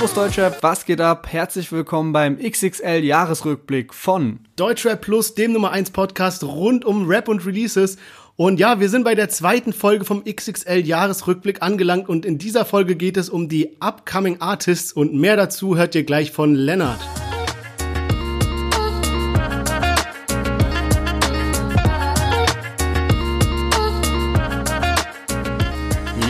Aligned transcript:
Servus 0.00 0.14
Deutschrap, 0.14 0.62
was 0.62 0.86
geht 0.86 1.02
ab? 1.02 1.26
Herzlich 1.30 1.70
willkommen 1.72 2.14
beim 2.14 2.38
XXL 2.38 3.04
Jahresrückblick 3.04 3.92
von 3.92 4.40
Deutschrap 4.56 5.02
Plus, 5.02 5.34
dem 5.34 5.52
Nummer 5.52 5.72
1 5.72 5.90
Podcast 5.90 6.42
rund 6.42 6.86
um 6.86 7.06
Rap 7.06 7.28
und 7.28 7.44
Releases. 7.44 7.98
Und 8.34 8.58
ja, 8.58 8.80
wir 8.80 8.88
sind 8.88 9.04
bei 9.04 9.14
der 9.14 9.28
zweiten 9.28 9.74
Folge 9.74 10.06
vom 10.06 10.24
XXL 10.24 10.86
Jahresrückblick 10.86 11.60
angelangt 11.60 12.08
und 12.08 12.24
in 12.24 12.38
dieser 12.38 12.64
Folge 12.64 12.96
geht 12.96 13.18
es 13.18 13.28
um 13.28 13.50
die 13.50 13.76
Upcoming 13.80 14.40
Artists 14.40 14.94
und 14.94 15.12
mehr 15.12 15.36
dazu 15.36 15.76
hört 15.76 15.94
ihr 15.94 16.04
gleich 16.04 16.32
von 16.32 16.54
Lennart. 16.54 17.00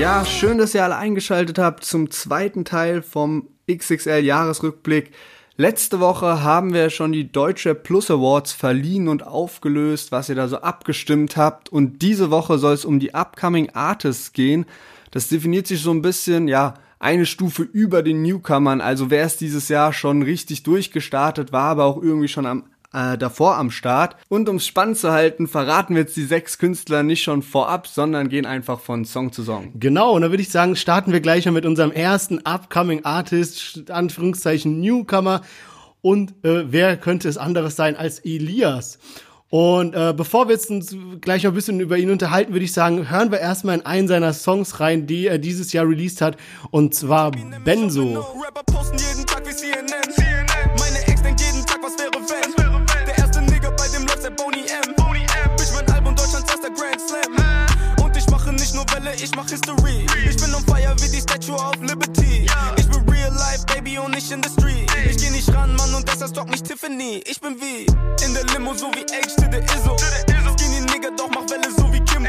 Ja, 0.01 0.25
schön, 0.25 0.57
dass 0.57 0.75
ihr 0.75 0.83
alle 0.83 0.97
eingeschaltet 0.97 1.59
habt 1.59 1.85
zum 1.85 2.11
zweiten 2.11 2.65
Teil 2.65 3.03
vom 3.03 3.49
XXL 3.71 4.25
Jahresrückblick. 4.25 5.11
Letzte 5.59 6.01
Woche 6.01 6.43
haben 6.43 6.73
wir 6.73 6.89
schon 6.89 7.13
die 7.13 7.31
Deutsche 7.31 7.75
Plus 7.75 8.11
Awards 8.11 8.53
verliehen 8.53 9.09
und 9.09 9.27
aufgelöst, 9.27 10.11
was 10.11 10.31
ihr 10.31 10.37
da 10.37 10.49
so 10.49 10.57
abgestimmt 10.57 11.37
habt. 11.37 11.69
Und 11.69 12.01
diese 12.01 12.31
Woche 12.31 12.57
soll 12.57 12.73
es 12.73 12.87
um 12.87 12.99
die 12.99 13.15
Upcoming 13.15 13.73
Artists 13.75 14.33
gehen. 14.33 14.65
Das 15.11 15.29
definiert 15.29 15.67
sich 15.67 15.83
so 15.83 15.91
ein 15.91 16.01
bisschen, 16.01 16.49
ja, 16.49 16.77
eine 16.99 17.27
Stufe 17.27 17.63
über 17.63 18.03
den 18.03 18.23
Newcomern. 18.23 18.81
Also 18.81 19.11
wer 19.11 19.27
ist 19.27 19.43
dieses 19.43 19.69
Jahr 19.69 19.93
schon 19.93 20.23
richtig 20.23 20.63
durchgestartet, 20.63 21.53
war 21.53 21.73
aber 21.73 21.85
auch 21.85 22.03
irgendwie 22.03 22.29
schon 22.29 22.47
am 22.47 22.65
äh, 22.93 23.17
davor 23.17 23.57
am 23.57 23.71
Start. 23.71 24.17
Und 24.29 24.49
um 24.49 24.57
es 24.57 24.67
spannend 24.67 24.99
zu 24.99 25.13
halten, 25.13 25.49
verraten 25.49 25.95
wir 25.95 26.03
jetzt 26.03 26.17
die 26.17 26.25
sechs 26.25 26.59
Künstler 26.59 27.03
nicht 27.03 27.23
schon 27.23 27.43
vorab, 27.43 27.87
sondern 27.87 28.29
gehen 28.29 28.47
einfach 28.47 28.81
von 28.81 29.05
Song 29.05 29.33
zu 29.33 29.43
Song. 29.43 29.73
Genau, 29.79 30.13
und 30.15 30.23
da 30.23 30.31
würde 30.31 30.43
ich 30.43 30.51
sagen, 30.51 30.77
starten 30.77 31.13
wir 31.13 31.21
gleich 31.21 31.47
mal 31.47 31.53
mit 31.53 31.67
unserem 31.67 31.93
ersten 31.93 32.41
Upcoming 32.41 33.05
Artist, 33.05 33.91
Anführungszeichen 33.91 34.81
Newcomer. 34.81 35.43
Und 36.03 36.31
äh, 36.45 36.73
wer 36.73 36.97
könnte 36.97 37.29
es 37.29 37.37
anderes 37.37 37.77
sein 37.77 37.97
als 37.97 38.21
Elias? 38.21 38.99
Und 39.51 39.95
äh, 39.97 40.15
bevor 40.17 40.47
wir 40.47 40.55
jetzt 40.55 40.71
uns 40.71 40.95
gleich 41.21 41.43
noch 41.43 41.51
ein 41.51 41.55
bisschen 41.55 41.81
über 41.81 41.99
ihn 41.99 42.11
unterhalten, 42.11 42.53
würde 42.53 42.65
ich 42.65 42.73
sagen, 42.73 43.11
hören 43.11 43.33
wir 43.33 43.41
erstmal 43.41 43.75
in 43.75 43.85
einen 43.85 44.07
seiner 44.07 44.33
Songs 44.33 44.79
rein, 44.79 45.09
die 45.09 45.27
er 45.27 45.39
dieses 45.39 45.73
Jahr 45.73 45.89
released 45.89 46.21
hat, 46.21 46.37
und 46.71 46.95
zwar 46.95 47.33
Benzo. 47.65 48.25
Rapper 48.45 48.63
posten 48.65 48.99
jeden 48.99 49.27
Tag 49.27 49.45
wie 49.49 49.55
CNN. 49.55 50.10
Welle, 59.03 59.15
ich 59.15 59.35
mach 59.35 59.49
History. 59.49 60.07
Ich 60.29 60.37
bin 60.37 60.55
on 60.55 60.63
fire 60.65 60.95
wie 61.01 61.11
die 61.11 61.21
Statue 61.21 61.55
of 61.55 61.77
Liberty. 61.81 62.47
Ich 62.77 62.89
bin 62.89 63.09
real 63.09 63.33
life, 63.33 63.65
baby, 63.67 63.99
und 63.99 64.15
nicht 64.15 64.31
in 64.31 64.43
the 64.43 64.49
street. 64.51 64.91
Ich 65.09 65.17
geh 65.17 65.31
nicht 65.31 65.49
ran, 65.55 65.75
Mann, 65.77 65.95
und 65.95 66.07
deshalb 66.09 66.31
stalk 66.31 66.51
mich 66.51 66.63
Tiffany. 66.63 67.23
Ich 67.27 67.41
bin 67.41 67.57
wie 67.61 67.87
in 68.25 68.35
der 68.35 68.45
Limo, 68.53 68.75
so 68.75 68.87
wie 68.89 69.05
H 69.13 69.37
to 69.37 69.51
the 69.51 69.59
Izzo. 69.59 69.97
Skinny 69.97 70.81
Nigga, 70.93 71.11
doch 71.17 71.31
mach 71.31 71.49
Welle 71.51 71.71
so 71.77 71.93
wie 71.93 72.01
Kimbo. 72.01 72.29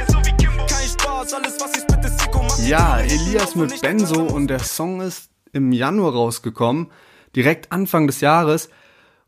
Kein 0.68 0.88
Spaß, 0.88 1.34
alles 1.34 1.60
was 1.60 1.78
ich 1.78 1.86
bitte 1.88 2.10
Sicko 2.10 2.44
mach. 2.44 2.60
Ja, 2.60 3.00
Elias 3.00 3.56
mit 3.56 3.82
Benzo 3.82 4.22
und 4.22 4.48
der 4.48 4.60
Song 4.60 5.02
ist 5.02 5.30
im 5.54 5.72
Januar 5.72 6.14
rausgekommen. 6.14 6.92
Direkt 7.36 7.72
Anfang 7.72 8.08
des 8.08 8.22
Jahres. 8.22 8.70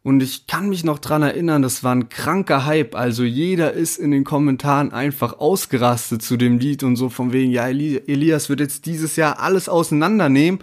Und 0.04 0.22
ich 0.22 0.48
kann 0.48 0.68
mich 0.68 0.84
noch 0.84 1.00
dran 1.00 1.23
erinnern, 1.23 1.62
das 1.62 1.82
war 1.82 1.96
ein 1.96 2.09
kranker 2.09 2.66
Hype. 2.66 2.94
Also 2.94 3.23
jeder 3.23 3.72
ist 3.72 3.98
in 3.98 4.12
den 4.12 4.26
Kommentaren 4.26 4.92
einfach 4.92 5.40
ausgerastet 5.40 6.22
zu 6.22 6.36
dem 6.36 6.59
Lied 6.59 6.84
und 6.84 6.98
so 6.98 7.08
von 7.08 7.32
wegen, 7.32 7.52
ja, 7.52 7.68
Elias 7.68 8.50
wird 8.50 8.59
jetzt 8.59 8.86
dieses 8.86 9.16
Jahr 9.16 9.40
alles 9.40 9.70
auseinandernehmen. 9.70 10.59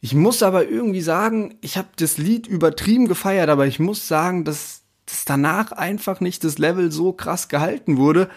Ich 0.00 0.14
muss 0.14 0.42
aber 0.42 0.66
irgendwie 0.66 1.02
sagen, 1.02 1.58
ich 1.60 1.76
habe 1.76 1.88
das 1.96 2.16
Lied 2.16 2.46
übertrieben 2.46 3.06
gefeiert, 3.06 3.50
aber 3.50 3.66
ich 3.66 3.80
muss 3.80 4.08
sagen, 4.08 4.44
dass, 4.44 4.80
dass 5.04 5.26
danach 5.26 5.72
einfach 5.72 6.20
nicht 6.20 6.42
das 6.42 6.56
Level 6.56 6.90
so 6.90 7.12
krass 7.12 7.48
gehalten 7.48 7.98
wurde 7.98 8.30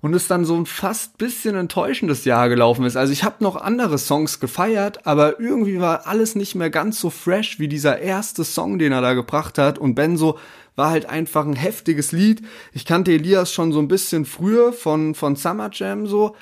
und 0.00 0.14
es 0.14 0.28
dann 0.28 0.44
so 0.44 0.56
ein 0.56 0.66
fast 0.66 1.18
bisschen 1.18 1.54
enttäuschendes 1.56 2.24
Jahr 2.24 2.48
gelaufen 2.48 2.84
ist. 2.84 2.96
Also 2.96 3.12
ich 3.12 3.24
habe 3.24 3.42
noch 3.42 3.56
andere 3.56 3.98
Songs 3.98 4.40
gefeiert, 4.40 5.06
aber 5.06 5.40
irgendwie 5.40 5.80
war 5.80 6.06
alles 6.06 6.34
nicht 6.34 6.54
mehr 6.54 6.70
ganz 6.70 7.00
so 7.00 7.10
fresh 7.10 7.58
wie 7.58 7.68
dieser 7.68 7.98
erste 7.98 8.44
Song, 8.44 8.78
den 8.78 8.92
er 8.92 9.00
da 9.00 9.14
gebracht 9.14 9.58
hat. 9.58 9.78
Und 9.78 9.94
Benzo 9.94 10.38
war 10.76 10.90
halt 10.90 11.06
einfach 11.06 11.46
ein 11.46 11.56
heftiges 11.56 12.12
Lied. 12.12 12.42
Ich 12.72 12.84
kannte 12.84 13.12
Elias 13.12 13.52
schon 13.52 13.72
so 13.72 13.78
ein 13.78 13.88
bisschen 13.88 14.24
früher 14.24 14.72
von, 14.72 15.14
von 15.14 15.36
Summer 15.36 15.70
Jam 15.72 16.06
so. 16.06 16.36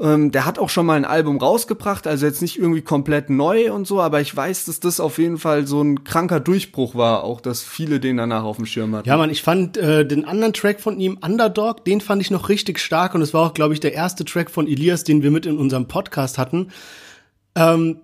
Ähm, 0.00 0.30
der 0.32 0.46
hat 0.46 0.58
auch 0.58 0.70
schon 0.70 0.86
mal 0.86 0.94
ein 0.94 1.04
Album 1.04 1.36
rausgebracht, 1.36 2.06
also 2.06 2.24
jetzt 2.24 2.40
nicht 2.40 2.58
irgendwie 2.58 2.80
komplett 2.80 3.28
neu 3.28 3.70
und 3.70 3.86
so, 3.86 4.00
aber 4.00 4.22
ich 4.22 4.34
weiß, 4.34 4.64
dass 4.64 4.80
das 4.80 4.98
auf 4.98 5.18
jeden 5.18 5.36
Fall 5.36 5.66
so 5.66 5.82
ein 5.82 6.04
kranker 6.04 6.40
Durchbruch 6.40 6.94
war, 6.94 7.22
auch 7.22 7.42
dass 7.42 7.62
viele 7.62 8.00
den 8.00 8.16
danach 8.16 8.44
auf 8.44 8.56
dem 8.56 8.64
Schirm 8.64 8.94
hatten. 8.94 9.06
Ja, 9.06 9.18
man, 9.18 9.28
ich 9.28 9.42
fand 9.42 9.76
äh, 9.76 10.06
den 10.06 10.24
anderen 10.24 10.54
Track 10.54 10.80
von 10.80 10.98
ihm, 10.98 11.18
Underdog, 11.20 11.84
den 11.84 12.00
fand 12.00 12.22
ich 12.22 12.30
noch 12.30 12.48
richtig 12.48 12.78
stark 12.78 13.14
und 13.14 13.20
es 13.20 13.34
war 13.34 13.46
auch, 13.46 13.54
glaube 13.54 13.74
ich, 13.74 13.80
der 13.80 13.92
erste 13.92 14.24
Track 14.24 14.50
von 14.50 14.66
Elias, 14.66 15.04
den 15.04 15.22
wir 15.22 15.30
mit 15.30 15.44
in 15.44 15.58
unserem 15.58 15.86
Podcast 15.86 16.38
hatten. 16.38 16.68
Ähm, 17.54 17.98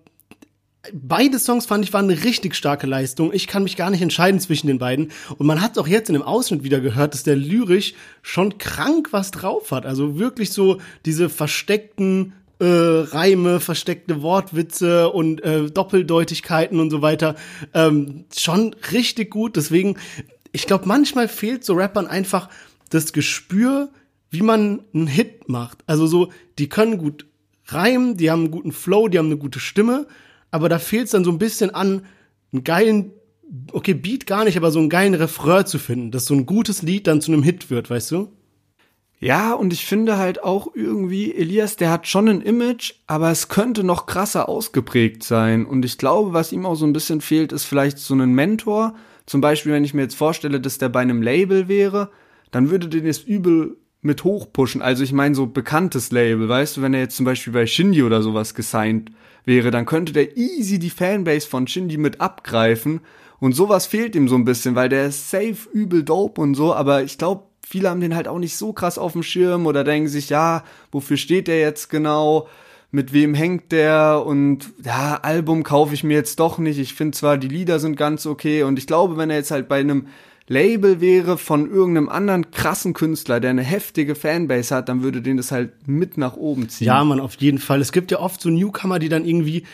beide 0.93 1.39
Songs 1.39 1.67
fand 1.67 1.85
ich 1.85 1.93
waren 1.93 2.11
eine 2.11 2.25
richtig 2.25 2.55
starke 2.55 2.87
Leistung. 2.87 3.33
Ich 3.33 3.47
kann 3.47 3.63
mich 3.63 3.77
gar 3.77 3.91
nicht 3.91 4.03
entscheiden 4.03 4.41
zwischen 4.41 4.67
den 4.67 4.79
beiden. 4.79 5.11
Und 5.39 5.47
man 5.47 5.61
hat 5.61 5.79
auch 5.79 5.89
jetzt 5.89 6.09
in 6.09 6.15
dem 6.15 6.23
Ausschnitt 6.23 6.65
wieder 6.65 6.81
gehört, 6.81 7.15
dass 7.15 7.23
der 7.23 7.37
lyrisch 7.37 7.95
schon 8.23 8.59
krank 8.59 9.09
was 9.13 9.31
drauf 9.31 9.71
hat. 9.71 9.87
Also 9.87 10.19
wirklich 10.19 10.51
so 10.51 10.81
diese 11.05 11.29
versteckten 11.29 12.33
äh, 12.59 12.65
Reime, 12.65 13.61
versteckte 13.61 14.23
Wortwitze 14.23 15.11
und 15.11 15.43
äh, 15.45 15.71
Doppeldeutigkeiten 15.71 16.81
und 16.81 16.91
so 16.91 17.03
weiter. 17.03 17.37
Ähm, 17.75 18.25
schon 18.35 18.75
richtig 18.93 19.31
gut. 19.31 19.57
Deswegen, 19.57 19.97
ich 20.53 20.67
glaube, 20.67 20.87
manchmal 20.87 21.29
fehlt 21.29 21.65
so 21.65 21.75
Rappern 21.75 22.07
einfach 22.07 22.49
das 22.91 23.13
Gespür, 23.13 23.91
wie 24.31 24.43
man 24.43 24.83
einen 24.95 25.07
Hit 25.07 25.49
macht. 25.49 25.79
Also 25.87 26.07
so, 26.07 26.33
die 26.59 26.69
können 26.69 26.99
gut 26.99 27.27
reimen, 27.67 28.17
die 28.17 28.31
haben 28.31 28.45
einen 28.45 28.51
guten 28.51 28.73
Flow, 28.73 29.09
die 29.09 29.19
haben 29.19 29.27
eine 29.27 29.39
gute 29.39 29.61
Stimme 29.61 30.07
aber 30.51 30.69
da 30.69 30.79
fehlt 30.79 31.07
es 31.07 31.11
dann 31.11 31.25
so 31.25 31.31
ein 31.31 31.39
bisschen 31.39 31.75
an, 31.75 32.07
einen 32.53 32.65
geilen, 32.65 33.13
okay, 33.73 33.95
Beat 33.95 34.27
gar 34.27 34.45
nicht, 34.45 34.57
aber 34.57 34.71
so 34.71 34.79
einen 34.79 34.89
geilen 34.89 35.15
Refrain 35.15 35.67
zu 35.67 35.79
finden, 35.79 36.11
dass 36.11 36.27
so 36.27 36.35
ein 36.35 36.47
gutes 36.47 36.83
Lied 36.83 37.07
dann 37.07 37.21
zu 37.21 37.33
einem 37.33 37.43
Hit 37.43 37.71
wird, 37.71 37.91
weißt 37.91 38.11
du? 38.13 38.33
Ja, 39.19 39.55
und 39.55 39.73
ich 39.73 39.87
finde 39.87 40.19
halt 40.19 40.43
auch 40.43 40.69
irgendwie, 40.75 41.35
Elias, 41.35 41.77
der 41.77 41.91
hat 41.91 42.07
schon 42.07 42.29
ein 42.29 42.43
Image, 42.43 42.95
aber 43.07 43.31
es 43.31 43.49
könnte 43.49 43.83
noch 43.83 44.05
krasser 44.05 44.49
ausgeprägt 44.49 45.23
sein. 45.23 45.65
Und 45.65 45.87
ich 45.87 45.97
glaube, 45.97 46.35
was 46.35 46.53
ihm 46.53 46.67
auch 46.67 46.75
so 46.75 46.85
ein 46.87 46.93
bisschen 46.93 47.23
fehlt, 47.23 47.53
ist 47.53 47.65
vielleicht 47.65 47.99
so 47.99 48.15
ein 48.15 48.35
Mentor. 48.35 48.95
Zum 49.25 49.41
Beispiel, 49.41 49.73
wenn 49.73 49.85
ich 49.85 49.95
mir 49.95 50.03
jetzt 50.03 50.17
vorstelle, 50.17 50.61
dass 50.61 50.77
der 50.77 50.91
bei 50.91 51.01
einem 51.01 51.23
Label 51.23 51.67
wäre, 51.67 52.11
dann 52.51 52.71
würde 52.71 52.89
den 52.89 53.07
jetzt 53.07 53.27
übel 53.27 53.79
mit 54.07 54.25
hochpushen. 54.25 54.81
Also 54.81 55.05
ich 55.05 55.13
meine 55.13 55.35
so 55.35 55.47
bekanntes 55.47 56.11
Label, 56.11 56.49
weißt 56.49 56.79
du, 56.79 56.83
wenn 56.83 56.95
er 56.95 57.01
jetzt 57.01 57.17
zum 57.17 57.27
Beispiel 57.27 57.53
bei 57.53 57.67
Shindy 57.67 58.03
oder 58.03 58.23
sowas 58.23 58.55
gesigned 58.55 59.11
wäre, 59.45 59.71
dann 59.71 59.85
könnte 59.87 60.13
der 60.13 60.37
easy 60.37 60.79
die 60.79 60.91
Fanbase 60.91 61.47
von 61.47 61.67
Shindy 61.67 61.99
mit 61.99 62.21
abgreifen. 62.21 63.01
Und 63.39 63.53
sowas 63.53 63.87
fehlt 63.87 64.15
ihm 64.15 64.29
so 64.29 64.35
ein 64.35 64.47
bisschen, 64.47 64.75
weil 64.75 64.89
der 64.89 65.07
ist 65.07 65.31
safe 65.31 65.69
übel 65.73 66.03
dope 66.03 66.41
und 66.41 66.55
so, 66.55 66.75
aber 66.75 67.03
ich 67.03 67.19
glaube, 67.19 67.45
viele 67.67 67.91
haben 67.91 68.01
den 68.01 68.15
halt 68.15 68.29
auch 68.29 68.39
nicht 68.39 68.57
so 68.57 68.73
krass 68.73 68.97
auf 68.97 69.13
dem 69.13 69.23
Schirm 69.23 69.67
oder 69.67 69.85
denken 69.85 70.09
sich, 70.09 70.31
ja, 70.31 70.65
wofür 70.93 71.17
steht 71.17 71.49
der 71.49 71.61
jetzt 71.61 71.91
genau? 71.91 72.49
Mit 72.93 73.13
wem 73.13 73.35
hängt 73.35 73.73
der? 73.73 74.23
Und 74.25 74.73
ja, 74.85 75.19
Album 75.21 75.65
kaufe 75.65 75.93
ich 75.93 76.05
mir 76.05 76.15
jetzt 76.15 76.41
doch 76.41 76.59
nicht. 76.59 76.79
Ich 76.79 76.95
finde 76.95 77.19
zwar, 77.19 77.37
die 77.37 77.49
Lieder 77.49 77.79
sind 77.79 77.97
ganz 77.97 78.25
okay 78.25 78.63
und 78.63 78.79
ich 78.79 78.87
glaube, 78.87 79.17
wenn 79.17 79.31
er 79.31 79.37
jetzt 79.37 79.51
halt 79.51 79.69
bei 79.69 79.81
einem 79.81 80.07
Label 80.49 81.01
wäre 81.01 81.39
von 81.39 81.69
irgendeinem 81.69 82.09
anderen 82.09 82.51
krassen 82.51 82.93
Künstler, 82.93 83.41
der 83.41 83.51
eine 83.51 83.63
heftige 83.63 84.15
Fanbase 84.15 84.75
hat, 84.75 84.89
dann 84.89 85.03
würde 85.03 85.21
den 85.21 85.37
das 85.37 85.51
halt 85.51 85.89
mit 85.89 86.19
nach 86.19 86.37
oben 86.37 86.69
ziehen. 86.69 86.87
Ja, 86.87 87.03
man, 87.03 87.19
auf 87.21 87.35
jeden 87.37 87.59
Fall. 87.59 87.81
Es 87.81 87.91
gibt 87.91 88.13
ja 88.13 88.21
oft 88.21 88.41
so 88.41 88.49
Newcomer, 88.49 88.99
die 88.99 89.09
dann 89.09 89.25
irgendwie 89.25 89.65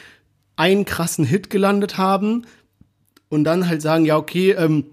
einen 0.56 0.84
krassen 0.84 1.24
Hit 1.24 1.50
gelandet 1.50 1.98
haben 1.98 2.46
und 3.28 3.44
dann 3.44 3.68
halt 3.68 3.82
sagen, 3.82 4.04
ja, 4.04 4.16
okay, 4.16 4.52
ähm, 4.52 4.86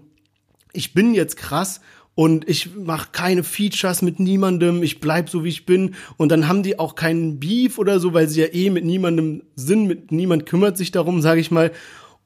ich 0.72 0.92
bin 0.92 1.14
jetzt 1.14 1.36
krass 1.36 1.80
und 2.14 2.48
ich 2.48 2.74
mache 2.74 3.08
keine 3.12 3.42
Features 3.42 4.02
mit 4.02 4.20
niemandem, 4.20 4.82
ich 4.82 5.00
bleib 5.00 5.30
so 5.30 5.44
wie 5.44 5.48
ich 5.48 5.64
bin 5.64 5.94
und 6.18 6.30
dann 6.30 6.48
haben 6.48 6.62
die 6.62 6.78
auch 6.78 6.94
keinen 6.94 7.40
Beef 7.40 7.78
oder 7.78 8.00
so, 8.00 8.12
weil 8.12 8.28
sie 8.28 8.40
ja 8.40 8.48
eh 8.52 8.68
mit 8.68 8.84
niemandem 8.84 9.42
sind, 9.56 9.86
mit 9.86 10.12
niemand 10.12 10.44
kümmert 10.44 10.76
sich 10.76 10.90
darum, 10.90 11.22
sage 11.22 11.40
ich 11.40 11.50
mal 11.50 11.72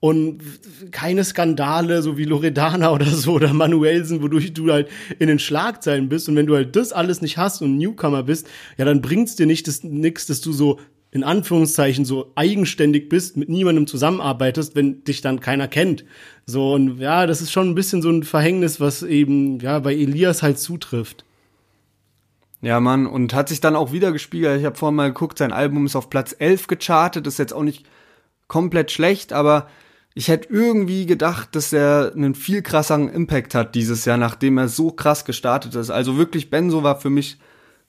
und 0.04 0.42
keine 0.90 1.24
Skandale, 1.24 2.02
so 2.02 2.18
wie 2.18 2.26
Loredana 2.26 2.90
oder 2.92 3.06
so 3.06 3.32
oder 3.32 3.54
Manuelsen, 3.54 4.20
wodurch 4.20 4.52
du 4.52 4.70
halt 4.70 4.90
in 5.18 5.28
den 5.28 5.38
Schlagzeilen 5.38 6.10
bist. 6.10 6.28
Und 6.28 6.36
wenn 6.36 6.44
du 6.44 6.54
halt 6.54 6.76
das 6.76 6.92
alles 6.92 7.22
nicht 7.22 7.38
hast 7.38 7.62
und 7.62 7.78
Newcomer 7.78 8.22
bist, 8.22 8.46
ja, 8.76 8.84
dann 8.84 9.00
bringt's 9.00 9.34
dir 9.34 9.46
nicht 9.46 9.66
das, 9.66 9.82
nix, 9.82 10.26
dass 10.26 10.42
du 10.42 10.52
so 10.52 10.78
in 11.10 11.24
Anführungszeichen 11.24 12.04
so 12.04 12.32
eigenständig 12.34 13.08
bist, 13.08 13.38
mit 13.38 13.48
niemandem 13.48 13.86
zusammenarbeitest, 13.86 14.76
wenn 14.76 15.04
dich 15.04 15.22
dann 15.22 15.40
keiner 15.40 15.68
kennt. 15.68 16.04
So, 16.44 16.74
und 16.74 16.98
ja, 16.98 17.26
das 17.26 17.40
ist 17.40 17.50
schon 17.50 17.70
ein 17.70 17.74
bisschen 17.74 18.02
so 18.02 18.10
ein 18.10 18.24
Verhängnis, 18.24 18.80
was 18.80 19.02
eben, 19.02 19.58
ja, 19.60 19.78
bei 19.78 19.94
Elias 19.94 20.42
halt 20.42 20.58
zutrifft. 20.58 21.24
Ja, 22.60 22.78
Mann, 22.78 23.06
und 23.06 23.32
hat 23.32 23.48
sich 23.48 23.62
dann 23.62 23.74
auch 23.74 23.92
wieder 23.92 24.12
gespiegelt. 24.12 24.60
Ich 24.60 24.66
habe 24.66 24.76
vorhin 24.76 24.96
mal 24.96 25.08
geguckt, 25.08 25.38
sein 25.38 25.52
Album 25.52 25.86
ist 25.86 25.96
auf 25.96 26.10
Platz 26.10 26.36
11 26.38 26.66
gechartet, 26.66 27.26
ist 27.26 27.38
jetzt 27.38 27.54
auch 27.54 27.62
nicht 27.62 27.86
komplett 28.48 28.90
schlecht, 28.90 29.32
aber 29.32 29.68
ich 30.14 30.28
hätte 30.28 30.48
irgendwie 30.48 31.06
gedacht, 31.06 31.56
dass 31.56 31.72
er 31.72 32.12
einen 32.14 32.36
viel 32.36 32.62
krasseren 32.62 33.08
Impact 33.08 33.54
hat 33.54 33.74
dieses 33.74 34.04
Jahr, 34.04 34.16
nachdem 34.16 34.58
er 34.58 34.68
so 34.68 34.92
krass 34.92 35.24
gestartet 35.24 35.74
ist. 35.74 35.90
Also 35.90 36.16
wirklich, 36.16 36.50
Benzo 36.50 36.84
war 36.84 37.00
für 37.00 37.10
mich 37.10 37.38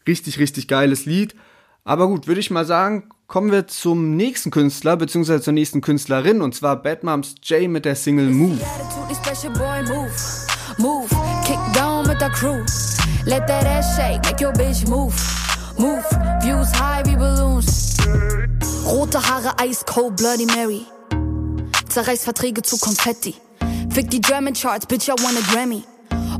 richtig, 0.08 0.40
richtig 0.40 0.68
geiles 0.68 1.06
Lied. 1.06 1.36
Aber 1.84 2.08
gut, 2.08 2.26
würde 2.26 2.40
ich 2.40 2.50
mal 2.50 2.66
sagen, 2.66 3.10
kommen 3.28 3.52
wir 3.52 3.68
zum 3.68 4.16
nächsten 4.16 4.50
Künstler, 4.50 4.98
beziehungsweise 4.98 5.44
zur 5.44 5.54
nächsten 5.54 5.82
Künstlerin, 5.82 6.42
und 6.42 6.56
zwar 6.56 6.82
Bad 6.82 7.04
Moms 7.04 7.36
J 7.44 7.70
mit 7.70 7.86
der 7.86 7.96
Single 7.96 8.32
Move. 8.32 8.60
Rote 18.88 19.20
Haare, 19.20 19.54
ice 19.64 19.86
cold, 19.86 20.16
Bloody 20.16 20.48
Mary. 20.48 20.86
Zerreiß 21.96 22.26
Verträge 22.26 22.62
zu 22.62 22.78
Konfetti. 22.78 23.36
Fick 23.90 24.10
die 24.10 24.20
German 24.20 24.54
Charts, 24.54 24.86
bitch, 24.86 25.08
I 25.08 25.12
want 25.12 25.38
a 25.38 25.54
Grammy. 25.54 25.86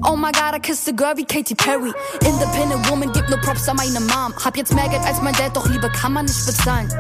Oh 0.04 0.18
my 0.18 0.30
god, 0.34 0.54
I 0.54 0.60
kissed 0.60 0.86
a 0.90 0.92
girl 0.92 1.16
wie 1.16 1.24
Katy 1.24 1.56
Perry. 1.56 1.94
Independent 2.26 2.90
Woman, 2.90 3.10
gib 3.14 3.30
nur 3.30 3.40
Props 3.40 3.70
an 3.70 3.78
meine 3.78 4.02
Mom. 4.02 4.34
Hab 4.44 4.58
jetzt 4.58 4.74
mehr 4.76 4.90
Geld 4.90 5.04
als 5.04 5.22
mein 5.22 5.34
Dad, 5.36 5.56
doch 5.56 5.66
Liebe 5.70 5.90
kann 5.92 6.12
man 6.12 6.26
nicht 6.26 6.46
bezahlen. 6.46 6.92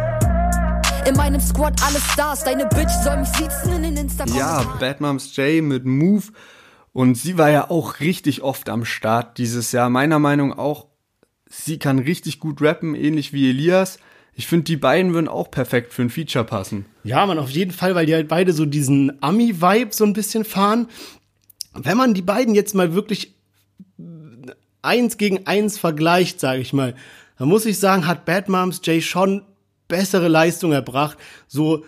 In 1.05 1.17
meinem 1.17 1.41
Squad 1.41 1.83
alle 1.83 1.99
Stars, 1.99 2.45
deine 2.45 2.65
Bitch 2.67 2.93
soll 3.03 3.17
mich 3.17 3.27
sitzen 3.27 3.73
in 3.73 3.83
den 3.83 3.97
Instagram. 3.97 4.37
Ja, 4.37 4.61
Bad 4.79 5.01
Moms 5.01 5.35
J 5.35 5.61
mit 5.61 5.83
Move. 5.83 6.23
Und 6.93 7.15
sie 7.15 7.37
war 7.37 7.49
ja 7.49 7.69
auch 7.69 7.99
richtig 7.99 8.41
oft 8.41 8.69
am 8.69 8.85
Start 8.85 9.37
dieses 9.37 9.73
Jahr. 9.73 9.89
Meiner 9.89 10.19
Meinung 10.19 10.53
auch, 10.53 10.85
sie 11.49 11.77
kann 11.77 11.99
richtig 11.99 12.39
gut 12.39 12.61
rappen, 12.61 12.95
ähnlich 12.95 13.33
wie 13.33 13.49
Elias. 13.49 13.99
Ich 14.37 14.47
finde, 14.47 14.65
die 14.65 14.75
beiden 14.75 15.13
würden 15.13 15.29
auch 15.29 15.49
perfekt 15.49 15.93
für 15.93 16.01
ein 16.01 16.09
Feature 16.09 16.43
passen. 16.43 16.85
Ja, 17.03 17.25
man, 17.25 17.39
auf 17.39 17.49
jeden 17.49 17.71
Fall, 17.71 17.95
weil 17.95 18.05
die 18.05 18.13
halt 18.13 18.27
beide 18.27 18.51
so 18.51 18.65
diesen 18.65 19.23
Ami-Vibe 19.23 19.93
so 19.93 20.03
ein 20.03 20.13
bisschen 20.13 20.43
fahren. 20.43 20.87
Wenn 21.73 21.97
man 21.97 22.13
die 22.13 22.21
beiden 22.21 22.53
jetzt 22.53 22.75
mal 22.75 22.93
wirklich 22.93 23.33
eins 24.81 25.17
gegen 25.17 25.47
eins 25.47 25.79
vergleicht, 25.79 26.41
sage 26.41 26.61
ich 26.61 26.73
mal, 26.73 26.95
dann 27.37 27.47
muss 27.47 27.65
ich 27.65 27.79
sagen, 27.79 28.07
hat 28.07 28.25
Bad 28.25 28.49
Moms 28.49 28.81
Jay 28.83 29.01
schon 29.01 29.41
bessere 29.87 30.27
Leistung 30.27 30.73
erbracht. 30.73 31.17
So 31.47 31.85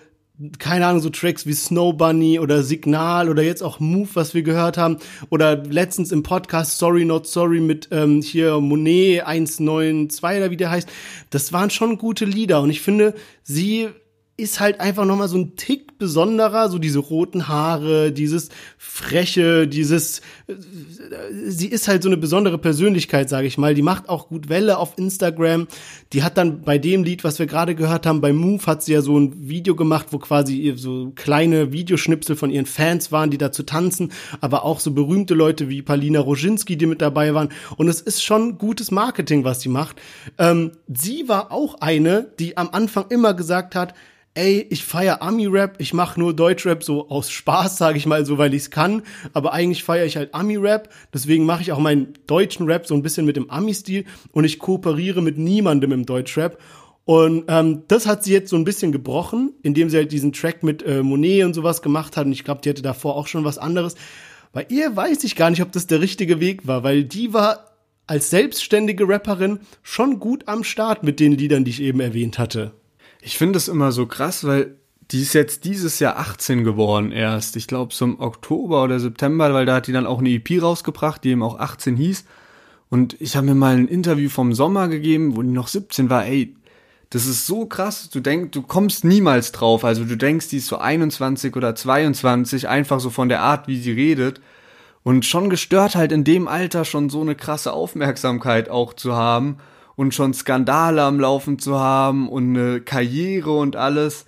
keine 0.59 0.85
Ahnung, 0.85 1.01
so 1.01 1.09
Tracks 1.09 1.47
wie 1.47 1.53
Snow 1.53 1.95
Bunny 1.95 2.39
oder 2.39 2.61
Signal 2.61 3.29
oder 3.29 3.41
jetzt 3.41 3.63
auch 3.63 3.79
Move, 3.79 4.09
was 4.13 4.33
wir 4.33 4.43
gehört 4.43 4.77
haben. 4.77 4.97
Oder 5.29 5.63
letztens 5.63 6.11
im 6.11 6.21
Podcast 6.21 6.77
Sorry 6.77 7.05
Not 7.05 7.27
Sorry 7.27 7.59
mit 7.59 7.89
ähm, 7.91 8.21
hier 8.21 8.59
Monet 8.59 9.25
192 9.25 10.23
oder 10.23 10.51
wie 10.51 10.57
der 10.57 10.69
heißt. 10.69 10.89
Das 11.31 11.53
waren 11.53 11.69
schon 11.69 11.97
gute 11.97 12.25
Lieder 12.25 12.61
und 12.61 12.69
ich 12.69 12.81
finde, 12.81 13.15
sie 13.43 13.89
ist 14.39 14.59
halt 14.59 14.79
einfach 14.79 15.05
noch 15.05 15.17
mal 15.17 15.27
so 15.27 15.37
ein 15.37 15.55
Tick 15.55 15.97
besonderer, 15.97 16.69
so 16.69 16.77
diese 16.77 16.99
roten 16.99 17.47
Haare, 17.47 18.11
dieses 18.11 18.49
freche, 18.77 19.67
dieses 19.67 20.19
äh, 20.47 20.53
sie 21.47 21.67
ist 21.67 21.87
halt 21.87 22.03
so 22.03 22.09
eine 22.09 22.17
besondere 22.17 22.59
Persönlichkeit, 22.59 23.29
sage 23.29 23.47
ich 23.47 23.57
mal. 23.57 23.73
Die 23.73 23.81
macht 23.81 24.09
auch 24.09 24.27
gut 24.27 24.47
Welle 24.47 24.77
auf 24.77 24.97
Instagram. 24.97 25.67
Die 26.13 26.21
hat 26.21 26.37
dann 26.37 26.61
bei 26.61 26.77
dem 26.77 27.03
Lied, 27.03 27.23
was 27.23 27.39
wir 27.39 27.47
gerade 27.47 27.73
gehört 27.73 28.05
haben, 28.05 28.21
bei 28.21 28.31
Move 28.31 28.63
hat 28.67 28.83
sie 28.83 28.93
ja 28.93 29.01
so 29.01 29.19
ein 29.19 29.49
Video 29.49 29.75
gemacht, 29.75 30.07
wo 30.11 30.19
quasi 30.19 30.71
so 30.75 31.11
kleine 31.15 31.71
Videoschnipsel 31.71 32.35
von 32.35 32.51
ihren 32.51 32.67
Fans 32.67 33.11
waren, 33.11 33.31
die 33.31 33.39
dazu 33.39 33.63
tanzen, 33.63 34.11
aber 34.39 34.65
auch 34.65 34.79
so 34.79 34.91
berühmte 34.91 35.33
Leute 35.33 35.67
wie 35.67 35.81
Palina 35.81 36.19
Roginski, 36.19 36.77
die 36.77 36.85
mit 36.85 37.01
dabei 37.01 37.33
waren. 37.33 37.49
Und 37.75 37.87
es 37.87 38.01
ist 38.01 38.23
schon 38.23 38.59
gutes 38.59 38.91
Marketing, 38.91 39.43
was 39.43 39.61
sie 39.61 39.69
macht. 39.69 39.99
Ähm, 40.37 40.73
sie 40.87 41.27
war 41.27 41.51
auch 41.51 41.81
eine, 41.81 42.27
die 42.37 42.55
am 42.55 42.69
Anfang 42.71 43.05
immer 43.09 43.33
gesagt 43.33 43.73
hat, 43.73 43.95
ey, 44.37 44.67
ich 44.69 44.85
feier 44.85 45.23
Ami-Rap, 45.23 45.77
ich 45.79 45.95
mache 45.95 46.19
nur 46.19 46.35
Deutschrap 46.35 46.83
so 46.83 47.09
aus 47.09 47.31
Spaß, 47.31 47.77
sage 47.77 47.97
ich 47.97 48.05
mal 48.05 48.23
so, 48.23 48.37
weil 48.37 48.53
ich's 48.53 48.69
kann, 48.69 49.01
aber 49.33 49.51
eigentlich 49.51 49.83
feiere 49.83 50.05
ich 50.05 50.15
halt 50.15 50.35
Ami-Rap, 50.35 50.89
deswegen 51.11 51.45
mache 51.45 51.63
ich 51.63 51.71
auch 51.71 51.79
meinen 51.79 52.13
deutschen 52.27 52.67
Rap 52.67 52.85
so 52.85 52.93
ein 52.93 53.01
bisschen 53.01 53.25
mit 53.25 53.35
dem 53.35 53.49
Ami-Stil 53.49 54.05
und 54.31 54.43
ich 54.43 54.59
kooperiere 54.59 55.23
mit 55.23 55.39
niemandem 55.39 55.91
im 55.91 56.05
Deutschrap 56.05 56.59
und 57.03 57.45
ähm, 57.47 57.83
das 57.87 58.05
hat 58.05 58.23
sie 58.23 58.31
jetzt 58.31 58.51
so 58.51 58.57
ein 58.57 58.63
bisschen 58.63 58.91
gebrochen, 58.91 59.53
indem 59.63 59.89
sie 59.89 59.97
halt 59.97 60.11
diesen 60.11 60.33
Track 60.33 60.61
mit 60.61 60.83
äh, 60.83 61.01
Monet 61.01 61.43
und 61.43 61.55
sowas 61.55 61.81
gemacht 61.81 62.15
hat 62.15 62.27
und 62.27 62.31
ich 62.31 62.43
glaube, 62.43 62.61
die 62.61 62.69
hatte 62.69 62.83
davor 62.83 63.15
auch 63.15 63.27
schon 63.27 63.43
was 63.43 63.57
anderes. 63.57 63.95
Bei 64.53 64.67
ihr 64.69 64.95
weiß 64.95 65.23
ich 65.23 65.35
gar 65.35 65.49
nicht, 65.49 65.63
ob 65.63 65.71
das 65.71 65.87
der 65.87 65.99
richtige 65.99 66.39
Weg 66.39 66.67
war, 66.67 66.83
weil 66.83 67.03
die 67.05 67.33
war 67.33 67.71
als 68.05 68.29
selbstständige 68.29 69.09
Rapperin 69.09 69.59
schon 69.81 70.19
gut 70.19 70.47
am 70.47 70.63
Start 70.63 71.03
mit 71.03 71.19
den 71.19 71.31
Liedern, 71.31 71.65
die 71.65 71.71
ich 71.71 71.81
eben 71.81 71.99
erwähnt 71.99 72.37
hatte. 72.37 72.73
Ich 73.21 73.37
finde 73.37 73.57
es 73.57 73.67
immer 73.67 73.91
so 73.91 74.05
krass, 74.05 74.45
weil 74.45 74.75
die 75.11 75.21
ist 75.21 75.33
jetzt 75.33 75.63
dieses 75.63 75.99
Jahr 75.99 76.17
18 76.17 76.63
geworden 76.63 77.11
erst. 77.11 77.55
Ich 77.55 77.67
glaube, 77.67 77.93
so 77.93 78.05
im 78.05 78.19
Oktober 78.19 78.83
oder 78.83 78.99
September, 78.99 79.53
weil 79.53 79.65
da 79.65 79.75
hat 79.75 79.87
die 79.87 79.93
dann 79.93 80.05
auch 80.05 80.19
eine 80.19 80.29
EP 80.29 80.61
rausgebracht, 80.61 81.23
die 81.23 81.29
eben 81.29 81.43
auch 81.43 81.59
18 81.59 81.95
hieß. 81.95 82.25
Und 82.89 83.19
ich 83.21 83.35
habe 83.35 83.47
mir 83.47 83.55
mal 83.55 83.75
ein 83.75 83.87
Interview 83.87 84.29
vom 84.29 84.53
Sommer 84.53 84.87
gegeben, 84.87 85.35
wo 85.35 85.41
die 85.41 85.49
noch 85.49 85.67
17 85.67 86.09
war. 86.09 86.25
Ey, 86.25 86.55
das 87.09 87.25
ist 87.25 87.47
so 87.47 87.65
krass. 87.65 88.09
Du 88.09 88.19
denkst, 88.19 88.51
du 88.51 88.61
kommst 88.61 89.05
niemals 89.05 89.53
drauf. 89.53 89.85
Also 89.85 90.03
du 90.03 90.17
denkst, 90.17 90.49
die 90.49 90.57
ist 90.57 90.67
so 90.67 90.77
21 90.77 91.55
oder 91.55 91.73
22, 91.73 92.67
einfach 92.67 92.99
so 92.99 93.09
von 93.09 93.29
der 93.29 93.41
Art, 93.41 93.67
wie 93.67 93.79
sie 93.79 93.91
redet. 93.91 94.41
Und 95.03 95.25
schon 95.25 95.49
gestört 95.49 95.95
halt 95.95 96.11
in 96.11 96.25
dem 96.25 96.49
Alter 96.49 96.83
schon 96.83 97.09
so 97.09 97.21
eine 97.21 97.35
krasse 97.35 97.71
Aufmerksamkeit 97.71 98.69
auch 98.69 98.93
zu 98.93 99.15
haben 99.15 99.57
und 99.97 100.13
schon 100.13 100.33
Skandale 100.33 101.01
am 101.01 101.19
Laufen 101.19 101.59
zu 101.59 101.77
haben 101.79 102.29
und 102.29 102.55
eine 102.55 102.79
Karriere 102.79 103.51
und 103.51 103.75
alles. 103.75 104.25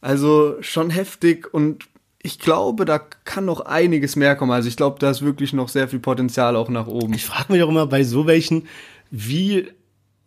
Also 0.00 0.56
schon 0.60 0.90
heftig 0.90 1.52
und 1.52 1.88
ich 2.22 2.38
glaube, 2.38 2.84
da 2.84 2.98
kann 2.98 3.44
noch 3.44 3.60
einiges 3.60 4.16
mehr 4.16 4.36
kommen. 4.36 4.52
Also 4.52 4.68
ich 4.68 4.76
glaube, 4.76 4.98
da 5.00 5.10
ist 5.10 5.22
wirklich 5.22 5.52
noch 5.52 5.68
sehr 5.68 5.88
viel 5.88 5.98
Potenzial 5.98 6.56
auch 6.56 6.68
nach 6.68 6.86
oben. 6.86 7.14
Ich 7.14 7.24
frage 7.24 7.52
mich 7.52 7.62
auch 7.62 7.68
immer 7.68 7.86
bei 7.86 8.04
so 8.04 8.26
welchen, 8.26 8.68
wie 9.10 9.66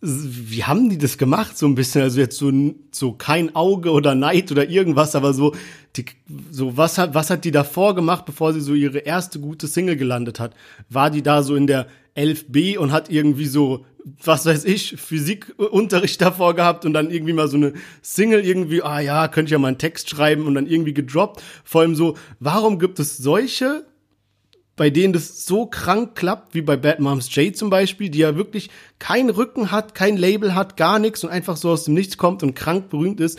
wie 0.04 0.64
haben 0.64 0.90
die 0.90 0.98
das 0.98 1.16
gemacht 1.16 1.56
so 1.56 1.64
ein 1.64 1.76
bisschen 1.76 2.02
also 2.02 2.18
jetzt 2.18 2.36
so 2.36 2.50
so 2.90 3.12
kein 3.12 3.54
Auge 3.54 3.92
oder 3.92 4.16
Neid 4.16 4.50
oder 4.50 4.68
irgendwas 4.68 5.14
aber 5.14 5.32
so 5.32 5.54
die, 5.94 6.06
so 6.50 6.76
was 6.76 6.98
hat 6.98 7.14
was 7.14 7.30
hat 7.30 7.44
die 7.44 7.52
davor 7.52 7.94
gemacht 7.94 8.26
bevor 8.26 8.52
sie 8.52 8.60
so 8.60 8.74
ihre 8.74 8.98
erste 8.98 9.38
gute 9.38 9.68
Single 9.68 9.94
gelandet 9.94 10.40
hat 10.40 10.54
war 10.88 11.08
die 11.08 11.22
da 11.22 11.44
so 11.44 11.54
in 11.54 11.68
der 11.68 11.86
11b 12.16 12.78
und 12.78 12.90
hat 12.90 13.10
irgendwie 13.10 13.46
so 13.46 13.86
was 14.04 14.46
weiß 14.46 14.64
ich, 14.64 14.96
Physikunterricht 15.00 16.20
davor 16.20 16.54
gehabt 16.54 16.84
und 16.84 16.92
dann 16.92 17.10
irgendwie 17.10 17.32
mal 17.32 17.48
so 17.48 17.56
eine 17.56 17.74
Single 18.02 18.44
irgendwie, 18.44 18.82
ah 18.82 19.00
ja, 19.00 19.28
könnte 19.28 19.48
ich 19.48 19.52
ja 19.52 19.58
mal 19.58 19.68
einen 19.68 19.78
Text 19.78 20.10
schreiben 20.10 20.46
und 20.46 20.54
dann 20.54 20.66
irgendwie 20.66 20.94
gedroppt. 20.94 21.42
Vor 21.64 21.82
allem 21.82 21.94
so, 21.94 22.16
warum 22.40 22.78
gibt 22.78 22.98
es 22.98 23.16
solche, 23.16 23.86
bei 24.76 24.90
denen 24.90 25.12
das 25.12 25.46
so 25.46 25.66
krank 25.66 26.14
klappt, 26.14 26.54
wie 26.54 26.62
bei 26.62 26.76
Bad 26.76 26.98
Moms 26.98 27.34
J 27.34 27.56
zum 27.56 27.70
Beispiel, 27.70 28.08
die 28.08 28.20
ja 28.20 28.36
wirklich 28.36 28.70
keinen 28.98 29.30
Rücken 29.30 29.70
hat, 29.70 29.94
kein 29.94 30.16
Label 30.16 30.54
hat, 30.54 30.76
gar 30.76 30.98
nichts 30.98 31.22
und 31.22 31.30
einfach 31.30 31.56
so 31.56 31.70
aus 31.70 31.84
dem 31.84 31.94
Nichts 31.94 32.16
kommt 32.16 32.42
und 32.42 32.54
krank 32.54 32.88
berühmt 32.88 33.20
ist. 33.20 33.38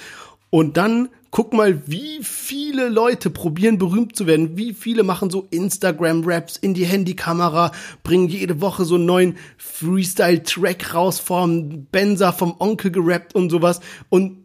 Und 0.50 0.77
dann 0.77 1.10
guck 1.33 1.51
mal, 1.51 1.81
wie 1.87 2.19
viele 2.21 2.89
Leute 2.89 3.31
probieren 3.31 3.79
berühmt 3.79 4.15
zu 4.15 4.27
werden, 4.27 4.55
wie 4.55 4.71
viele 4.71 5.01
machen 5.01 5.31
so 5.31 5.47
Instagram-Raps 5.49 6.57
in 6.57 6.75
die 6.75 6.85
Handykamera, 6.85 7.71
bringen 8.03 8.29
jede 8.29 8.61
Woche 8.61 8.85
so 8.85 8.95
einen 8.95 9.05
neuen 9.05 9.37
Freestyle-Track 9.57 10.93
raus 10.93 11.19
vom 11.19 11.85
Benza, 11.85 12.33
vom 12.33 12.55
Onkel 12.59 12.91
gerappt 12.91 13.33
und 13.33 13.49
sowas 13.49 13.79
und 14.09 14.43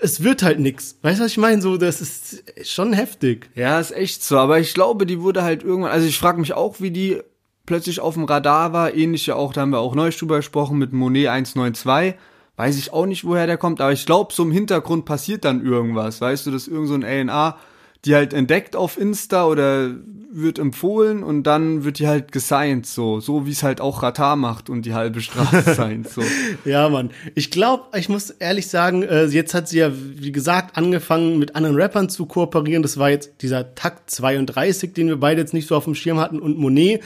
es 0.00 0.22
wird 0.22 0.42
halt 0.42 0.58
nix. 0.58 0.96
Weißt 1.02 1.20
du, 1.20 1.24
was 1.24 1.32
ich 1.32 1.36
meine? 1.36 1.60
So, 1.60 1.76
das 1.76 2.00
ist 2.00 2.42
schon 2.62 2.94
heftig. 2.94 3.50
Ja, 3.54 3.78
ist 3.78 3.90
echt 3.90 4.24
so. 4.24 4.38
Aber 4.38 4.58
ich 4.58 4.72
glaube, 4.72 5.04
die 5.04 5.20
wurde 5.20 5.42
halt 5.42 5.62
irgendwann, 5.62 5.92
also 5.92 6.06
ich 6.06 6.16
frage 6.16 6.40
mich 6.40 6.54
auch, 6.54 6.80
wie 6.80 6.90
die 6.90 7.20
plötzlich 7.66 8.00
auf 8.00 8.14
dem 8.14 8.24
Radar 8.24 8.72
war. 8.72 8.94
Ähnlich 8.94 9.26
ja 9.26 9.34
auch, 9.34 9.52
da 9.52 9.60
haben 9.60 9.70
wir 9.70 9.80
auch 9.80 9.94
neulich 9.94 10.16
drüber 10.16 10.36
gesprochen 10.36 10.78
mit 10.78 10.94
Monet 10.94 11.28
192 11.28 12.14
Weiß 12.56 12.76
ich 12.78 12.92
auch 12.92 13.06
nicht, 13.06 13.24
woher 13.24 13.46
der 13.46 13.56
kommt, 13.56 13.80
aber 13.80 13.92
ich 13.92 14.06
glaube, 14.06 14.32
so 14.32 14.42
im 14.42 14.52
Hintergrund 14.52 15.04
passiert 15.04 15.44
dann 15.44 15.64
irgendwas. 15.64 16.20
Weißt 16.20 16.46
du, 16.46 16.50
dass 16.50 16.68
irgend 16.68 16.88
so 16.88 16.94
ein 16.94 17.02
LNA 17.02 17.56
die 18.04 18.14
halt 18.14 18.32
entdeckt 18.32 18.74
auf 18.74 18.98
Insta 18.98 19.46
oder 19.46 19.90
wird 20.34 20.58
empfohlen 20.58 21.22
und 21.22 21.44
dann 21.44 21.84
wird 21.84 21.98
die 21.98 22.08
halt 22.08 22.32
gesigned, 22.32 22.86
so, 22.86 23.20
so 23.20 23.46
wie 23.46 23.50
es 23.50 23.62
halt 23.62 23.80
auch 23.80 24.02
Ratar 24.02 24.34
macht 24.34 24.70
und 24.70 24.86
die 24.86 24.94
halbe 24.94 25.20
Straße 25.20 25.74
signed, 25.74 26.08
so. 26.08 26.22
ja, 26.64 26.88
Mann. 26.88 27.10
Ich 27.34 27.50
glaube, 27.50 27.96
ich 27.96 28.08
muss 28.08 28.30
ehrlich 28.30 28.66
sagen, 28.66 29.02
äh, 29.02 29.26
jetzt 29.26 29.54
hat 29.54 29.68
sie 29.68 29.78
ja, 29.78 29.92
wie 29.94 30.32
gesagt, 30.32 30.76
angefangen 30.76 31.38
mit 31.38 31.54
anderen 31.54 31.76
Rappern 31.76 32.08
zu 32.08 32.26
kooperieren. 32.26 32.82
Das 32.82 32.98
war 32.98 33.10
jetzt 33.10 33.42
dieser 33.42 33.74
Takt 33.74 34.10
32, 34.10 34.94
den 34.94 35.08
wir 35.08 35.20
beide 35.20 35.40
jetzt 35.42 35.54
nicht 35.54 35.68
so 35.68 35.76
auf 35.76 35.84
dem 35.84 35.94
Schirm 35.94 36.18
hatten 36.18 36.40
und 36.40 36.58
Monet 36.58 37.02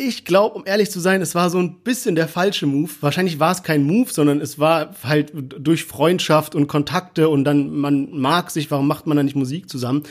ich 0.00 0.24
glaube, 0.24 0.54
um 0.54 0.62
ehrlich 0.64 0.92
zu 0.92 1.00
sein, 1.00 1.20
es 1.20 1.34
war 1.34 1.50
so 1.50 1.58
ein 1.58 1.80
bisschen 1.80 2.14
der 2.14 2.28
falsche 2.28 2.66
Move. 2.66 2.90
Wahrscheinlich 3.00 3.40
war 3.40 3.50
es 3.50 3.64
kein 3.64 3.82
Move, 3.82 4.10
sondern 4.12 4.40
es 4.40 4.60
war 4.60 4.94
halt 5.02 5.32
durch 5.34 5.84
Freundschaft 5.84 6.54
und 6.54 6.68
Kontakte 6.68 7.28
und 7.28 7.42
dann, 7.42 7.76
man 7.76 8.16
mag 8.16 8.52
sich, 8.52 8.70
warum 8.70 8.86
macht 8.86 9.08
man 9.08 9.16
da 9.16 9.24
nicht 9.24 9.34
Musik 9.34 9.68
zusammen? 9.68 10.04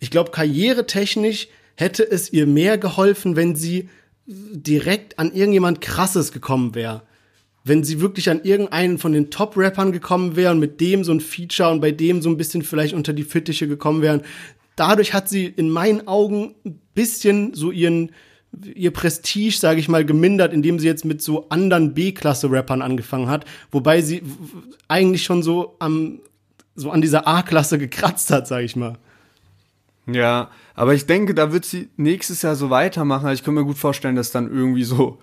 Ich 0.00 0.10
glaube, 0.10 0.32
karrieretechnisch 0.32 1.48
hätte 1.76 2.08
es 2.08 2.30
ihr 2.30 2.46
mehr 2.46 2.76
geholfen, 2.76 3.34
wenn 3.34 3.56
sie 3.56 3.88
direkt 4.26 5.18
an 5.18 5.32
irgendjemand 5.32 5.80
krasses 5.80 6.30
gekommen 6.30 6.74
wäre. 6.74 7.02
wenn 7.64 7.84
sie 7.84 8.00
wirklich 8.00 8.28
an 8.30 8.42
irgendeinen 8.42 8.98
von 8.98 9.12
den 9.12 9.30
Top-Rappern 9.30 9.92
gekommen 9.92 10.36
wären, 10.36 10.58
mit 10.58 10.80
dem 10.80 11.04
so 11.04 11.12
ein 11.12 11.20
Feature 11.20 11.70
und 11.70 11.80
bei 11.80 11.92
dem 11.92 12.22
so 12.22 12.28
ein 12.28 12.36
bisschen 12.36 12.62
vielleicht 12.62 12.94
unter 12.94 13.12
die 13.12 13.22
Fittiche 13.22 13.68
gekommen 13.68 14.02
wären. 14.02 14.22
Dadurch 14.74 15.14
hat 15.14 15.28
sie 15.28 15.46
in 15.46 15.70
meinen 15.70 16.08
Augen 16.08 16.54
ein 16.64 16.80
bisschen 16.94 17.54
so 17.54 17.70
ihren 17.70 18.12
ihr 18.74 18.92
Prestige, 18.92 19.56
sage 19.56 19.80
ich 19.80 19.88
mal, 19.88 20.04
gemindert, 20.04 20.52
indem 20.52 20.78
sie 20.78 20.86
jetzt 20.86 21.04
mit 21.04 21.22
so 21.22 21.48
anderen 21.48 21.94
B-Klasse-Rappern 21.94 22.82
angefangen 22.82 23.28
hat, 23.28 23.44
wobei 23.70 24.02
sie 24.02 24.22
eigentlich 24.88 25.24
schon 25.24 25.42
so 25.42 25.76
am 25.78 26.20
so 26.74 26.90
an 26.90 27.02
dieser 27.02 27.26
A-Klasse 27.26 27.78
gekratzt 27.78 28.30
hat, 28.30 28.48
sage 28.48 28.64
ich 28.64 28.76
mal. 28.76 28.96
Ja, 30.06 30.50
aber 30.74 30.94
ich 30.94 31.06
denke, 31.06 31.34
da 31.34 31.52
wird 31.52 31.64
sie 31.64 31.90
nächstes 31.96 32.42
Jahr 32.42 32.56
so 32.56 32.70
weitermachen. 32.70 33.26
Also 33.26 33.40
ich 33.40 33.44
kann 33.44 33.54
mir 33.54 33.64
gut 33.64 33.78
vorstellen, 33.78 34.16
dass 34.16 34.32
dann 34.32 34.50
irgendwie 34.50 34.84
so 34.84 35.18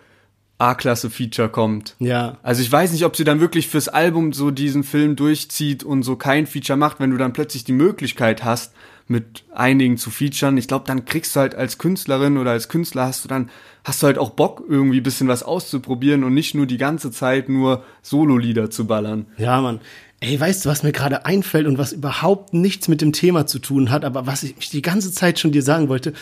A-Klasse-Feature 0.58 1.50
kommt. 1.50 1.96
Ja. 2.00 2.38
Also 2.44 2.62
ich 2.62 2.72
weiß 2.72 2.92
nicht, 2.92 3.06
ob 3.06 3.16
sie 3.16 3.24
dann 3.24 3.40
wirklich 3.40 3.68
fürs 3.68 3.88
Album 3.88 4.32
so 4.32 4.52
diesen 4.52 4.84
Film 4.84 5.16
durchzieht 5.16 5.84
und 5.84 6.04
so 6.04 6.16
kein 6.16 6.48
Feature 6.48 6.78
macht, 6.78 7.00
wenn 7.00 7.12
du 7.12 7.18
dann 7.18 7.34
plötzlich 7.34 7.64
die 7.64 7.74
Möglichkeit 7.74 8.44
hast, 8.44 8.74
mit 9.10 9.44
einigen 9.54 9.98
zu 9.98 10.12
featuren. 10.12 10.58
Ich 10.58 10.68
glaube, 10.68 10.86
dann 10.86 11.04
kriegst 11.04 11.36
du 11.36 11.40
halt 11.40 11.56
als 11.56 11.80
Künstlerin 11.80 12.38
oder 12.38 12.52
als 12.52 12.70
Künstler 12.70 13.06
hast 13.06 13.24
du 13.24 13.28
dann, 13.28 13.50
hast 13.84 14.04
du 14.04 14.08
halt 14.08 14.20
auch 14.20 14.30
Bock, 14.30 14.64
irgendwie 14.70 15.02
bisschen 15.02 15.28
was 15.28 15.42
auszuprobieren 15.42 16.24
und 16.24 16.36
nicht 16.36 16.54
nur 16.54 16.68
die 16.68 16.78
ganze 16.78 17.12
Zeit 17.12 17.50
nur 17.50 17.84
Solo-Lieder 18.04 18.70
zu 18.70 18.86
ballern. 18.86 19.26
Ja, 19.38 19.60
Mann. 19.62 19.82
Ey, 20.20 20.40
weißt 20.40 20.64
du, 20.64 20.70
was 20.70 20.84
mir 20.84 20.92
gerade 20.92 21.26
einfällt 21.26 21.66
und 21.66 21.80
was 21.80 21.92
überhaupt 21.92 22.54
nichts 22.54 22.88
mit 22.88 23.02
dem 23.02 23.12
Thema 23.12 23.48
zu 23.48 23.58
tun 23.58 23.90
hat, 23.90 24.06
aber 24.06 24.28
was 24.28 24.44
ich 24.44 24.70
die 24.70 24.84
ganze 24.84 25.12
Zeit 25.12 25.40
schon 25.40 25.52
dir 25.52 25.64
sagen 25.64 25.90
wollte? 25.90 26.14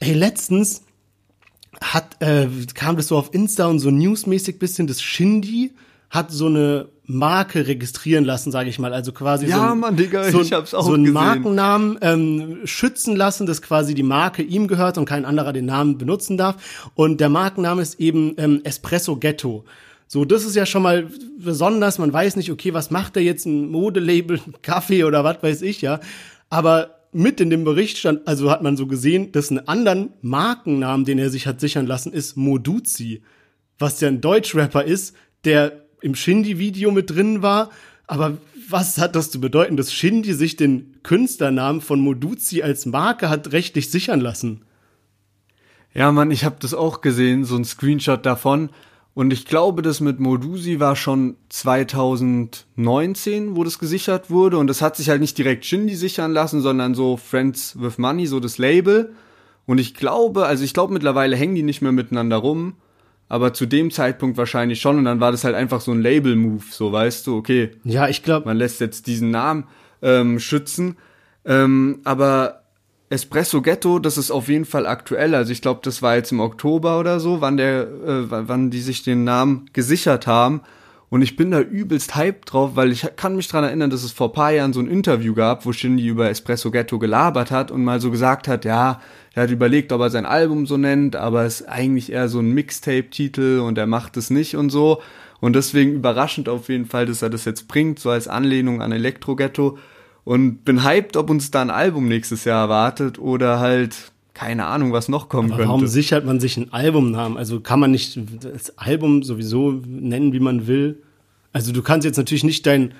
Ey, 0.00 0.14
letztens 0.14 0.84
hat, 1.82 2.22
äh, 2.22 2.48
kam 2.72 2.96
das 2.96 3.08
so 3.08 3.18
auf 3.18 3.34
Insta 3.34 3.66
und 3.66 3.78
so 3.78 3.90
newsmäßig 3.90 4.58
bisschen, 4.58 4.86
das 4.86 5.02
Shindy 5.02 5.72
hat 6.10 6.30
so 6.30 6.46
eine 6.46 6.88
Marke 7.04 7.66
registrieren 7.66 8.24
lassen, 8.24 8.50
sage 8.50 8.68
ich 8.68 8.78
mal. 8.78 8.92
Also 8.92 9.12
quasi 9.12 9.46
ja, 9.46 9.56
so, 9.56 9.62
ein, 9.62 9.78
Mann, 9.78 9.96
Digga, 9.96 10.30
so, 10.30 10.40
ich 10.40 10.52
hab's 10.52 10.74
auch 10.74 10.84
so 10.84 10.94
einen. 10.94 11.12
Markennamen 11.12 11.98
ähm, 12.02 12.58
schützen 12.64 13.16
lassen, 13.16 13.46
dass 13.46 13.62
quasi 13.62 13.94
die 13.94 14.02
Marke 14.02 14.42
ihm 14.42 14.66
gehört 14.66 14.98
und 14.98 15.04
kein 15.04 15.24
anderer 15.24 15.52
den 15.52 15.66
Namen 15.66 15.98
benutzen 15.98 16.36
darf. 16.36 16.90
Und 16.94 17.20
der 17.20 17.28
Markenname 17.28 17.82
ist 17.82 18.00
eben 18.00 18.34
ähm, 18.38 18.60
Espresso 18.64 19.16
Ghetto. 19.16 19.64
So, 20.08 20.24
das 20.24 20.44
ist 20.44 20.54
ja 20.54 20.66
schon 20.66 20.82
mal 20.82 21.08
besonders. 21.38 21.98
Man 21.98 22.12
weiß 22.12 22.36
nicht, 22.36 22.50
okay, 22.50 22.74
was 22.74 22.90
macht 22.90 23.16
er 23.16 23.22
jetzt 23.22 23.46
ein 23.46 23.68
Modelabel, 23.70 24.40
ein 24.44 24.54
Kaffee 24.62 25.04
oder 25.04 25.24
was 25.24 25.42
weiß 25.42 25.62
ich, 25.62 25.82
ja. 25.82 26.00
Aber 26.48 26.96
mit 27.12 27.40
in 27.40 27.50
dem 27.50 27.64
Bericht 27.64 27.98
stand, 27.98 28.26
also 28.28 28.50
hat 28.50 28.62
man 28.62 28.76
so 28.76 28.86
gesehen, 28.86 29.32
dass 29.32 29.50
einen 29.50 29.66
anderen 29.66 30.10
Markennamen, 30.22 31.04
den 31.04 31.18
er 31.18 31.30
sich 31.30 31.46
hat 31.46 31.60
sichern 31.60 31.86
lassen, 31.86 32.12
ist 32.12 32.36
Moduzi. 32.36 33.22
Was 33.78 34.00
ja 34.00 34.08
ein 34.08 34.20
Deutschrapper 34.20 34.84
ist, 34.84 35.14
der 35.44 35.85
im 36.06 36.14
Shindy-Video 36.14 36.90
mit 36.90 37.10
drin 37.10 37.42
war. 37.42 37.70
Aber 38.06 38.38
was 38.68 38.98
hat 38.98 39.16
das 39.16 39.30
zu 39.30 39.40
bedeuten, 39.40 39.76
dass 39.76 39.92
Shindy 39.92 40.32
sich 40.32 40.56
den 40.56 40.96
Künstlernamen 41.02 41.80
von 41.80 42.00
Moduzi 42.00 42.62
als 42.62 42.86
Marke 42.86 43.28
hat 43.28 43.52
rechtlich 43.52 43.90
sichern 43.90 44.20
lassen? 44.20 44.62
Ja, 45.92 46.12
Mann, 46.12 46.30
ich 46.30 46.44
habe 46.44 46.56
das 46.60 46.74
auch 46.74 47.00
gesehen, 47.00 47.44
so 47.44 47.56
ein 47.56 47.64
Screenshot 47.64 48.24
davon. 48.24 48.70
Und 49.14 49.32
ich 49.32 49.46
glaube, 49.46 49.82
das 49.82 50.00
mit 50.00 50.20
Modusi 50.20 50.78
war 50.78 50.94
schon 50.94 51.36
2019, 51.48 53.56
wo 53.56 53.64
das 53.64 53.78
gesichert 53.78 54.30
wurde. 54.30 54.58
Und 54.58 54.66
das 54.66 54.82
hat 54.82 54.96
sich 54.96 55.08
halt 55.08 55.22
nicht 55.22 55.38
direkt 55.38 55.64
Shindy 55.64 55.96
sichern 55.96 56.32
lassen, 56.32 56.60
sondern 56.60 56.94
so 56.94 57.16
Friends 57.16 57.80
with 57.80 57.98
Money, 57.98 58.26
so 58.26 58.40
das 58.40 58.58
Label. 58.58 59.14
Und 59.64 59.78
ich 59.78 59.94
glaube, 59.94 60.46
also 60.46 60.64
ich 60.64 60.74
glaube 60.74 60.92
mittlerweile 60.92 61.34
hängen 61.34 61.54
die 61.54 61.62
nicht 61.62 61.80
mehr 61.80 61.92
miteinander 61.92 62.36
rum. 62.36 62.74
Aber 63.28 63.52
zu 63.52 63.66
dem 63.66 63.90
Zeitpunkt 63.90 64.36
wahrscheinlich 64.36 64.80
schon. 64.80 64.98
Und 64.98 65.04
dann 65.04 65.20
war 65.20 65.32
das 65.32 65.44
halt 65.44 65.54
einfach 65.54 65.80
so 65.80 65.92
ein 65.92 66.00
Label-Move, 66.00 66.64
so 66.70 66.92
weißt 66.92 67.26
du, 67.26 67.36
okay. 67.36 67.72
Ja, 67.84 68.08
ich 68.08 68.22
glaube. 68.22 68.46
Man 68.46 68.56
lässt 68.56 68.80
jetzt 68.80 69.06
diesen 69.06 69.30
Namen 69.30 69.64
ähm, 70.02 70.38
schützen. 70.38 70.96
Ähm, 71.44 72.00
aber 72.04 72.62
Espresso 73.08 73.62
Ghetto, 73.62 73.98
das 73.98 74.18
ist 74.18 74.30
auf 74.30 74.48
jeden 74.48 74.64
Fall 74.64 74.86
aktuell. 74.86 75.34
Also 75.34 75.52
ich 75.52 75.62
glaube, 75.62 75.80
das 75.82 76.02
war 76.02 76.16
jetzt 76.16 76.32
im 76.32 76.40
Oktober 76.40 76.98
oder 76.98 77.20
so, 77.20 77.40
wann 77.40 77.56
der, 77.56 77.82
äh, 77.82 78.30
wann 78.30 78.70
die 78.70 78.80
sich 78.80 79.02
den 79.02 79.24
Namen 79.24 79.70
gesichert 79.72 80.26
haben. 80.26 80.62
Und 81.08 81.22
ich 81.22 81.36
bin 81.36 81.52
da 81.52 81.60
übelst 81.60 82.16
hyped 82.16 82.52
drauf, 82.52 82.72
weil 82.74 82.90
ich 82.90 83.06
kann 83.14 83.36
mich 83.36 83.46
dran 83.46 83.62
erinnern, 83.62 83.90
dass 83.90 84.02
es 84.02 84.10
vor 84.10 84.32
paar 84.32 84.50
Jahren 84.50 84.72
so 84.72 84.80
ein 84.80 84.88
Interview 84.88 85.34
gab, 85.34 85.64
wo 85.64 85.72
Shindy 85.72 86.08
über 86.08 86.28
Espresso 86.28 86.72
Ghetto 86.72 86.98
gelabert 86.98 87.52
hat 87.52 87.70
und 87.70 87.84
mal 87.84 88.00
so 88.00 88.10
gesagt 88.10 88.48
hat, 88.48 88.64
ja, 88.64 89.00
er 89.34 89.44
hat 89.44 89.50
überlegt, 89.50 89.92
ob 89.92 90.00
er 90.00 90.10
sein 90.10 90.26
Album 90.26 90.66
so 90.66 90.76
nennt, 90.76 91.14
aber 91.14 91.44
es 91.44 91.60
ist 91.60 91.68
eigentlich 91.68 92.10
eher 92.10 92.28
so 92.28 92.40
ein 92.40 92.50
Mixtape-Titel 92.50 93.60
und 93.60 93.78
er 93.78 93.86
macht 93.86 94.16
es 94.16 94.30
nicht 94.30 94.56
und 94.56 94.70
so. 94.70 95.00
Und 95.40 95.54
deswegen 95.54 95.92
überraschend 95.92 96.48
auf 96.48 96.68
jeden 96.68 96.86
Fall, 96.86 97.06
dass 97.06 97.22
er 97.22 97.30
das 97.30 97.44
jetzt 97.44 97.68
bringt, 97.68 98.00
so 98.00 98.10
als 98.10 98.26
Anlehnung 98.26 98.82
an 98.82 98.90
Elektro 98.90 99.36
Ghetto 99.36 99.78
und 100.24 100.64
bin 100.64 100.82
hyped, 100.82 101.16
ob 101.16 101.30
uns 101.30 101.52
da 101.52 101.62
ein 101.62 101.70
Album 101.70 102.08
nächstes 102.08 102.44
Jahr 102.44 102.62
erwartet 102.62 103.20
oder 103.20 103.60
halt 103.60 104.10
keine 104.36 104.66
Ahnung, 104.66 104.92
was 104.92 105.08
noch 105.08 105.30
kommen 105.30 105.48
Aber 105.48 105.56
könnte. 105.56 105.68
warum 105.70 105.86
sichert 105.86 106.26
man 106.26 106.40
sich 106.40 106.58
einen 106.58 106.70
Albumnamen? 106.70 107.38
Also 107.38 107.60
kann 107.60 107.80
man 107.80 107.90
nicht 107.90 108.18
das 108.42 108.76
Album 108.76 109.22
sowieso 109.22 109.80
nennen, 109.86 110.34
wie 110.34 110.40
man 110.40 110.66
will? 110.66 111.02
Also 111.54 111.72
du 111.72 111.80
kannst 111.82 112.04
jetzt 112.04 112.18
natürlich 112.18 112.44
nicht 112.44 112.66
dein, 112.66 112.92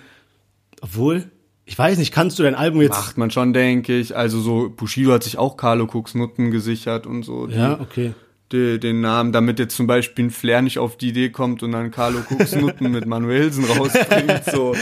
obwohl, 0.81 1.25
ich 1.67 1.79
weiß 1.79 1.99
nicht, 1.99 2.11
kannst 2.11 2.39
du 2.39 2.43
dein 2.43 2.55
Album 2.55 2.81
jetzt? 2.81 2.93
Macht 2.93 3.19
man 3.19 3.31
schon, 3.31 3.53
denke 3.53 3.99
ich. 3.99 4.17
Also 4.17 4.41
so 4.41 4.73
Bushido 4.75 5.13
hat 5.13 5.25
sich 5.25 5.37
auch 5.37 5.59
Carlo 5.59 5.85
Cooks 5.85 6.15
Nutten 6.15 6.51
gesichert 6.51 7.07
und 7.07 7.23
so. 7.23 7.47
Die, 7.49 7.55
Ja, 7.55 7.81
okay. 7.81 8.15
die, 8.51 8.81
den 8.81 9.03
Namen, 9.03 9.33
damit 9.33 9.59
jetzt 9.59 9.77
zum 9.77 9.87
Beispiel 9.87 10.25
ein 10.25 10.31
Flair 10.31 10.63
nicht 10.63 10.79
auf 10.79 10.97
die 10.97 11.11
Idee 11.11 11.29
kommt 11.29 11.63
und 11.63 11.73
dann 11.73 11.91
Carlo 11.91 12.21
Cooks 12.31 12.57
Nutten 12.57 12.93
mit 12.93 13.05
Manuelsen 13.05 13.65
rausbringt. 13.77 14.45
So. 14.51 14.75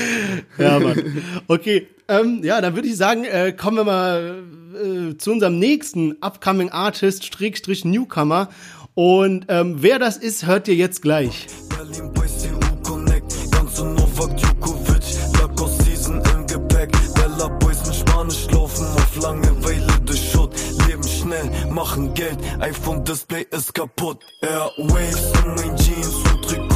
Ja, 0.56 0.78
Mann. 0.78 1.02
Okay, 1.48 1.88
ähm, 2.06 2.42
ja, 2.44 2.60
dann 2.60 2.76
würde 2.76 2.86
ich 2.86 2.96
sagen, 2.96 3.24
äh, 3.24 3.52
kommen 3.52 3.76
wir 3.78 3.84
mal 3.84 4.44
äh, 4.74 5.16
zu 5.16 5.32
unserem 5.32 5.58
nächsten 5.58 6.16
Upcoming 6.20 6.70
Artist, 6.70 7.24
Schrägstrich 7.24 7.84
Newcomer. 7.84 8.48
Und 8.94 9.46
ähm, 9.48 9.76
wer 9.78 9.98
das 9.98 10.16
ist, 10.16 10.46
hört 10.46 10.68
ihr 10.68 10.74
jetzt 10.74 11.02
gleich. 11.02 11.46
Berlin 11.68 12.12
Boys 12.12 12.46
EU 12.46 12.82
Connect, 12.82 13.34
ganze 13.50 13.84
Novak 13.84 14.36
Djokovic, 14.36 15.02
Lacoste 15.40 15.82
Season 15.84 16.22
im 16.32 16.46
Gepäck. 16.46 16.92
Bella 17.14 17.48
Boys 17.58 17.84
mit 17.86 17.96
Spanisch 17.96 18.46
laufen 18.52 18.86
auf 18.86 19.22
Langeweile 19.22 20.00
durch 20.04 20.30
Schutt. 20.30 20.54
Leben 20.86 21.02
schnell, 21.02 21.50
machen 21.70 22.14
Geld, 22.14 22.38
iPhone 22.60 23.04
Display 23.04 23.46
ist 23.50 23.74
kaputt. 23.74 24.18
Airwaves 24.42 25.32
in 25.44 25.54
mein 25.56 25.76
Jeans 25.76 26.14
und 26.32 26.42
Trikot 26.42 26.73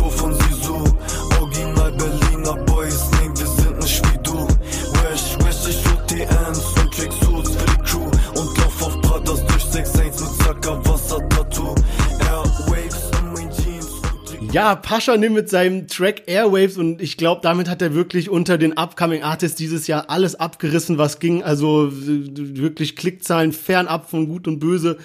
Ja, 14.51 14.75
Pascha 14.77 15.15
nimmt 15.19 15.35
mit 15.35 15.51
seinem 15.51 15.89
Track 15.89 16.23
Airwaves 16.27 16.79
und 16.79 17.03
ich 17.03 17.19
glaube, 17.19 17.43
damit 17.43 17.69
hat 17.69 17.83
er 17.83 17.95
wirklich 17.95 18.31
unter 18.31 18.57
den 18.57 18.79
Upcoming 18.79 19.23
Artists 19.23 19.59
dieses 19.59 19.87
Jahr 19.87 20.09
alles 20.09 20.37
abgerissen, 20.37 20.97
was 20.97 21.19
ging. 21.19 21.43
Also 21.43 21.91
wirklich 21.93 22.97
Klickzahlen 22.97 23.53
fernab 23.53 24.09
von 24.09 24.27
Gut 24.27 24.49
und 24.49 24.59
Böse. 24.59 24.97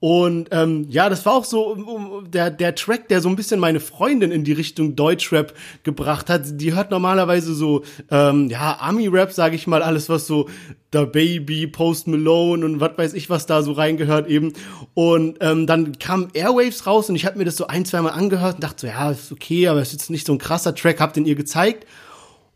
Und 0.00 0.50
ähm, 0.52 0.86
ja, 0.88 1.08
das 1.08 1.26
war 1.26 1.32
auch 1.32 1.44
so 1.44 2.22
der, 2.28 2.50
der 2.50 2.76
Track, 2.76 3.08
der 3.08 3.20
so 3.20 3.28
ein 3.28 3.34
bisschen 3.34 3.58
meine 3.58 3.80
Freundin 3.80 4.30
in 4.30 4.44
die 4.44 4.52
Richtung 4.52 4.94
Deutschrap 4.94 5.54
gebracht 5.82 6.30
hat. 6.30 6.60
Die 6.60 6.72
hört 6.72 6.92
normalerweise 6.92 7.52
so, 7.52 7.82
ähm, 8.10 8.48
ja, 8.48 8.78
Ami-Rap, 8.80 9.32
sage 9.32 9.56
ich 9.56 9.66
mal, 9.66 9.82
alles 9.82 10.08
was 10.08 10.28
so 10.28 10.48
Da 10.92 11.04
Baby, 11.04 11.66
Post 11.66 12.06
Malone 12.06 12.64
und 12.64 12.80
was 12.80 12.96
weiß 12.96 13.14
ich, 13.14 13.28
was 13.28 13.46
da 13.46 13.62
so 13.62 13.72
reingehört 13.72 14.28
eben. 14.28 14.52
Und 14.94 15.38
ähm, 15.40 15.66
dann 15.66 15.98
kam 15.98 16.28
Airwaves 16.32 16.86
raus 16.86 17.08
und 17.10 17.16
ich 17.16 17.26
habe 17.26 17.36
mir 17.36 17.44
das 17.44 17.56
so 17.56 17.66
ein, 17.66 17.84
zweimal 17.84 18.12
angehört 18.12 18.56
und 18.56 18.64
dachte 18.64 18.82
so, 18.82 18.86
ja, 18.86 19.10
ist 19.10 19.32
okay, 19.32 19.66
aber 19.66 19.80
es 19.80 19.88
ist 19.88 19.94
jetzt 19.94 20.10
nicht 20.10 20.26
so 20.28 20.32
ein 20.32 20.38
krasser 20.38 20.76
Track, 20.76 21.00
hab 21.00 21.12
den 21.12 21.26
ihr 21.26 21.34
gezeigt. 21.34 21.86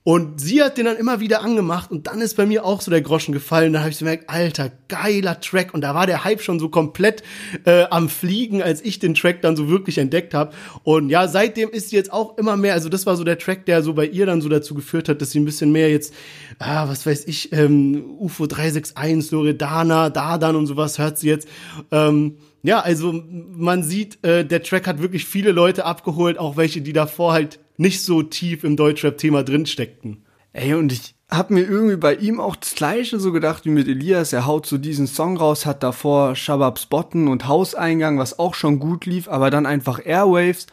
Und 0.05 0.41
sie 0.41 0.61
hat 0.61 0.79
den 0.79 0.87
dann 0.87 0.97
immer 0.97 1.21
wieder 1.21 1.43
angemacht 1.43 1.93
und 1.93 2.09
dann 2.09 2.21
ist 2.21 2.37
bei 2.37 2.45
mir 2.45 2.65
auch 2.65 2.81
so 2.81 2.91
der 2.91 3.03
Groschen 3.03 3.33
gefallen. 3.33 3.73
Da 3.73 3.81
habe 3.81 3.91
ich 3.91 3.97
so 3.97 4.05
gemerkt, 4.05 4.29
alter, 4.29 4.73
geiler 4.89 5.41
Track. 5.41 5.75
Und 5.75 5.83
da 5.83 5.95
war 5.95 6.09
der 6.09 6.25
Hype 6.25 6.43
schon 6.43 6.59
so 6.59 6.69
komplett 6.69 7.23
äh, 7.67 7.85
am 7.85 8.09
Fliegen, 8.09 8.63
als 8.63 8.81
ich 8.83 8.99
den 8.99 9.15
Track 9.15 9.43
dann 9.43 9.55
so 9.55 9.69
wirklich 9.69 9.99
entdeckt 9.99 10.35
habe. 10.35 10.53
Und 10.83 11.09
ja, 11.09 11.29
seitdem 11.29 11.71
ist 11.71 11.91
sie 11.91 11.97
jetzt 11.97 12.13
auch 12.13 12.37
immer 12.37 12.57
mehr, 12.57 12.75
also 12.75 12.89
das 12.89 13.07
war 13.07 13.15
so 13.15 13.23
der 13.23 13.39
Track, 13.39 13.65
der 13.67 13.85
so 13.85 13.95
bei 13.95 14.07
ihr 14.07 14.27
dann 14.27 14.41
so 14.41 14.49
dazu 14.49 14.75
geführt 14.75 15.09
hat, 15.09 15.23
dass 15.23 15.31
sie 15.31 15.39
ein 15.39 15.45
bisschen 15.45 15.71
mehr 15.71 15.89
jetzt, 15.89 16.13
ah, 16.59 16.89
was 16.89 17.07
weiß 17.07 17.29
ich, 17.29 17.53
ähm, 17.53 18.03
UFO 18.19 18.47
361, 18.47 19.31
Loredana, 19.31 20.11
Dardan 20.11 20.57
und 20.57 20.67
sowas 20.67 20.99
hört 20.99 21.19
sie 21.19 21.29
jetzt. 21.29 21.47
Ähm, 21.93 22.39
ja, 22.65 22.81
also 22.81 23.23
man 23.57 23.85
sieht, 23.85 24.25
äh, 24.25 24.45
der 24.45 24.63
Track 24.65 24.89
hat 24.89 25.01
wirklich 25.01 25.27
viele 25.27 25.53
Leute 25.53 25.85
abgeholt, 25.85 26.39
auch 26.39 26.57
welche, 26.57 26.81
die 26.81 26.93
davor 26.93 27.33
halt 27.33 27.61
nicht 27.83 28.03
so 28.03 28.23
tief 28.23 28.65
im 28.65 28.77
Deutschrap-Thema 28.77 29.43
drin 29.43 29.67
steckten. 29.67 30.25
Ey, 30.55 30.75
und 30.75 30.93
ich 30.93 31.15
hab 31.31 31.51
mir 31.51 31.63
irgendwie 31.63 31.97
bei 31.97 32.15
ihm 32.15 32.41
auch 32.41 32.57
das 32.57 32.75
Gleiche 32.75 33.19
so 33.19 33.33
gedacht 33.33 33.65
wie 33.65 33.71
mit 33.71 33.89
Elias. 33.89 34.33
Er 34.33 34.47
haut 34.47 34.67
so 34.67 34.79
diesen 34.79 35.07
Song 35.07 35.37
raus, 35.37 35.65
hat 35.65 35.83
davor 35.83 36.37
Shabab 36.37 36.79
Spotten 36.79 37.29
und 37.29 37.49
Hauseingang, 37.49 38.19
was 38.19 38.39
auch 38.39 38.55
schon 38.55 38.79
gut 38.79 39.07
lief, 39.07 39.29
aber 39.29 39.51
dann 39.51 39.67
einfach 39.67 40.05
Airwaves, 40.05 40.67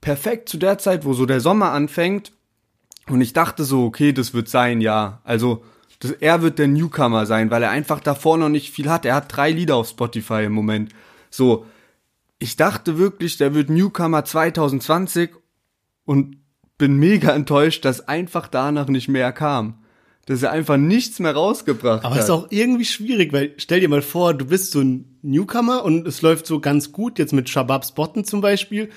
perfekt 0.00 0.48
zu 0.48 0.56
der 0.56 0.78
Zeit, 0.78 1.04
wo 1.04 1.12
so 1.12 1.26
der 1.26 1.40
Sommer 1.40 1.72
anfängt. 1.72 2.32
Und 3.08 3.20
ich 3.20 3.32
dachte 3.32 3.64
so, 3.64 3.84
okay, 3.84 4.12
das 4.12 4.34
wird 4.34 4.48
sein, 4.48 4.80
ja. 4.80 5.20
Also, 5.24 5.64
das, 6.00 6.12
er 6.12 6.42
wird 6.42 6.58
der 6.58 6.68
Newcomer 6.68 7.26
sein, 7.26 7.50
weil 7.50 7.62
er 7.62 7.70
einfach 7.70 8.00
davor 8.00 8.38
noch 8.38 8.48
nicht 8.48 8.70
viel 8.70 8.90
hat. 8.90 9.04
Er 9.04 9.14
hat 9.14 9.34
drei 9.34 9.50
Lieder 9.50 9.76
auf 9.76 9.88
Spotify 9.88 10.44
im 10.44 10.52
Moment. 10.52 10.92
So, 11.28 11.66
ich 12.38 12.56
dachte 12.56 12.98
wirklich, 12.98 13.36
der 13.36 13.54
wird 13.54 13.70
Newcomer 13.70 14.24
2020 14.24 15.30
und 16.04 16.39
bin 16.80 16.96
mega 16.96 17.32
enttäuscht, 17.32 17.84
dass 17.84 18.08
einfach 18.08 18.48
danach 18.48 18.88
nicht 18.88 19.06
mehr 19.06 19.32
kam. 19.32 19.84
Dass 20.26 20.42
er 20.42 20.50
einfach 20.50 20.78
nichts 20.78 21.18
mehr 21.18 21.34
rausgebracht 21.34 22.04
Aber 22.04 22.14
hat. 22.14 22.18
es 22.20 22.24
ist 22.24 22.30
auch 22.30 22.46
irgendwie 22.50 22.86
schwierig, 22.86 23.32
weil 23.32 23.54
stell 23.58 23.80
dir 23.80 23.88
mal 23.88 24.02
vor, 24.02 24.34
du 24.34 24.46
bist 24.46 24.72
so 24.72 24.80
ein 24.80 25.18
Newcomer 25.22 25.84
und 25.84 26.08
es 26.08 26.22
läuft 26.22 26.46
so 26.46 26.58
ganz 26.58 26.90
gut, 26.90 27.18
jetzt 27.18 27.32
mit 27.32 27.48
Shababs 27.48 27.92
Botten 27.92 28.24
zum 28.24 28.40
Beispiel. 28.40 28.88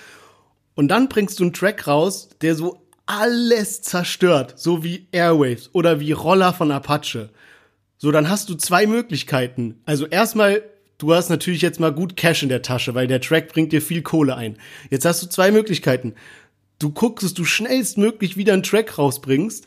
Und 0.75 0.87
dann 0.87 1.09
bringst 1.09 1.39
du 1.39 1.43
einen 1.43 1.53
Track 1.53 1.85
raus, 1.85 2.29
der 2.41 2.55
so 2.55 2.87
alles 3.05 3.81
zerstört, 3.81 4.53
so 4.55 4.83
wie 4.83 5.07
Airwaves 5.11 5.69
oder 5.73 5.99
wie 5.99 6.13
Roller 6.13 6.53
von 6.53 6.71
Apache. 6.71 7.31
So, 7.97 8.11
dann 8.11 8.29
hast 8.29 8.49
du 8.49 8.55
zwei 8.55 8.87
Möglichkeiten. 8.87 9.81
Also 9.85 10.05
erstmal, 10.07 10.63
du 10.99 11.13
hast 11.13 11.29
natürlich 11.29 11.61
jetzt 11.61 11.79
mal 11.81 11.91
gut 11.91 12.15
Cash 12.15 12.43
in 12.43 12.49
der 12.49 12.61
Tasche, 12.61 12.95
weil 12.95 13.07
der 13.07 13.21
Track 13.21 13.49
bringt 13.49 13.73
dir 13.73 13.81
viel 13.81 14.01
Kohle 14.03 14.37
ein. 14.37 14.57
Jetzt 14.89 15.05
hast 15.05 15.21
du 15.21 15.27
zwei 15.27 15.51
Möglichkeiten. 15.51 16.13
Du 16.83 16.89
guckst, 16.89 17.23
dass 17.23 17.33
du 17.33 17.45
schnellstmöglich 17.45 18.35
wieder 18.35 18.51
einen 18.53 18.63
Track 18.63 18.97
rausbringst. 18.97 19.65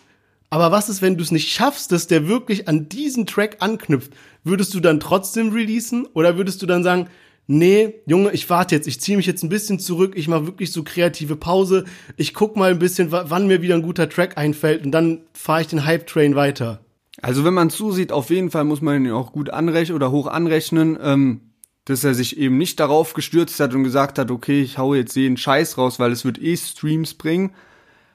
Aber 0.50 0.70
was 0.70 0.88
ist, 0.88 1.00
wenn 1.02 1.16
du 1.16 1.22
es 1.22 1.30
nicht 1.30 1.50
schaffst, 1.50 1.90
dass 1.90 2.06
der 2.06 2.28
wirklich 2.28 2.68
an 2.68 2.88
diesen 2.88 3.26
Track 3.26 3.56
anknüpft? 3.60 4.12
Würdest 4.44 4.74
du 4.74 4.80
dann 4.80 5.00
trotzdem 5.00 5.48
releasen 5.50 6.06
oder 6.12 6.36
würdest 6.36 6.60
du 6.62 6.66
dann 6.66 6.82
sagen, 6.84 7.08
nee, 7.46 7.94
Junge, 8.06 8.32
ich 8.32 8.48
warte 8.50 8.74
jetzt, 8.74 8.86
ich 8.86 9.00
ziehe 9.00 9.16
mich 9.16 9.26
jetzt 9.26 9.42
ein 9.42 9.48
bisschen 9.48 9.78
zurück, 9.78 10.12
ich 10.14 10.28
mache 10.28 10.46
wirklich 10.46 10.72
so 10.72 10.82
kreative 10.84 11.36
Pause, 11.36 11.84
ich 12.16 12.34
guck 12.34 12.56
mal 12.56 12.70
ein 12.70 12.78
bisschen, 12.78 13.10
wa- 13.12 13.24
wann 13.28 13.46
mir 13.46 13.62
wieder 13.62 13.74
ein 13.76 13.82
guter 13.82 14.08
Track 14.08 14.36
einfällt 14.36 14.84
und 14.84 14.92
dann 14.92 15.22
fahre 15.32 15.62
ich 15.62 15.66
den 15.68 15.84
Hype-Train 15.84 16.36
weiter. 16.36 16.80
Also 17.22 17.44
wenn 17.44 17.54
man 17.54 17.70
zusieht, 17.70 18.12
auf 18.12 18.30
jeden 18.30 18.50
Fall 18.50 18.64
muss 18.64 18.82
man 18.82 19.04
ihn 19.04 19.10
auch 19.12 19.32
gut 19.32 19.50
anrechnen 19.50 19.96
oder 19.96 20.10
hoch 20.12 20.26
anrechnen, 20.26 20.98
ähm, 21.00 21.40
dass 21.86 22.04
er 22.04 22.14
sich 22.14 22.36
eben 22.36 22.58
nicht 22.58 22.78
darauf 22.78 23.14
gestürzt 23.14 23.58
hat 23.60 23.74
und 23.74 23.84
gesagt 23.84 24.18
hat, 24.18 24.30
okay, 24.30 24.60
ich 24.60 24.76
hau 24.76 24.94
jetzt 24.94 25.16
jeden 25.16 25.36
Scheiß 25.36 25.78
raus, 25.78 25.98
weil 25.98 26.12
es 26.12 26.24
wird 26.24 26.40
eh 26.42 26.56
Streams 26.56 27.14
bringen. 27.14 27.52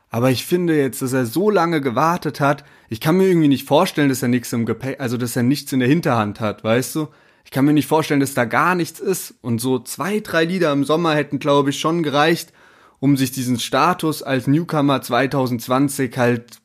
Aber 0.09 0.29
ich 0.29 0.45
finde 0.45 0.77
jetzt, 0.77 1.01
dass 1.01 1.13
er 1.13 1.25
so 1.25 1.49
lange 1.49 1.79
gewartet 1.79 2.41
hat, 2.41 2.65
ich 2.89 2.99
kann 2.99 3.15
mir 3.15 3.27
irgendwie 3.27 3.47
nicht 3.47 3.65
vorstellen, 3.65 4.09
dass 4.09 4.21
er 4.21 4.27
nichts 4.27 4.51
im 4.51 4.65
Gepäck, 4.65 4.99
also 4.99 5.15
dass 5.15 5.37
er 5.37 5.43
nichts 5.43 5.71
in 5.71 5.79
der 5.79 5.87
Hinterhand 5.87 6.41
hat, 6.41 6.65
weißt 6.65 6.95
du? 6.95 7.07
Ich 7.45 7.51
kann 7.51 7.63
mir 7.65 7.73
nicht 7.73 7.87
vorstellen, 7.87 8.19
dass 8.19 8.33
da 8.33 8.43
gar 8.43 8.75
nichts 8.75 8.99
ist. 8.99 9.35
Und 9.41 9.59
so 9.59 9.79
zwei, 9.79 10.19
drei 10.19 10.43
Lieder 10.43 10.71
im 10.73 10.83
Sommer 10.83 11.15
hätten, 11.15 11.39
glaube 11.39 11.69
ich, 11.71 11.79
schon 11.79 12.03
gereicht, 12.03 12.51
um 12.99 13.15
sich 13.15 13.31
diesen 13.31 13.57
Status 13.57 14.21
als 14.21 14.47
Newcomer 14.47 15.01
2020 15.01 16.17
halt 16.17 16.59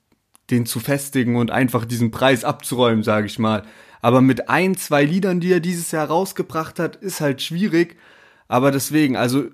den 0.51 0.67
zu 0.67 0.81
festigen 0.81 1.37
und 1.37 1.51
einfach 1.51 1.85
diesen 1.85 2.11
Preis 2.11 2.45
abzuräumen, 2.45 3.05
sage 3.05 3.27
ich 3.27 3.39
mal. 3.39 3.63
Aber 4.07 4.21
mit 4.21 4.49
ein, 4.49 4.77
zwei 4.77 5.03
Liedern, 5.03 5.41
die 5.41 5.51
er 5.51 5.59
dieses 5.59 5.91
Jahr 5.91 6.07
rausgebracht 6.07 6.79
hat, 6.79 6.95
ist 6.95 7.21
halt 7.21 7.43
schwierig. 7.43 7.97
Aber 8.47 8.71
deswegen, 8.71 9.17
also 9.17 9.47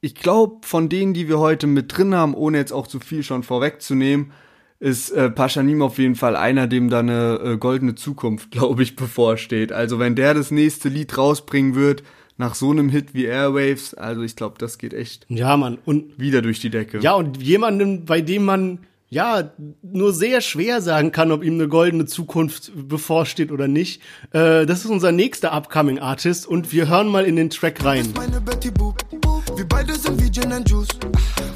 ich 0.00 0.14
glaube, 0.14 0.64
von 0.64 0.88
denen, 0.88 1.12
die 1.12 1.26
wir 1.26 1.40
heute 1.40 1.66
mit 1.66 1.96
drin 1.96 2.14
haben, 2.14 2.32
ohne 2.34 2.58
jetzt 2.58 2.72
auch 2.72 2.86
zu 2.86 3.00
viel 3.00 3.24
schon 3.24 3.42
vorwegzunehmen, 3.42 4.30
ist 4.78 5.10
äh, 5.10 5.28
Paschanim 5.28 5.82
auf 5.82 5.98
jeden 5.98 6.14
Fall 6.14 6.36
einer, 6.36 6.68
dem 6.68 6.88
da 6.88 7.00
eine 7.00 7.40
äh, 7.42 7.56
goldene 7.56 7.96
Zukunft, 7.96 8.50
glaube 8.52 8.84
ich, 8.84 8.94
bevorsteht. 8.94 9.72
Also 9.72 9.98
wenn 9.98 10.14
der 10.14 10.34
das 10.34 10.52
nächste 10.52 10.88
Lied 10.88 11.18
rausbringen 11.18 11.74
wird, 11.74 12.04
nach 12.36 12.54
so 12.54 12.70
einem 12.70 12.88
Hit 12.88 13.12
wie 13.12 13.24
Airwaves, 13.24 13.94
also 13.94 14.22
ich 14.22 14.36
glaube, 14.36 14.54
das 14.58 14.78
geht 14.78 14.94
echt 14.94 15.26
Ja, 15.28 15.56
Mann. 15.56 15.78
Und 15.84 16.16
wieder 16.16 16.42
durch 16.42 16.60
die 16.60 16.70
Decke. 16.70 17.00
ja, 17.00 17.14
und 17.14 17.42
jemanden, 17.42 18.04
bei 18.04 18.20
dem 18.20 18.44
man 18.44 18.86
ja 19.08 19.50
nur 19.82 20.12
sehr 20.12 20.40
schwer 20.40 20.80
sagen 20.80 21.12
kann, 21.12 21.32
ob 21.32 21.44
ihm 21.44 21.54
eine 21.54 21.68
goldene 21.68 22.06
Zukunft 22.06 22.72
bevorsteht 22.74 23.52
oder 23.52 23.68
nicht. 23.68 24.02
Äh, 24.32 24.66
das 24.66 24.84
ist 24.84 24.90
unser 24.90 25.12
nächster 25.12 25.52
Upcoming 25.52 25.98
Artist 25.98 26.46
und 26.46 26.72
wir 26.72 26.88
hören 26.88 27.08
mal 27.08 27.24
in 27.24 27.36
den 27.36 27.50
Track 27.50 27.84
rein. 27.84 28.12
Wir 29.56 29.68
beide 29.68 29.94
sind 29.94 30.22
wie 30.22 30.30
Gin 30.30 30.52
and 30.52 30.68
Juice. 30.68 30.88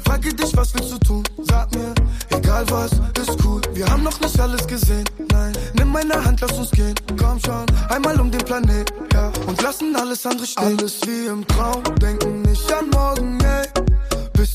Frage 0.05 0.33
dich, 0.33 0.55
was 0.55 0.73
willst 0.73 0.91
du 0.91 0.97
tun? 0.99 1.23
Sag 1.43 1.73
mir, 1.75 1.93
egal 2.29 2.65
was, 2.69 2.91
ist 2.91 3.37
cool. 3.45 3.61
Wir 3.73 3.87
haben 3.87 4.03
noch 4.03 4.19
nicht 4.19 4.39
alles 4.39 4.65
gesehen. 4.67 5.05
Nein, 5.31 5.53
nimm 5.73 5.91
meine 5.91 6.13
Hand, 6.13 6.41
lass 6.41 6.57
uns 6.57 6.71
gehen. 6.71 6.95
Komm 7.17 7.39
schon, 7.45 7.65
einmal 7.89 8.19
um 8.19 8.31
den 8.31 8.41
Planet, 8.41 8.91
ja. 9.13 9.31
Und 9.47 9.61
lassen 9.61 9.95
alles 9.95 10.25
andere 10.25 10.47
stehen. 10.47 10.77
Alles 10.79 10.99
wie 11.05 11.27
im 11.27 11.45
Traum, 11.47 11.83
denken 12.01 12.41
nicht 12.41 12.73
an 12.73 12.89
morgen, 12.89 13.40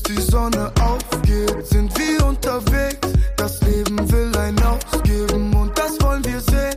die 0.07 0.21
Sonne 0.21 0.71
aufgeht, 0.81 1.65
sind 1.65 1.91
wir 1.97 2.25
unterwegs. 2.25 3.13
Das 3.35 3.61
Leben 3.61 3.99
will 4.11 4.35
ein 4.37 4.57
ausgeben 4.63 5.53
und 5.53 5.77
das 5.77 5.99
wollen 6.01 6.23
wir 6.23 6.39
sehen. 6.39 6.75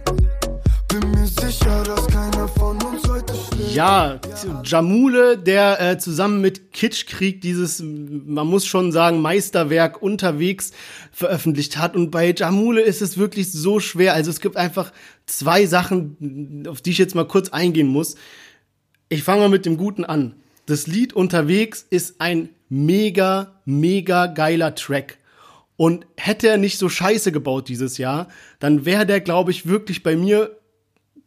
Bin 0.89 1.11
mir 1.13 1.27
sicher, 1.27 1.85
dass 1.85 2.07
keiner 2.09 2.49
von 2.49 2.83
uns 2.83 3.09
heute 3.09 3.33
schläft. 3.35 3.75
Ja, 3.75 4.19
Jamule, 4.65 5.39
der 5.39 5.81
äh, 5.81 5.99
zusammen 5.99 6.41
mit 6.41 6.73
Kitschkrieg 6.73 7.41
dieses, 7.41 7.81
man 7.83 8.47
muss 8.49 8.67
schon 8.67 8.91
sagen, 8.91 9.21
Meisterwerk 9.21 10.03
unterwegs 10.03 10.73
veröffentlicht 11.13 11.79
hat. 11.79 11.95
Und 11.95 12.11
bei 12.11 12.35
Jamule 12.37 12.81
ist 12.81 13.01
es 13.01 13.17
wirklich 13.17 13.53
so 13.53 13.79
schwer. 13.79 14.15
Also 14.15 14.31
es 14.31 14.41
gibt 14.41 14.57
einfach 14.57 14.93
zwei 15.27 15.67
Sachen, 15.67 16.67
auf 16.69 16.81
die 16.81 16.91
ich 16.91 16.99
jetzt 16.99 17.15
mal 17.15 17.27
kurz 17.27 17.51
eingehen 17.51 17.89
muss. 17.89 18.17
Ich 19.09 19.23
fange 19.23 19.43
mal 19.43 19.49
mit 19.49 19.67
dem 19.67 19.77
Guten 19.77 20.05
an. 20.05 20.35
Das 20.71 20.87
Lied 20.87 21.15
unterwegs 21.15 21.85
ist 21.91 22.21
ein 22.21 22.51
mega, 22.69 23.61
mega 23.65 24.27
geiler 24.27 24.77
Track. 24.77 25.19
Und 25.77 26.07
hätte 26.17 26.47
er 26.47 26.59
nicht 26.59 26.79
so 26.79 26.89
scheiße 26.89 27.33
gebaut 27.33 27.69
dieses 27.69 27.99
Jahr, 27.99 28.29
dann 28.61 28.85
wäre 28.85 29.05
der, 29.05 29.21
glaube 29.21 29.51
ich, 29.51 29.67
wirklich 29.67 30.05
bei 30.05 30.15
mir 30.15 30.57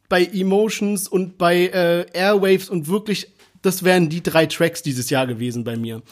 bei 0.07 0.23
Emotions 0.23 1.09
und 1.09 1.37
bei 1.37 1.67
äh, 1.67 2.05
Airwaves 2.13 2.69
und 2.69 2.87
wirklich, 2.87 3.33
das 3.61 3.83
wären 3.83 4.07
die 4.07 4.23
drei 4.23 4.45
Tracks 4.45 4.81
dieses 4.81 5.09
Jahr 5.09 5.27
gewesen 5.27 5.65
bei 5.65 5.75
mir. 5.75 6.03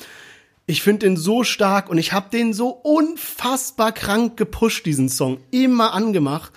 Ich 0.65 0.81
finde 0.81 1.05
den 1.05 1.15
so 1.15 1.45
stark 1.45 1.89
und 1.89 1.99
ich 1.99 2.11
habe 2.11 2.29
den 2.31 2.51
so 2.51 2.67
unfassbar 2.67 3.93
krank 3.93 4.35
gepusht, 4.35 4.85
diesen 4.85 5.07
Song. 5.07 5.37
Immer 5.51 5.93
angemacht. 5.93 6.51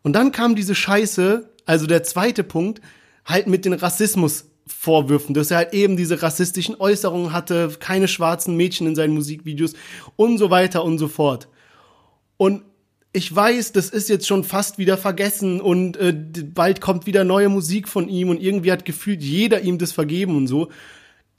Und 0.00 0.14
dann 0.14 0.32
kam 0.32 0.54
diese 0.54 0.74
Scheiße, 0.74 1.50
also 1.66 1.86
der 1.86 2.02
zweite 2.02 2.44
Punkt, 2.44 2.80
halt 3.26 3.46
mit 3.46 3.66
den 3.66 3.74
Rassismusvorwürfen, 4.64 5.34
dass 5.34 5.50
er 5.50 5.58
halt 5.58 5.74
eben 5.74 5.96
diese 5.96 6.22
rassistischen 6.22 6.76
Äußerungen 6.78 7.32
hatte, 7.32 7.70
keine 7.78 8.08
schwarzen 8.08 8.56
Mädchen 8.56 8.86
in 8.86 8.94
seinen 8.94 9.14
Musikvideos 9.14 9.74
und 10.16 10.38
so 10.38 10.50
weiter 10.50 10.84
und 10.84 10.98
so 10.98 11.08
fort. 11.08 11.48
Und 12.36 12.62
ich 13.12 13.34
weiß, 13.34 13.72
das 13.72 13.90
ist 13.90 14.08
jetzt 14.08 14.26
schon 14.26 14.42
fast 14.42 14.78
wieder 14.78 14.98
vergessen 14.98 15.60
und 15.60 15.96
äh, 15.96 16.12
bald 16.12 16.80
kommt 16.80 17.06
wieder 17.06 17.22
neue 17.22 17.48
Musik 17.48 17.88
von 17.88 18.08
ihm 18.08 18.28
und 18.28 18.42
irgendwie 18.42 18.72
hat 18.72 18.84
gefühlt 18.84 19.22
jeder 19.22 19.60
ihm 19.60 19.78
das 19.78 19.92
vergeben 19.92 20.36
und 20.36 20.48
so. 20.48 20.68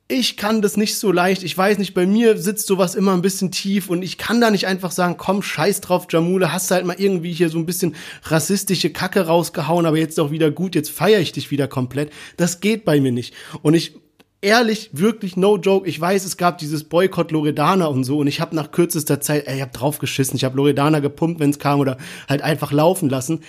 Ich 0.07 0.37
kann 0.37 0.61
das 0.61 0.77
nicht 0.77 0.99
so 0.99 1.11
leicht. 1.11 1.41
Ich 1.41 1.57
weiß 1.57 1.79
nicht, 1.79 1.95
bei 1.95 2.05
mir 2.05 2.37
sitzt 2.37 2.67
sowas 2.67 2.93
immer 2.93 3.13
ein 3.13 3.23
bisschen 3.23 3.51
tief 3.51 3.89
und 3.89 4.03
ich 4.03 4.19
kann 4.19 4.39
da 4.39 4.51
nicht 4.51 4.67
einfach 4.67 4.91
sagen, 4.91 5.15
komm, 5.17 5.41
scheiß 5.41 5.81
drauf, 5.81 6.05
Jamule, 6.11 6.53
hast 6.53 6.69
halt 6.69 6.85
mal 6.85 6.95
irgendwie 6.99 7.33
hier 7.33 7.49
so 7.49 7.57
ein 7.57 7.65
bisschen 7.65 7.95
rassistische 8.23 8.91
Kacke 8.91 9.25
rausgehauen, 9.25 9.87
aber 9.87 9.97
jetzt 9.97 10.19
auch 10.19 10.29
wieder 10.29 10.51
gut, 10.51 10.75
jetzt 10.75 10.91
feiere 10.91 11.21
ich 11.21 11.31
dich 11.31 11.49
wieder 11.49 11.67
komplett. 11.67 12.11
Das 12.37 12.59
geht 12.59 12.85
bei 12.85 13.01
mir 13.01 13.11
nicht. 13.11 13.33
Und 13.63 13.73
ich 13.73 13.95
ehrlich, 14.41 14.91
wirklich 14.93 15.37
no 15.37 15.57
joke. 15.57 15.89
Ich 15.89 15.99
weiß, 15.99 16.23
es 16.23 16.37
gab 16.37 16.59
dieses 16.59 16.83
Boykott 16.83 17.31
Loredana 17.31 17.87
und 17.87 18.03
so 18.03 18.19
und 18.19 18.27
ich 18.27 18.39
habe 18.39 18.55
nach 18.55 18.69
kürzester 18.69 19.19
Zeit, 19.19 19.47
ey, 19.47 19.55
ich 19.55 19.61
hab 19.63 19.73
drauf 19.73 19.97
geschissen. 19.97 20.35
Ich 20.35 20.43
habe 20.43 20.55
Loredana 20.55 20.99
gepumpt, 20.99 21.39
wenn 21.39 21.49
es 21.49 21.57
kam 21.57 21.79
oder 21.79 21.97
halt 22.29 22.43
einfach 22.43 22.71
laufen 22.71 23.09
lassen. 23.09 23.41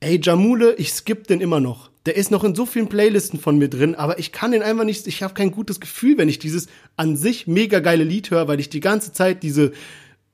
Ey, 0.00 0.20
Jamule, 0.22 0.74
ich 0.76 0.92
skipp 0.92 1.26
den 1.26 1.40
immer 1.40 1.60
noch. 1.60 1.90
Der 2.06 2.16
ist 2.16 2.30
noch 2.30 2.44
in 2.44 2.54
so 2.54 2.66
vielen 2.66 2.88
Playlisten 2.88 3.40
von 3.40 3.58
mir 3.58 3.68
drin, 3.68 3.94
aber 3.94 4.18
ich 4.18 4.32
kann 4.32 4.52
den 4.52 4.62
einfach 4.62 4.84
nicht, 4.84 5.06
ich 5.06 5.22
habe 5.22 5.34
kein 5.34 5.50
gutes 5.50 5.80
Gefühl, 5.80 6.16
wenn 6.16 6.28
ich 6.28 6.38
dieses 6.38 6.68
an 6.96 7.16
sich 7.16 7.46
mega 7.46 7.80
geile 7.80 8.04
Lied 8.04 8.30
höre, 8.30 8.48
weil 8.48 8.60
ich 8.60 8.70
die 8.70 8.80
ganze 8.80 9.12
Zeit 9.12 9.42
diese 9.42 9.72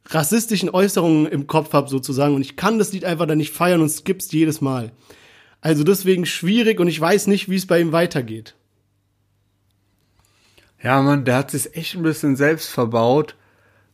rassistischen 0.06 0.68
Äußerungen 0.68 1.26
im 1.26 1.46
Kopf 1.46 1.72
habe 1.72 1.88
sozusagen 1.88 2.34
und 2.34 2.42
ich 2.42 2.56
kann 2.56 2.78
das 2.78 2.92
Lied 2.92 3.04
einfach 3.04 3.26
dann 3.26 3.38
nicht 3.38 3.52
feiern 3.52 3.80
und 3.80 3.88
skipp's 3.88 4.30
jedes 4.30 4.60
Mal. 4.60 4.92
Also 5.62 5.82
deswegen 5.82 6.26
schwierig 6.26 6.78
und 6.78 6.88
ich 6.88 7.00
weiß 7.00 7.26
nicht, 7.26 7.48
wie 7.48 7.56
es 7.56 7.66
bei 7.66 7.80
ihm 7.80 7.92
weitergeht. 7.92 8.54
Ja, 10.82 11.00
Mann, 11.00 11.24
der 11.24 11.36
hat 11.36 11.50
sich 11.50 11.74
echt 11.74 11.94
ein 11.94 12.02
bisschen 12.02 12.36
selbst 12.36 12.68
verbaut, 12.68 13.34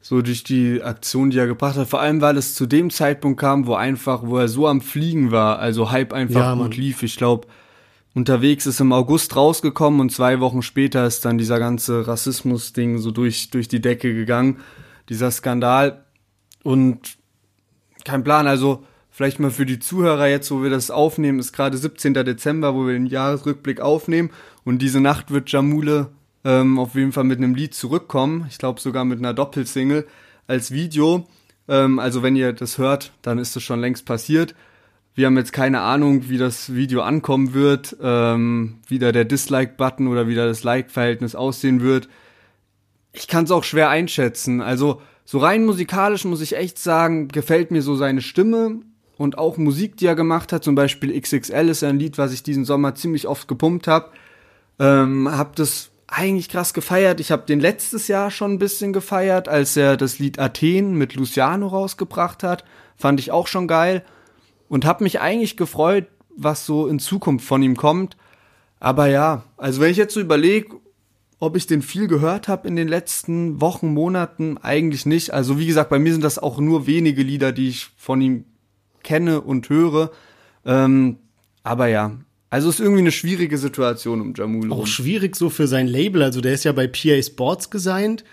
so 0.00 0.22
durch 0.22 0.44
die 0.44 0.82
Aktion, 0.82 1.30
die 1.30 1.38
er 1.38 1.46
gebracht 1.46 1.76
hat. 1.76 1.88
Vor 1.88 2.00
allem, 2.00 2.20
weil 2.20 2.36
es 2.36 2.54
zu 2.54 2.66
dem 2.66 2.90
Zeitpunkt 2.90 3.40
kam, 3.40 3.66
wo 3.66 3.74
einfach, 3.74 4.22
wo 4.24 4.38
er 4.38 4.48
so 4.48 4.66
am 4.66 4.80
Fliegen 4.80 5.30
war, 5.30 5.58
also 5.58 5.90
Hype 5.90 6.12
einfach 6.12 6.40
Ja, 6.40 6.54
gut 6.54 6.76
lief. 6.76 7.02
Ich 7.02 7.16
glaube, 7.16 7.46
unterwegs 8.14 8.66
ist 8.66 8.80
im 8.80 8.92
August 8.92 9.36
rausgekommen 9.36 10.00
und 10.00 10.10
zwei 10.10 10.40
Wochen 10.40 10.62
später 10.62 11.06
ist 11.06 11.24
dann 11.24 11.38
dieser 11.38 11.58
ganze 11.58 12.06
Rassismus-Ding 12.06 12.98
so 12.98 13.10
durch, 13.10 13.50
durch 13.50 13.68
die 13.68 13.80
Decke 13.80 14.14
gegangen, 14.14 14.58
dieser 15.08 15.30
Skandal. 15.30 16.04
Und 16.62 17.18
kein 18.04 18.24
Plan, 18.24 18.46
also 18.46 18.84
vielleicht 19.10 19.38
mal 19.38 19.50
für 19.50 19.66
die 19.66 19.78
Zuhörer 19.78 20.28
jetzt, 20.28 20.50
wo 20.50 20.62
wir 20.62 20.70
das 20.70 20.90
aufnehmen, 20.90 21.38
ist 21.38 21.52
gerade 21.52 21.76
17. 21.76 22.14
Dezember, 22.14 22.74
wo 22.74 22.86
wir 22.86 22.94
den 22.94 23.06
Jahresrückblick 23.06 23.80
aufnehmen 23.80 24.30
und 24.64 24.80
diese 24.80 25.00
Nacht 25.00 25.30
wird 25.30 25.52
Jamule 25.52 26.10
ähm, 26.44 26.78
auf 26.78 26.94
jeden 26.94 27.12
Fall 27.12 27.24
mit 27.24 27.38
einem 27.38 27.54
Lied 27.54 27.74
zurückkommen. 27.74 28.46
Ich 28.48 28.58
glaube 28.58 28.80
sogar 28.80 29.04
mit 29.04 29.18
einer 29.18 29.34
Doppelsingle 29.34 30.06
als 30.46 30.70
Video. 30.70 31.26
Ähm, 31.68 31.98
also 31.98 32.22
wenn 32.22 32.36
ihr 32.36 32.52
das 32.52 32.78
hört, 32.78 33.12
dann 33.22 33.38
ist 33.38 33.56
es 33.56 33.62
schon 33.62 33.80
längst 33.80 34.06
passiert. 34.06 34.54
Wir 35.14 35.26
haben 35.26 35.36
jetzt 35.36 35.52
keine 35.52 35.80
Ahnung, 35.80 36.28
wie 36.28 36.38
das 36.38 36.74
Video 36.74 37.02
ankommen 37.02 37.52
wird, 37.52 37.96
ähm, 38.00 38.78
wie 38.86 38.98
der 38.98 39.24
Dislike-Button 39.24 40.06
oder 40.06 40.28
wie 40.28 40.34
da 40.34 40.46
das 40.46 40.62
Like-Verhältnis 40.62 41.34
aussehen 41.34 41.82
wird. 41.82 42.08
Ich 43.12 43.26
kann 43.26 43.44
es 43.44 43.50
auch 43.50 43.64
schwer 43.64 43.90
einschätzen. 43.90 44.60
Also 44.60 45.02
so 45.24 45.38
rein 45.38 45.64
musikalisch 45.64 46.24
muss 46.24 46.40
ich 46.40 46.56
echt 46.56 46.78
sagen, 46.78 47.28
gefällt 47.28 47.70
mir 47.70 47.82
so 47.82 47.96
seine 47.96 48.22
Stimme 48.22 48.80
und 49.16 49.36
auch 49.36 49.58
Musik, 49.58 49.96
die 49.96 50.06
er 50.06 50.14
gemacht 50.14 50.52
hat. 50.52 50.64
Zum 50.64 50.74
Beispiel 50.74 51.20
XXL 51.20 51.68
ist 51.68 51.84
ein 51.84 51.98
Lied, 51.98 52.16
was 52.16 52.32
ich 52.32 52.42
diesen 52.42 52.64
Sommer 52.64 52.94
ziemlich 52.94 53.26
oft 53.28 53.46
gepumpt 53.46 53.88
habe. 53.88 54.10
Ähm, 54.78 55.28
hab 55.30 55.56
das 55.56 55.89
eigentlich 56.10 56.48
krass 56.48 56.74
gefeiert. 56.74 57.20
Ich 57.20 57.30
habe 57.30 57.46
den 57.46 57.60
letztes 57.60 58.08
Jahr 58.08 58.30
schon 58.30 58.52
ein 58.52 58.58
bisschen 58.58 58.92
gefeiert, 58.92 59.48
als 59.48 59.76
er 59.76 59.96
das 59.96 60.18
Lied 60.18 60.38
Athen 60.38 60.94
mit 60.94 61.14
Luciano 61.14 61.68
rausgebracht 61.68 62.42
hat. 62.42 62.64
Fand 62.96 63.20
ich 63.20 63.30
auch 63.30 63.46
schon 63.46 63.68
geil 63.68 64.04
und 64.68 64.84
habe 64.84 65.04
mich 65.04 65.20
eigentlich 65.20 65.56
gefreut, 65.56 66.06
was 66.36 66.66
so 66.66 66.86
in 66.86 66.98
Zukunft 66.98 67.46
von 67.46 67.62
ihm 67.62 67.76
kommt. 67.76 68.16
Aber 68.80 69.06
ja, 69.06 69.44
also 69.56 69.80
wenn 69.80 69.90
ich 69.90 69.96
jetzt 69.96 70.14
so 70.14 70.20
überlege, 70.20 70.76
ob 71.38 71.56
ich 71.56 71.66
den 71.66 71.80
viel 71.80 72.06
gehört 72.06 72.48
habe 72.48 72.68
in 72.68 72.76
den 72.76 72.88
letzten 72.88 73.60
Wochen, 73.60 73.94
Monaten, 73.94 74.58
eigentlich 74.58 75.06
nicht. 75.06 75.32
Also 75.32 75.58
wie 75.58 75.66
gesagt, 75.66 75.90
bei 75.90 75.98
mir 75.98 76.12
sind 76.12 76.24
das 76.24 76.38
auch 76.38 76.58
nur 76.58 76.86
wenige 76.86 77.22
Lieder, 77.22 77.52
die 77.52 77.68
ich 77.68 77.90
von 77.96 78.20
ihm 78.20 78.44
kenne 79.02 79.40
und 79.40 79.68
höre. 79.68 80.10
Ähm, 80.66 81.18
aber 81.62 81.86
ja, 81.86 82.12
also 82.50 82.68
ist 82.68 82.80
irgendwie 82.80 83.00
eine 83.00 83.12
schwierige 83.12 83.56
Situation 83.58 84.20
um 84.20 84.34
Jamul. 84.36 84.72
Auch 84.72 84.88
schwierig 84.88 85.36
so 85.36 85.50
für 85.50 85.68
sein 85.68 85.86
Label. 85.86 86.22
Also 86.22 86.40
der 86.40 86.52
ist 86.52 86.64
ja 86.64 86.72
bei 86.72 86.88
PA 86.88 87.22
Sports 87.22 87.70
gesigned. 87.70 88.24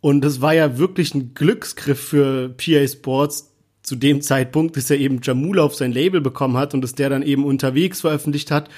Und 0.00 0.20
das 0.20 0.40
war 0.40 0.54
ja 0.54 0.78
wirklich 0.78 1.14
ein 1.14 1.34
Glücksgriff 1.34 2.00
für 2.00 2.50
PA 2.50 2.86
Sports 2.86 3.52
zu 3.82 3.96
dem 3.96 4.22
Zeitpunkt, 4.22 4.76
dass 4.76 4.88
er 4.88 4.98
eben 4.98 5.20
Jamula 5.20 5.62
auf 5.62 5.74
sein 5.74 5.90
Label 5.90 6.20
bekommen 6.20 6.56
hat 6.56 6.74
und 6.74 6.80
dass 6.80 6.94
der 6.94 7.10
dann 7.10 7.22
eben 7.22 7.44
unterwegs 7.44 8.02
veröffentlicht 8.02 8.52
hat. 8.52 8.68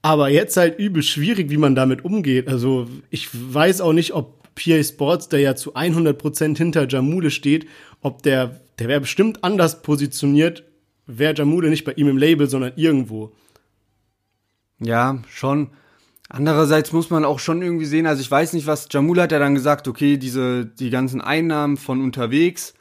Aber 0.00 0.28
jetzt 0.28 0.56
halt 0.56 0.78
übel 0.78 1.02
schwierig, 1.02 1.50
wie 1.50 1.56
man 1.56 1.74
damit 1.74 2.04
umgeht. 2.04 2.48
Also 2.48 2.86
ich 3.10 3.28
weiß 3.32 3.80
auch 3.80 3.92
nicht, 3.92 4.12
ob 4.12 4.42
PA 4.54 4.82
Sports, 4.82 5.28
der 5.28 5.40
ja 5.40 5.56
zu 5.56 5.74
100% 5.74 6.56
hinter 6.56 6.86
Jamule 6.88 7.30
steht, 7.32 7.66
ob 8.00 8.22
der, 8.22 8.60
der 8.78 8.88
wäre 8.88 9.00
bestimmt 9.00 9.42
anders 9.42 9.82
positioniert, 9.82 10.64
wäre 11.06 11.34
Jamule 11.34 11.68
nicht 11.68 11.84
bei 11.84 11.92
ihm 11.92 12.08
im 12.08 12.18
Label, 12.18 12.48
sondern 12.48 12.72
irgendwo. 12.76 13.32
Ja, 14.82 15.18
schon. 15.28 15.70
Andererseits 16.28 16.92
muss 16.92 17.10
man 17.10 17.24
auch 17.24 17.38
schon 17.38 17.60
irgendwie 17.60 17.84
sehen, 17.84 18.06
also 18.06 18.22
ich 18.22 18.30
weiß 18.30 18.54
nicht, 18.54 18.66
was 18.66 18.88
Jamul 18.90 19.20
hat 19.20 19.32
ja 19.32 19.38
dann 19.38 19.54
gesagt, 19.54 19.86
okay, 19.86 20.16
diese, 20.16 20.64
die 20.64 20.88
ganzen 20.88 21.20
Einnahmen 21.20 21.76
von 21.76 22.00
unterwegs 22.00 22.74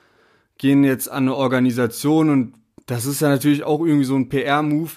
gehen 0.57 0.83
jetzt 0.83 1.11
an 1.11 1.23
eine 1.23 1.35
Organisation 1.35 2.29
und 2.29 2.53
das 2.85 3.05
ist 3.05 3.21
ja 3.21 3.29
natürlich 3.29 3.63
auch 3.63 3.83
irgendwie 3.85 4.05
so 4.05 4.15
ein 4.15 4.29
PR-Move. 4.29 4.91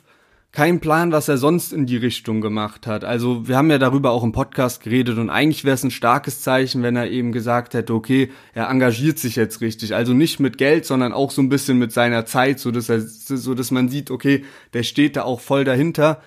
Kein 0.52 0.78
Plan, 0.78 1.10
was 1.10 1.26
er 1.26 1.36
sonst 1.36 1.72
in 1.72 1.86
die 1.86 1.96
Richtung 1.96 2.40
gemacht 2.40 2.86
hat. 2.86 3.02
Also 3.02 3.48
wir 3.48 3.56
haben 3.56 3.72
ja 3.72 3.78
darüber 3.78 4.12
auch 4.12 4.22
im 4.22 4.30
Podcast 4.30 4.84
geredet 4.84 5.18
und 5.18 5.30
eigentlich 5.30 5.64
wäre 5.64 5.74
es 5.74 5.82
ein 5.82 5.90
starkes 5.90 6.42
Zeichen, 6.42 6.84
wenn 6.84 6.94
er 6.94 7.10
eben 7.10 7.32
gesagt 7.32 7.74
hätte, 7.74 7.92
okay, 7.92 8.30
er 8.52 8.68
engagiert 8.68 9.18
sich 9.18 9.34
jetzt 9.34 9.62
richtig. 9.62 9.96
Also 9.96 10.12
nicht 10.12 10.38
mit 10.38 10.58
Geld, 10.58 10.86
sondern 10.86 11.12
auch 11.12 11.32
so 11.32 11.42
ein 11.42 11.48
bisschen 11.48 11.78
mit 11.78 11.90
seiner 11.90 12.24
Zeit, 12.24 12.60
so 12.60 12.70
dass 12.70 12.88
er, 12.88 13.00
so 13.00 13.54
dass 13.54 13.72
man 13.72 13.88
sieht, 13.88 14.12
okay, 14.12 14.44
der 14.74 14.84
steht 14.84 15.16
da 15.16 15.24
auch 15.24 15.40
voll 15.40 15.64
dahinter. 15.64 16.22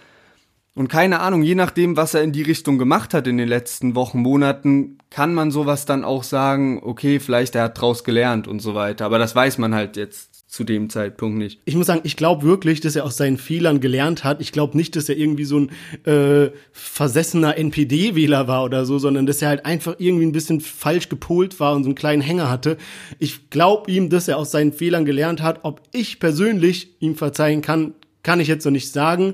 Und 0.77 0.89
keine 0.89 1.21
Ahnung, 1.21 1.41
je 1.41 1.55
nachdem, 1.55 1.97
was 1.97 2.13
er 2.13 2.21
in 2.21 2.31
die 2.31 2.43
Richtung 2.43 2.77
gemacht 2.77 3.15
hat 3.15 3.25
in 3.25 3.37
den 3.37 3.47
letzten 3.47 3.95
Wochen, 3.95 4.19
Monaten, 4.19 4.99
kann 5.09 5.33
man 5.33 5.49
sowas 5.49 5.87
dann 5.87 6.03
auch 6.03 6.21
sagen, 6.21 6.81
okay, 6.83 7.19
vielleicht 7.19 7.55
er 7.55 7.63
hat 7.63 7.81
draus 7.81 8.03
gelernt 8.03 8.47
und 8.47 8.61
so 8.61 8.75
weiter. 8.75 9.05
Aber 9.05 9.17
das 9.17 9.35
weiß 9.35 9.57
man 9.57 9.73
halt 9.73 9.97
jetzt 9.97 10.47
zu 10.47 10.63
dem 10.63 10.91
Zeitpunkt 10.91 11.39
nicht. 11.39 11.61
Ich 11.65 11.75
muss 11.75 11.87
sagen, 11.87 12.01
ich 12.03 12.15
glaube 12.15 12.43
wirklich, 12.43 12.79
dass 12.79 12.95
er 12.95 13.05
aus 13.05 13.17
seinen 13.17 13.39
Fehlern 13.39 13.79
gelernt 13.79 14.23
hat. 14.23 14.39
Ich 14.39 14.51
glaube 14.51 14.77
nicht, 14.77 14.95
dass 14.95 15.09
er 15.09 15.17
irgendwie 15.17 15.45
so 15.45 15.61
ein 15.61 15.71
äh, 16.05 16.51
versessener 16.73 17.57
NPD-Wähler 17.57 18.47
war 18.47 18.63
oder 18.63 18.85
so, 18.85 18.99
sondern 18.99 19.25
dass 19.25 19.41
er 19.41 19.49
halt 19.49 19.65
einfach 19.65 19.95
irgendwie 19.97 20.27
ein 20.27 20.31
bisschen 20.31 20.61
falsch 20.61 21.09
gepolt 21.09 21.59
war 21.59 21.73
und 21.75 21.85
so 21.85 21.89
einen 21.89 21.95
kleinen 21.95 22.21
Hänger 22.21 22.51
hatte. 22.51 22.77
Ich 23.17 23.49
glaube 23.49 23.89
ihm, 23.89 24.11
dass 24.11 24.27
er 24.27 24.37
aus 24.37 24.51
seinen 24.51 24.73
Fehlern 24.73 25.05
gelernt 25.05 25.41
hat. 25.41 25.61
Ob 25.63 25.81
ich 25.91 26.19
persönlich 26.19 27.01
ihm 27.01 27.15
verzeihen 27.15 27.63
kann, 27.63 27.95
kann 28.21 28.39
ich 28.39 28.47
jetzt 28.47 28.63
noch 28.63 28.71
nicht 28.71 28.91
sagen 28.91 29.33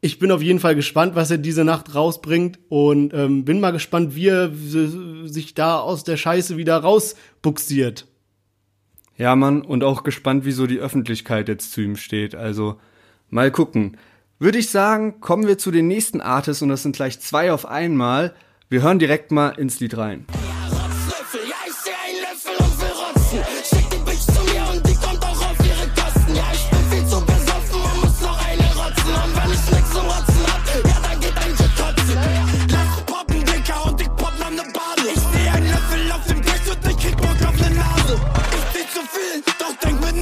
ich 0.00 0.18
bin 0.18 0.32
auf 0.32 0.42
jeden 0.42 0.60
Fall 0.60 0.74
gespannt, 0.74 1.14
was 1.14 1.30
er 1.30 1.38
diese 1.38 1.64
Nacht 1.64 1.94
rausbringt 1.94 2.58
und 2.68 3.12
ähm, 3.12 3.44
bin 3.44 3.60
mal 3.60 3.72
gespannt, 3.72 4.14
wie 4.14 4.28
er 4.28 4.50
sich 5.24 5.54
da 5.54 5.78
aus 5.78 6.04
der 6.04 6.16
Scheiße 6.16 6.56
wieder 6.56 6.78
rausbuxiert. 6.78 8.06
Ja, 9.18 9.36
Mann, 9.36 9.60
und 9.60 9.84
auch 9.84 10.02
gespannt, 10.02 10.46
wie 10.46 10.52
so 10.52 10.66
die 10.66 10.78
Öffentlichkeit 10.78 11.48
jetzt 11.48 11.72
zu 11.72 11.82
ihm 11.82 11.96
steht. 11.96 12.34
Also 12.34 12.76
mal 13.28 13.50
gucken. 13.50 13.98
Würde 14.38 14.56
ich 14.56 14.70
sagen, 14.70 15.20
kommen 15.20 15.46
wir 15.46 15.58
zu 15.58 15.70
den 15.70 15.86
nächsten 15.86 16.22
Artists 16.22 16.62
und 16.62 16.70
das 16.70 16.82
sind 16.82 16.96
gleich 16.96 17.20
zwei 17.20 17.52
auf 17.52 17.66
einmal. 17.66 18.34
Wir 18.70 18.80
hören 18.80 18.98
direkt 18.98 19.30
mal 19.32 19.50
ins 19.50 19.80
Lied 19.80 19.98
rein. 19.98 20.24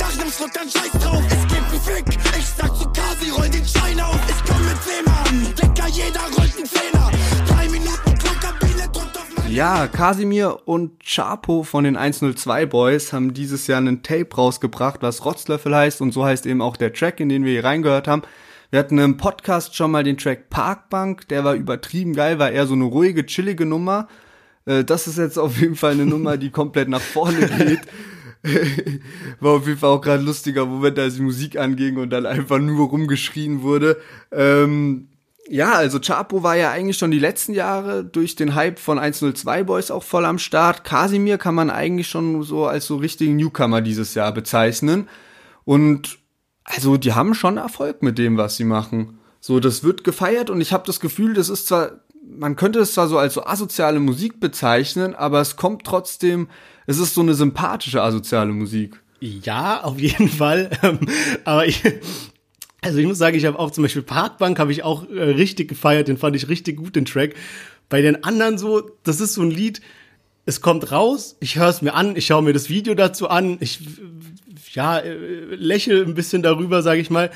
Schluck, 0.08 0.52
dann 0.54 0.68
scheiß 0.68 0.92
drauf. 1.02 1.22
Es 1.26 1.42
gibt 1.48 1.70
einen 1.70 1.80
Fick. 1.80 2.18
Ich 2.38 2.46
sag 2.46 2.74
zu 2.76 2.88
Kasi, 2.90 3.30
roll 3.30 3.48
den 3.48 3.64
Schein 3.64 4.00
auf. 4.00 4.18
Ich 4.28 4.50
komm 4.50 4.64
mit 4.64 4.76
Thema. 4.84 5.24
Dicker, 5.56 5.88
jeder 5.88 6.20
rollt 6.36 6.56
einen 6.56 6.66
Zehner. 6.66 7.10
Drei 7.46 7.68
Minuten 7.68 8.18
Klokabine 8.18 8.82
drückt 8.92 9.16
auf 9.16 9.26
meine 9.36 9.50
Ja, 9.50 9.86
Kasimir 9.86 10.60
und 10.66 11.00
Chapo 11.04 11.62
von 11.62 11.84
den 11.84 11.96
102 11.96 12.66
Boys 12.66 13.12
haben 13.12 13.34
dieses 13.34 13.66
Jahr 13.66 13.78
einen 13.78 14.02
Tape 14.02 14.34
rausgebracht, 14.34 15.02
was 15.02 15.24
Rotzlöffel 15.24 15.74
heißt 15.74 16.00
und 16.00 16.12
so 16.12 16.24
heißt 16.24 16.46
eben 16.46 16.62
auch 16.62 16.76
der 16.76 16.92
Track, 16.92 17.20
in 17.20 17.28
den 17.28 17.44
wir 17.44 17.52
hier 17.52 17.64
reingehört 17.64 18.08
haben. 18.08 18.22
Wir 18.70 18.80
hatten 18.80 18.98
im 18.98 19.16
Podcast 19.16 19.76
schon 19.76 19.90
mal 19.90 20.04
den 20.04 20.18
Track 20.18 20.50
Parkbank, 20.50 21.26
der 21.28 21.42
war 21.44 21.54
übertrieben 21.54 22.14
geil, 22.14 22.38
war 22.38 22.50
eher 22.50 22.66
so 22.66 22.74
eine 22.74 22.84
ruhige, 22.84 23.26
chillige 23.26 23.66
Nummer. 23.66 24.08
Äh, 24.66 24.84
das 24.84 25.06
ist 25.06 25.18
jetzt 25.18 25.38
auf 25.38 25.58
jeden 25.58 25.76
Fall 25.76 25.92
eine 25.92 26.06
Nummer, 26.06 26.36
die 26.36 26.50
komplett 26.50 26.88
nach 26.88 27.00
vorne 27.00 27.46
geht. 27.58 27.80
War 29.40 29.52
auf 29.52 29.66
jeden 29.66 29.78
Fall 29.78 29.90
auch 29.90 30.00
gerade 30.00 30.22
lustiger 30.22 30.66
Moment, 30.66 30.98
als 30.98 31.16
die 31.16 31.22
Musik 31.22 31.58
anging 31.58 31.96
und 31.96 32.10
dann 32.10 32.26
einfach 32.26 32.58
nur 32.58 32.88
rumgeschrien 32.88 33.62
wurde. 33.62 34.00
Ähm, 34.30 35.08
ja, 35.50 35.72
also 35.72 35.98
Chapo 35.98 36.42
war 36.42 36.56
ja 36.56 36.70
eigentlich 36.70 36.98
schon 36.98 37.10
die 37.10 37.18
letzten 37.18 37.54
Jahre 37.54 38.04
durch 38.04 38.36
den 38.36 38.54
Hype 38.54 38.78
von 38.78 38.98
102 38.98 39.64
Boys 39.64 39.90
auch 39.90 40.02
voll 40.02 40.26
am 40.26 40.38
Start. 40.38 40.84
Kasimir 40.84 41.38
kann 41.38 41.54
man 41.54 41.70
eigentlich 41.70 42.08
schon 42.08 42.42
so 42.42 42.66
als 42.66 42.86
so 42.86 42.96
richtigen 42.96 43.36
Newcomer 43.36 43.80
dieses 43.80 44.14
Jahr 44.14 44.32
bezeichnen. 44.32 45.08
Und 45.64 46.18
also 46.64 46.98
die 46.98 47.14
haben 47.14 47.34
schon 47.34 47.56
Erfolg 47.56 48.02
mit 48.02 48.18
dem, 48.18 48.36
was 48.36 48.56
sie 48.56 48.64
machen. 48.64 49.18
So, 49.40 49.58
das 49.58 49.82
wird 49.82 50.04
gefeiert 50.04 50.50
und 50.50 50.60
ich 50.60 50.72
habe 50.72 50.84
das 50.86 51.00
Gefühl, 51.00 51.32
das 51.32 51.48
ist 51.48 51.66
zwar, 51.66 52.00
man 52.22 52.56
könnte 52.56 52.80
es 52.80 52.92
zwar 52.92 53.08
so 53.08 53.16
als 53.18 53.34
so 53.34 53.44
asoziale 53.44 54.00
Musik 54.00 54.40
bezeichnen, 54.40 55.14
aber 55.14 55.40
es 55.40 55.56
kommt 55.56 55.84
trotzdem 55.84 56.48
es 56.88 56.98
ist 56.98 57.12
so 57.12 57.20
eine 57.20 57.34
sympathische 57.34 58.02
asoziale 58.02 58.50
Musik. 58.50 58.98
Ja, 59.20 59.84
auf 59.84 60.00
jeden 60.00 60.28
Fall. 60.28 60.70
Ähm, 60.82 61.00
aber 61.44 61.66
ich, 61.66 61.82
also 62.80 62.98
ich 62.98 63.06
muss 63.06 63.18
sagen, 63.18 63.36
ich 63.36 63.44
habe 63.44 63.58
auch 63.58 63.70
zum 63.70 63.82
Beispiel 63.82 64.02
Parkbank 64.02 64.58
habe 64.58 64.72
ich 64.72 64.84
auch 64.84 65.08
äh, 65.10 65.22
richtig 65.22 65.68
gefeiert, 65.68 66.08
den 66.08 66.16
fand 66.16 66.34
ich 66.34 66.48
richtig 66.48 66.78
gut, 66.78 66.96
den 66.96 67.04
Track. 67.04 67.34
Bei 67.90 68.00
den 68.00 68.24
anderen 68.24 68.56
so, 68.56 68.90
das 69.02 69.20
ist 69.20 69.34
so 69.34 69.42
ein 69.42 69.50
Lied, 69.50 69.82
es 70.46 70.62
kommt 70.62 70.90
raus, 70.90 71.36
ich 71.40 71.56
höre 71.56 71.68
es 71.68 71.82
mir 71.82 71.92
an, 71.92 72.16
ich 72.16 72.24
schaue 72.24 72.42
mir 72.42 72.54
das 72.54 72.70
Video 72.70 72.94
dazu 72.94 73.28
an, 73.28 73.58
ich 73.60 73.80
ja 74.72 74.98
äh, 74.98 75.54
lächle 75.56 76.02
ein 76.02 76.14
bisschen 76.14 76.42
darüber, 76.42 76.82
sage 76.82 77.02
ich 77.02 77.10
mal. 77.10 77.30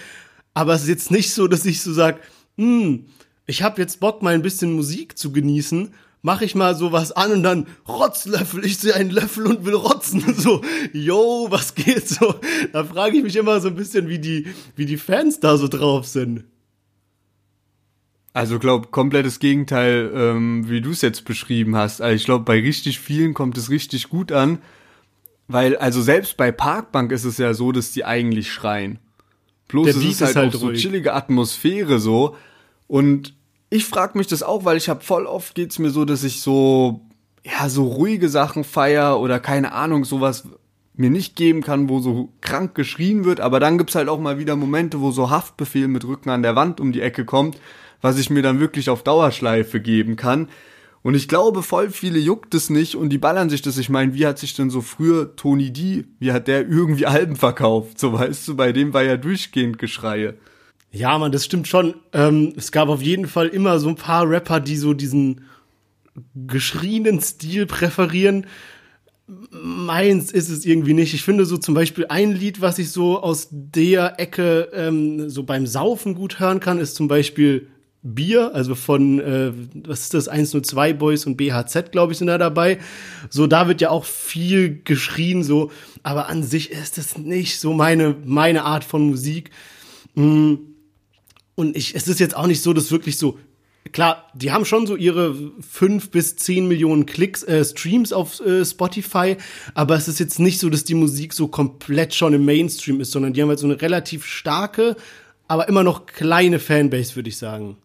Aber 0.55 0.73
es 0.73 0.83
ist 0.83 0.89
jetzt 0.89 1.11
nicht 1.11 1.35
so, 1.35 1.47
dass 1.47 1.67
ich 1.67 1.83
so 1.83 1.93
sag, 1.93 2.21
hm, 2.57 3.05
ich 3.47 3.63
habe 3.63 3.83
jetzt 3.83 4.01
Bock, 4.01 4.23
mal 4.23 4.33
ein 4.33 4.43
bisschen 4.43 4.73
Musik 4.73 5.19
zu 5.19 5.31
genießen 5.31 5.93
mache 6.23 6.45
ich 6.45 6.55
mal 6.55 6.75
sowas 6.75 7.13
an 7.13 7.33
und 7.33 7.43
dann 7.43 7.67
Rotzlöffel, 7.87 8.65
ich 8.65 8.79
sehe 8.79 8.95
einen 8.95 9.11
Löffel 9.11 9.47
und 9.47 9.65
will 9.65 9.75
rotzen. 9.75 10.23
So, 10.43 10.63
yo, 10.93 11.49
was 11.51 11.75
geht 11.75 12.09
so? 12.09 12.35
Da 12.73 12.85
frage 12.85 13.19
ich 13.19 13.23
mich 13.23 13.37
immer 13.37 13.61
so 13.61 13.69
ein 13.69 13.75
bisschen, 13.75 14.09
wie 14.09 14.19
die, 14.19 14.47
wie 14.77 14.87
die 14.87 14.97
Fans 14.97 15.41
da 15.41 15.57
so 15.57 15.69
drauf 15.69 16.07
sind. 16.07 16.45
Also 18.33 18.59
glaub 18.59 18.93
komplettes 18.93 19.41
Gegenteil, 19.41 20.11
ähm, 20.15 20.69
wie 20.69 20.81
du 20.81 20.91
es 20.91 21.03
jetzt 21.03 21.25
beschrieben 21.27 21.77
hast. 21.77 22.01
Also 22.01 22.17
ich 22.17 22.25
glaube, 22.25 22.45
bei 22.45 22.61
richtig 22.61 22.99
vielen 22.99 23.35
kommt 23.35 23.59
es 23.59 23.69
richtig 23.69 24.09
gut 24.09 24.33
an, 24.33 24.59
weil 25.49 25.77
also 25.77 26.01
selbst 26.01 26.37
bei 26.39 26.51
Parkbank 26.51 27.13
ist 27.13 27.25
es 27.25 27.37
ja 27.37 27.53
so, 27.53 27.73
dass 27.73 27.93
die 27.93 28.05
eigentlich 28.05 28.51
schreien. 28.51 28.99
Bloß 29.69 29.85
Der 29.85 29.95
es 29.97 30.01
Beat 30.01 30.11
ist 30.13 30.21
halt, 30.23 30.31
ist 30.31 30.37
halt 30.37 30.55
auch 30.55 30.61
so 30.61 30.73
chillige 30.73 31.13
Atmosphäre 31.13 31.99
so 31.99 32.37
und 32.87 33.35
ich 33.73 33.87
frage 33.87 34.19
mich 34.19 34.27
das 34.27 34.43
auch, 34.43 34.67
weil 34.67 34.77
ich 34.77 34.91
habe 34.91 35.01
voll 35.01 35.25
oft 35.25 35.55
geht's 35.55 35.79
mir 35.79 35.89
so, 35.89 36.05
dass 36.05 36.25
ich 36.25 36.43
so 36.43 37.01
ja 37.43 37.71
so 37.71 37.85
ruhige 37.85 38.29
Sachen 38.29 38.65
feier 38.65 39.19
oder 39.19 39.41
keine 39.41 39.73
Ahnung 39.73 40.05
sowas 40.05 40.45
mir 40.95 41.09
nicht 41.09 41.37
geben 41.37 41.63
kann, 41.63 41.89
wo 41.89 41.99
so 42.01 42.29
krank 42.43 42.75
geschrien 42.75 43.25
wird, 43.25 43.41
aber 43.41 43.61
dann 43.61 43.79
gibt's 43.79 43.95
halt 43.95 44.11
auch 44.11 44.21
mal 44.21 44.39
wieder 44.39 44.57
Momente, 44.57 45.01
wo 45.01 45.11
so 45.11 45.31
Haftbefehl 45.31 45.89
mit 45.89 46.05
Rücken 46.05 46.29
an 46.29 46.43
der 46.43 46.55
Wand 46.55 46.81
um 46.81 46.93
die 46.93 47.01
Ecke 47.01 47.25
kommt, 47.25 47.57
was 48.03 48.19
ich 48.19 48.29
mir 48.29 48.43
dann 48.43 48.61
wirklich 48.61 48.91
auf 48.91 49.03
Dauerschleife 49.03 49.81
geben 49.81 50.17
kann. 50.17 50.51
Und 51.01 51.15
ich 51.15 51.27
glaube, 51.27 51.63
voll 51.63 51.89
viele 51.89 52.19
juckt 52.19 52.55
es 52.55 52.69
nicht 52.69 52.95
und 52.95 53.09
die 53.09 53.19
ballern 53.19 53.49
sich 53.49 53.63
das. 53.63 53.79
Ich 53.79 53.89
meine, 53.89 54.13
wie 54.13 54.27
hat 54.27 54.39
sich 54.39 54.55
denn 54.55 54.69
so 54.69 54.83
früher 54.83 55.35
Tony 55.35 55.73
D, 55.73 56.05
wie 56.19 56.33
hat 56.33 56.47
der 56.47 56.69
irgendwie 56.69 57.07
Alben 57.15 57.37
verkauft? 57.37 57.99
So 57.99 58.13
weißt 58.13 58.47
du, 58.49 58.57
bei 58.57 58.73
dem 58.73 58.93
war 58.93 59.03
ja 59.03 59.17
durchgehend 59.17 59.79
Geschreie. 59.79 60.35
Ja, 60.93 61.19
man, 61.19 61.33
das 61.33 61.47
stimmt 61.47 61.67
schon. 61.69 61.95
Ähm, 62.13 62.53
es 62.57 62.71
gab 62.71 62.89
auf 62.89 63.01
jeden 63.01 63.27
Fall 63.27 63.49
immer 63.49 63.81
so 63.81 63.89
ein 63.89 63.97
paar 63.97 64.29
Rapper, 64.29 64.61
die 64.61 64.77
so 64.77 64.93
diesen 64.93 65.47
geschrienen 66.35 67.19
Stil 67.21 67.65
präferieren. 67.65 68.47
Meins 69.51 70.31
ist 70.31 70.51
es 70.51 70.67
irgendwie 70.67 70.93
nicht. 70.93 71.15
Ich 71.15 71.23
finde 71.23 71.47
so 71.47 71.57
zum 71.57 71.75
Beispiel 71.75 72.07
ein 72.11 72.33
Lied, 72.33 72.61
was 72.61 72.79
ich 72.79 72.91
so 72.91 73.23
aus 73.23 73.49
der 73.51 74.21
Ecke 74.21 74.69
ähm, 74.75 75.31
so 75.31 75.45
beim 75.45 75.67
Saufen 75.67 76.15
gut 76.15 76.39
hören 76.39 76.61
kann, 76.61 76.79
ist 76.79 76.95
zum 76.95 77.09
Beispiel 77.09 77.69
Bier, 78.03 78.55
also 78.55 78.75
von, 78.75 79.21
äh, 79.21 79.53
was 79.87 80.03
ist 80.03 80.15
das, 80.15 80.29
102 80.29 80.93
Boys 80.93 81.25
und 81.25 81.37
BHZ, 81.39 81.93
glaube 81.93 82.13
ich, 82.13 82.19
sind 82.19 82.27
da 82.27 82.37
dabei. 82.37 82.79
So, 83.31 83.47
da 83.47 83.67
wird 83.67 83.81
ja 83.81 83.89
auch 83.89 84.05
viel 84.05 84.83
geschrien, 84.85 85.43
so, 85.43 85.71
aber 86.03 86.29
an 86.29 86.43
sich 86.43 86.71
ist 86.71 86.99
das 86.99 87.17
nicht 87.17 87.61
so 87.61 87.73
meine, 87.73 88.15
meine 88.27 88.65
Art 88.65 88.85
von 88.85 89.07
Musik. 89.07 89.51
Mm. 90.17 90.72
Und 91.55 91.77
ich, 91.77 91.95
es 91.95 92.09
ist 92.09 92.21
jetzt 92.21 92.37
auch 92.37 92.47
nicht 92.47 92.63
so, 92.63 92.73
dass 92.73 92.91
wirklich 92.91 93.19
so, 93.19 93.39
klar, 93.93 94.31
die 94.35 94.53
haben 94.53 94.65
schon 94.65 94.87
so 94.87 94.97
ihre 94.97 95.35
fünf 95.61 96.11
bis 96.11 96.37
zehn 96.37 96.67
Millionen 96.67 97.07
Klicks, 97.07 97.43
äh, 97.43 97.65
Streams 97.65 98.13
auf 98.13 98.41
äh, 98.41 98.65
Spotify, 98.65 99.37
aber 99.75 99.97
es 99.97 100.09
ist 100.09 100.19
jetzt 100.19 100.39
nicht 100.39 100.59
so, 100.59 100.71
dass 100.71 100.85
die 100.85 100.95
Musik 100.95 101.33
so 101.33 101.49
komplett 101.49 102.15
schon 102.15 102.33
im 102.33 102.45
Mainstream 102.45 103.01
ist, 103.01 103.13
sondern 103.13 103.33
die 103.33 103.43
haben 103.43 103.49
halt 103.49 103.59
so 103.59 103.67
eine 103.67 103.81
relativ 103.81 104.25
starke, 104.25 104.97
aber 105.49 105.69
immer 105.69 105.83
noch 105.83 106.07
kleine 106.07 106.59
Fanbase, 106.59 107.17
würde 107.17 107.29
ich 107.29 107.37
sagen. 107.37 107.77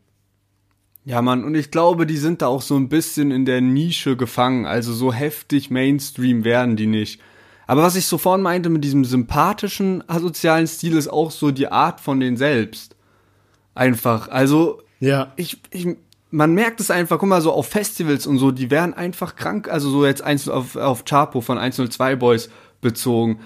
Ja, 1.07 1.21
Mann, 1.21 1.45
und 1.45 1.55
ich 1.55 1.71
glaube, 1.71 2.05
die 2.05 2.17
sind 2.17 2.41
da 2.41 2.47
auch 2.47 2.61
so 2.61 2.75
ein 2.75 2.89
bisschen 2.89 3.31
in 3.31 3.45
der 3.45 3.61
Nische 3.61 4.17
gefangen. 4.17 4.65
Also 4.65 4.91
so 4.91 5.13
heftig 5.13 5.69
Mainstream 5.69 6.43
werden 6.43 6.75
die 6.75 6.85
nicht. 6.85 7.21
Aber 7.65 7.81
was 7.81 7.95
ich 7.95 8.07
so 8.07 8.17
vorhin 8.17 8.43
meinte 8.43 8.67
mit 8.67 8.83
diesem 8.83 9.05
sympathischen, 9.05 10.03
asozialen 10.09 10.67
Stil, 10.67 10.97
ist 10.97 11.07
auch 11.07 11.31
so 11.31 11.51
die 11.51 11.69
Art 11.69 12.01
von 12.01 12.19
denen 12.19 12.35
selbst. 12.35 12.96
Einfach. 13.77 14.29
Also, 14.29 14.81
Ja. 14.99 15.31
ich, 15.35 15.61
ich, 15.71 15.87
man 16.31 16.53
merkt 16.53 16.79
es 16.79 16.91
einfach, 16.91 17.19
guck 17.19 17.29
mal, 17.29 17.41
so 17.41 17.51
auf 17.51 17.67
Festivals 17.67 18.27
und 18.27 18.37
so, 18.37 18.51
die 18.51 18.69
werden 18.71 18.93
einfach 18.93 19.35
krank, 19.35 19.69
also 19.69 19.89
so 19.89 20.05
jetzt 20.05 20.21
eins 20.21 20.49
auf, 20.49 20.75
auf 20.75 21.05
Chapo 21.05 21.41
von 21.41 21.57
102 21.57 22.15
Boys 22.15 22.49
bezogen. 22.81 23.39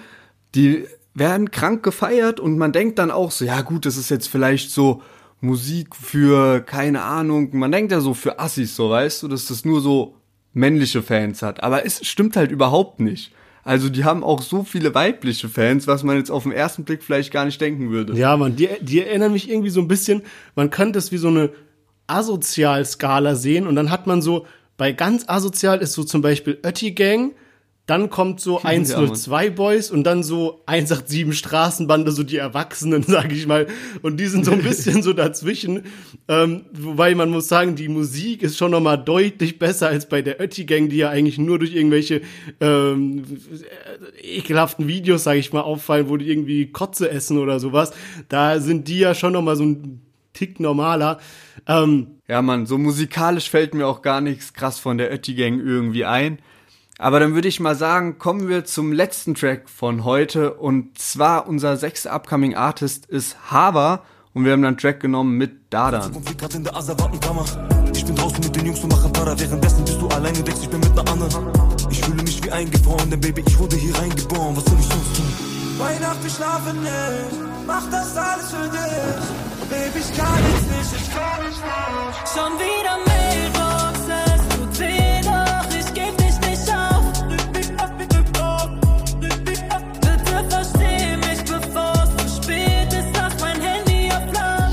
Die 0.54 0.86
werden 1.14 1.50
krank 1.50 1.82
gefeiert 1.82 2.40
und 2.40 2.58
man 2.58 2.72
denkt 2.72 2.98
dann 2.98 3.10
auch 3.10 3.30
so, 3.30 3.44
ja 3.44 3.60
gut, 3.60 3.86
das 3.86 3.96
ist 3.96 4.08
jetzt 4.10 4.28
vielleicht 4.28 4.70
so 4.70 5.02
Musik 5.40 5.94
für, 5.96 6.60
keine 6.60 7.02
Ahnung, 7.02 7.50
man 7.56 7.72
denkt 7.72 7.92
ja 7.92 8.00
so 8.00 8.14
für 8.14 8.38
Assis, 8.38 8.76
so 8.76 8.90
weißt 8.90 9.22
du, 9.22 9.28
dass 9.28 9.46
das 9.46 9.64
nur 9.64 9.80
so 9.80 10.14
männliche 10.54 11.02
Fans 11.02 11.42
hat. 11.42 11.62
Aber 11.62 11.84
es 11.84 12.06
stimmt 12.06 12.36
halt 12.36 12.50
überhaupt 12.50 13.00
nicht. 13.00 13.32
Also 13.64 13.88
die 13.88 14.04
haben 14.04 14.24
auch 14.24 14.42
so 14.42 14.64
viele 14.64 14.94
weibliche 14.94 15.48
Fans, 15.48 15.86
was 15.86 16.02
man 16.02 16.16
jetzt 16.16 16.30
auf 16.30 16.42
den 16.42 16.52
ersten 16.52 16.84
Blick 16.84 17.02
vielleicht 17.02 17.32
gar 17.32 17.44
nicht 17.44 17.60
denken 17.60 17.90
würde. 17.90 18.14
Ja, 18.14 18.36
man, 18.36 18.56
die, 18.56 18.68
die 18.80 19.02
erinnern 19.02 19.32
mich 19.32 19.48
irgendwie 19.48 19.70
so 19.70 19.80
ein 19.80 19.88
bisschen, 19.88 20.22
man 20.56 20.70
könnte 20.70 20.98
es 20.98 21.12
wie 21.12 21.16
so 21.16 21.28
eine 21.28 21.50
Asozial-Skala 22.08 23.36
sehen 23.36 23.66
und 23.66 23.76
dann 23.76 23.90
hat 23.90 24.06
man 24.06 24.20
so, 24.20 24.46
bei 24.76 24.92
ganz 24.92 25.28
asozial 25.28 25.78
ist 25.78 25.92
so 25.92 26.02
zum 26.02 26.22
Beispiel 26.22 26.58
Ötti 26.64 26.92
Gang, 26.92 27.34
dann 27.92 28.08
kommt 28.08 28.40
so 28.40 28.58
Ja, 28.58 28.70
102 28.70 29.50
Boys 29.50 29.90
und 29.90 30.04
dann 30.04 30.22
so 30.22 30.62
187 30.64 31.38
Straßenbande, 31.38 32.10
so 32.10 32.22
die 32.22 32.38
Erwachsenen, 32.38 33.02
sag 33.06 33.30
ich 33.32 33.46
mal. 33.46 33.66
Und 34.00 34.18
die 34.18 34.28
sind 34.28 34.46
so 34.46 34.52
ein 34.52 34.62
bisschen 34.62 35.02
so 35.02 35.12
dazwischen. 35.12 35.82
Ähm, 36.26 36.62
wobei 36.72 37.14
man 37.14 37.28
muss 37.28 37.48
sagen, 37.48 37.76
die 37.76 37.88
Musik 37.88 38.42
ist 38.42 38.56
schon 38.56 38.70
noch 38.70 38.80
mal 38.80 38.96
deutlich 38.96 39.58
besser 39.58 39.88
als 39.88 40.08
bei 40.08 40.22
der 40.22 40.40
Ötti 40.40 40.64
Gang, 40.64 40.88
die 40.88 40.96
ja 40.96 41.10
eigentlich 41.10 41.36
nur 41.36 41.58
durch 41.58 41.74
irgendwelche 41.74 42.22
ähm, 42.60 43.24
ekelhaften 44.22 44.88
Videos, 44.88 45.24
sag 45.24 45.36
ich 45.36 45.52
mal, 45.52 45.60
auffallen, 45.60 46.08
wo 46.08 46.16
die 46.16 46.30
irgendwie 46.30 46.72
Kotze 46.72 47.10
essen 47.10 47.36
oder 47.36 47.60
sowas. 47.60 47.92
Da 48.30 48.58
sind 48.58 48.88
die 48.88 49.00
ja 49.00 49.14
schon 49.14 49.34
noch 49.34 49.42
mal 49.42 49.56
so 49.56 49.64
ein 49.64 50.00
Tick 50.32 50.60
normaler. 50.60 51.20
Ähm, 51.66 52.06
Ja, 52.26 52.40
Mann, 52.40 52.64
so 52.64 52.78
musikalisch 52.78 53.50
fällt 53.50 53.74
mir 53.74 53.86
auch 53.86 54.00
gar 54.00 54.22
nichts 54.22 54.54
krass 54.54 54.78
von 54.78 54.96
der 54.96 55.12
Ötti 55.12 55.34
Gang 55.34 55.60
irgendwie 55.60 56.06
ein. 56.06 56.38
Aber 56.98 57.20
dann 57.20 57.34
würde 57.34 57.48
ich 57.48 57.58
mal 57.58 57.74
sagen, 57.74 58.18
kommen 58.18 58.48
wir 58.48 58.64
zum 58.64 58.92
letzten 58.92 59.34
Track 59.34 59.68
von 59.68 60.04
heute. 60.04 60.54
Und 60.54 60.98
zwar 60.98 61.48
unser 61.48 61.76
sechster 61.76 62.12
Upcoming 62.12 62.54
Artist 62.54 63.06
ist 63.06 63.36
Hava. 63.50 64.02
Und 64.34 64.44
wir 64.44 64.52
haben 64.52 64.62
dann 64.62 64.68
einen 64.68 64.78
Track 64.78 65.00
genommen 65.00 65.36
mit 65.36 65.72
Dadan. 65.72 66.12
Ich 67.92 68.04
bin 68.06 68.16
draußen 68.16 68.40
mit 68.40 68.56
den 68.56 68.66
Jungs 68.66 68.80
und 68.80 68.90
mache 68.90 69.08
Para. 69.10 69.38
Währenddessen 69.38 69.84
bist 69.84 70.00
du 70.00 70.08
allein 70.08 70.34
denkst, 70.34 70.60
ich 70.62 70.70
bin 70.70 70.80
mit 70.80 70.92
einer 70.92 71.10
anderen. 71.10 71.48
Ich 71.90 72.00
fühle 72.00 72.22
mich 72.22 72.42
wie 72.42 72.50
eingefroren, 72.50 73.10
denn 73.10 73.20
Baby, 73.20 73.42
ich 73.46 73.58
wurde 73.58 73.76
hier 73.76 73.94
reingeboren. 73.98 74.56
Was 74.56 74.64
soll 74.64 74.78
ich 74.78 74.86
sonst 74.86 75.16
tun? 75.16 75.32
Wir 76.22 76.30
schlafen 76.30 76.80
nicht. 76.82 77.66
Mach 77.66 77.90
das 77.90 78.16
alles 78.16 78.50
für 78.50 78.68
dich. 78.70 79.68
Baby, 79.68 79.98
ich 79.98 80.16
kann 80.16 80.38
jetzt 80.52 80.70
nicht, 80.70 81.02
ich 81.02 81.10
kann 81.14 81.44
nicht 81.46 81.60
mehr. 81.60 82.12
Schon 82.32 82.52
wieder 82.58 82.98
Mailboxes, 83.06 83.71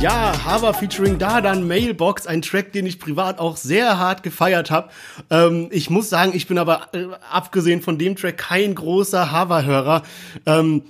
Ja, 0.01 0.33
Hava 0.45 0.71
featuring 0.71 1.17
Dadan 1.17 1.67
Mailbox, 1.67 2.25
ein 2.25 2.41
Track, 2.41 2.71
den 2.71 2.85
ich 2.85 2.99
privat 2.99 3.37
auch 3.37 3.57
sehr 3.57 3.99
hart 3.99 4.23
gefeiert 4.23 4.71
habe. 4.71 4.89
Ähm, 5.29 5.67
ich 5.71 5.89
muss 5.89 6.09
sagen, 6.09 6.31
ich 6.33 6.47
bin 6.47 6.57
aber 6.57 6.87
äh, 6.93 7.07
abgesehen 7.29 7.81
von 7.81 7.97
dem 7.97 8.15
Track 8.15 8.37
kein 8.37 8.75
großer 8.75 9.29
Hava-Hörer. 9.29 10.03
Ähm, 10.45 10.83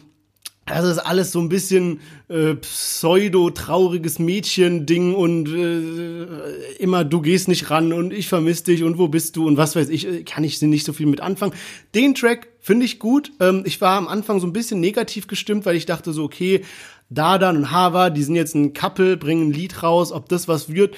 das 0.68 0.86
ist 0.86 1.00
alles 1.00 1.32
so 1.32 1.40
ein 1.40 1.50
bisschen 1.50 2.02
äh, 2.28 2.54
pseudo-trauriges 2.54 4.20
Mädchen-Ding 4.20 5.16
und 5.16 5.50
äh, 5.50 6.76
immer 6.78 7.04
du 7.04 7.22
gehst 7.22 7.48
nicht 7.48 7.72
ran 7.72 7.92
und 7.92 8.14
ich 8.14 8.28
vermiss 8.28 8.62
dich 8.62 8.84
und 8.84 9.00
wo 9.00 9.08
bist 9.08 9.36
du 9.36 9.48
und 9.48 9.58
was 9.58 9.76
weiß 9.76 9.90
ich, 9.90 10.08
äh, 10.08 10.24
kann 10.24 10.44
ich 10.44 10.62
nicht 10.62 10.86
so 10.86 10.94
viel 10.94 11.08
mit 11.08 11.22
anfangen. 11.22 11.54
Den 11.96 12.14
Track 12.14 12.50
finde 12.60 12.86
ich 12.86 13.00
gut. 13.00 13.32
Ähm, 13.40 13.64
ich 13.66 13.82
war 13.82 13.98
am 13.98 14.08
Anfang 14.08 14.40
so 14.40 14.46
ein 14.46 14.54
bisschen 14.54 14.80
negativ 14.80 15.26
gestimmt, 15.26 15.66
weil 15.66 15.76
ich 15.76 15.88
dachte 15.88 16.14
so, 16.14 16.24
okay, 16.24 16.64
Dadan 17.10 17.58
und 17.58 17.72
Hava, 17.72 18.10
die 18.10 18.24
sind 18.24 18.36
jetzt 18.36 18.56
ein 18.56 18.74
Couple, 18.74 19.18
bringen 19.18 19.50
ein 19.50 19.54
Lied 19.54 19.84
raus, 19.84 20.12
ob 20.12 20.30
das 20.30 20.48
was 20.48 20.72
wird. 20.72 20.96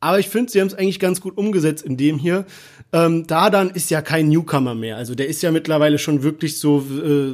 Aber 0.00 0.18
ich 0.18 0.28
finde, 0.28 0.52
sie 0.52 0.60
haben 0.60 0.66
es 0.66 0.74
eigentlich 0.74 1.00
ganz 1.00 1.20
gut 1.20 1.38
umgesetzt 1.38 1.84
in 1.84 1.96
dem 1.96 2.18
hier. 2.18 2.44
Ähm, 2.92 3.26
Dadan 3.26 3.70
ist 3.70 3.90
ja 3.90 4.02
kein 4.02 4.28
Newcomer 4.28 4.74
mehr. 4.74 4.96
Also 4.96 5.14
der 5.14 5.28
ist 5.28 5.42
ja 5.42 5.50
mittlerweile 5.50 5.98
schon 5.98 6.22
wirklich 6.22 6.58
so 6.58 6.80
äh, 6.80 7.32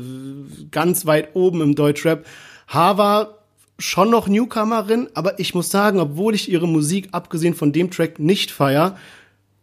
ganz 0.70 1.04
weit 1.04 1.35
oben 1.35 1.62
im 1.62 1.74
Deutschrap. 1.74 2.24
Hava 2.68 3.38
schon 3.80 4.11
noch 4.11 4.28
Newcomerin, 4.28 5.09
aber 5.14 5.40
ich 5.40 5.54
muss 5.54 5.70
sagen, 5.70 5.98
obwohl 5.98 6.35
ich 6.35 6.50
ihre 6.50 6.68
Musik 6.68 7.09
abgesehen 7.12 7.54
von 7.54 7.72
dem 7.72 7.90
Track 7.90 8.18
nicht 8.18 8.50
feier, 8.50 8.96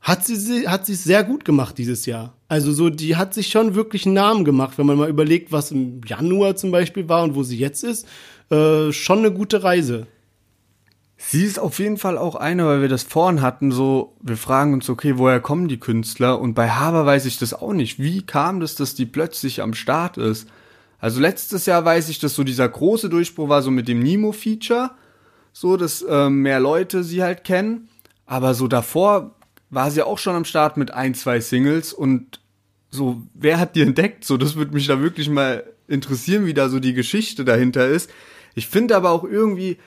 hat 0.02 0.26
sie 0.26 0.68
hat 0.68 0.86
sie 0.86 0.96
sehr 0.96 1.24
gut 1.24 1.44
gemacht 1.46 1.78
dieses 1.78 2.06
Jahr. 2.06 2.34
Also 2.48 2.72
so, 2.72 2.90
die 2.90 3.16
hat 3.16 3.34
sich 3.34 3.48
schon 3.48 3.76
wirklich 3.76 4.06
einen 4.06 4.16
Namen 4.16 4.46
gemacht, 4.46 4.78
wenn 4.78 4.86
man 4.86 4.98
mal 4.98 5.10
überlegt, 5.10 5.52
was 5.52 5.72
im 5.72 6.02
Januar 6.06 6.56
zum 6.56 6.72
Beispiel 6.72 7.10
war 7.10 7.24
und 7.24 7.36
wo 7.36 7.44
sie 7.44 7.58
jetzt 7.58 7.84
ist. 7.84 8.08
Äh, 8.50 8.94
schon 8.94 9.20
eine 9.20 9.32
gute 9.32 9.64
Reise. 9.64 10.08
Sie 11.18 11.44
ist 11.44 11.60
auf 11.60 11.80
jeden 11.80 11.98
Fall 11.98 12.18
auch 12.18 12.36
eine, 12.36 12.66
weil 12.68 12.82
wir 12.82 12.90
das 12.90 13.04
vorhin 13.04 13.42
hatten, 13.42 13.72
so, 13.72 14.16
wir 14.22 14.38
fragen 14.38 14.74
uns, 14.74 14.88
okay, 14.88 15.18
woher 15.18 15.40
kommen 15.40 15.68
die 15.68 15.80
Künstler? 15.80 16.40
Und 16.40 16.54
bei 16.54 16.70
Haber 16.70 17.06
weiß 17.08 17.26
ich 17.26 17.40
das 17.40 17.56
auch 17.56 17.74
nicht. 17.74 18.00
Wie 18.00 18.22
kam 18.22 18.60
das, 18.60 18.76
dass 18.76 18.94
die 18.94 19.08
plötzlich 19.08 19.62
am 19.62 19.74
Start 19.74 20.18
ist? 20.18 20.48
Also 21.00 21.20
letztes 21.20 21.66
Jahr 21.66 21.84
weiß 21.84 22.10
ich, 22.10 22.20
dass 22.20 22.36
so 22.36 22.44
dieser 22.44 22.70
große 22.70 23.10
Durchbruch 23.10 23.50
war 23.50 23.62
so 23.62 23.72
mit 23.72 23.88
dem 23.88 24.00
Nemo-Feature, 24.00 24.92
so, 25.54 25.76
dass 25.76 26.06
ähm, 26.08 26.44
mehr 26.44 26.60
Leute 26.60 27.04
sie 27.04 27.24
halt 27.24 27.44
kennen. 27.44 27.90
Aber 28.28 28.54
so 28.54 28.68
davor 28.68 29.37
war 29.70 29.92
sie 29.92 30.02
auch 30.04 30.18
schon 30.18 30.36
am 30.36 30.46
Start 30.46 30.78
mit 30.78 30.92
ein, 30.94 31.14
zwei 31.14 31.40
Singles 31.40 31.94
und 31.94 32.40
so, 32.90 33.22
wer 33.34 33.60
hat 33.60 33.76
die 33.76 33.82
entdeckt? 33.82 34.24
So, 34.24 34.38
das 34.38 34.56
würde 34.56 34.74
mich 34.74 34.88
da 34.88 35.02
wirklich 35.02 35.30
mal 35.30 35.64
interessieren, 35.88 36.46
wie 36.46 36.54
da 36.54 36.70
so 36.70 36.80
die 36.80 36.94
Geschichte 36.94 37.44
dahinter 37.46 37.88
ist. 37.88 38.10
Ich 38.56 38.68
finde 38.68 38.96
aber 38.96 39.12
auch 39.12 39.24
irgendwie, 39.24 39.78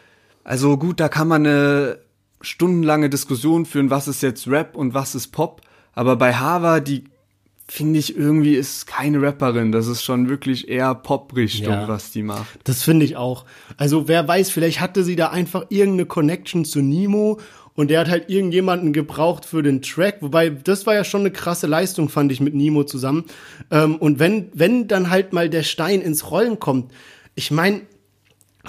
also 0.44 0.76
gut, 0.76 1.00
da 1.00 1.08
kann 1.08 1.28
man 1.28 1.46
eine 1.46 1.98
stundenlange 2.42 3.10
Diskussion 3.10 3.66
führen, 3.66 3.90
was 3.90 4.08
ist 4.08 4.22
jetzt 4.22 4.46
Rap 4.48 4.76
und 4.76 4.94
was 4.94 5.14
ist 5.14 5.28
Pop. 5.28 5.62
Aber 5.92 6.16
bei 6.16 6.34
Hava, 6.34 6.80
die 6.80 7.04
finde 7.66 7.98
ich 8.00 8.16
irgendwie 8.16 8.54
ist 8.56 8.86
keine 8.86 9.22
Rapperin. 9.22 9.70
Das 9.72 9.86
ist 9.86 10.02
schon 10.02 10.28
wirklich 10.28 10.68
eher 10.68 10.94
Pop-Richtung, 10.94 11.72
Ja. 11.72 11.88
was 11.88 12.10
die 12.10 12.22
macht. 12.22 12.58
Das 12.64 12.82
finde 12.82 13.04
ich 13.06 13.16
auch. 13.16 13.44
Also 13.76 14.08
wer 14.08 14.26
weiß, 14.26 14.50
vielleicht 14.50 14.80
hatte 14.80 15.04
sie 15.04 15.14
da 15.16 15.28
einfach 15.30 15.66
irgendeine 15.68 16.06
Connection 16.06 16.64
zu 16.64 16.80
Nemo 16.82 17.38
und 17.74 17.88
der 17.88 18.00
hat 18.00 18.08
halt 18.08 18.28
irgendjemanden 18.28 18.92
gebraucht 18.92 19.44
für 19.44 19.62
den 19.62 19.82
Track, 19.82 20.18
wobei 20.20 20.50
das 20.50 20.86
war 20.86 20.94
ja 20.94 21.04
schon 21.04 21.20
eine 21.20 21.30
krasse 21.30 21.66
Leistung, 21.66 22.08
fand 22.08 22.32
ich 22.32 22.40
mit 22.40 22.54
Nemo 22.54 22.84
zusammen. 22.84 23.24
Ähm, 23.70 23.96
und 23.96 24.18
wenn, 24.18 24.48
wenn 24.52 24.88
dann 24.88 25.10
halt 25.10 25.32
mal 25.32 25.48
der 25.48 25.62
Stein 25.62 26.00
ins 26.00 26.30
Rollen 26.30 26.58
kommt, 26.60 26.92
ich 27.34 27.50
meine, 27.50 27.82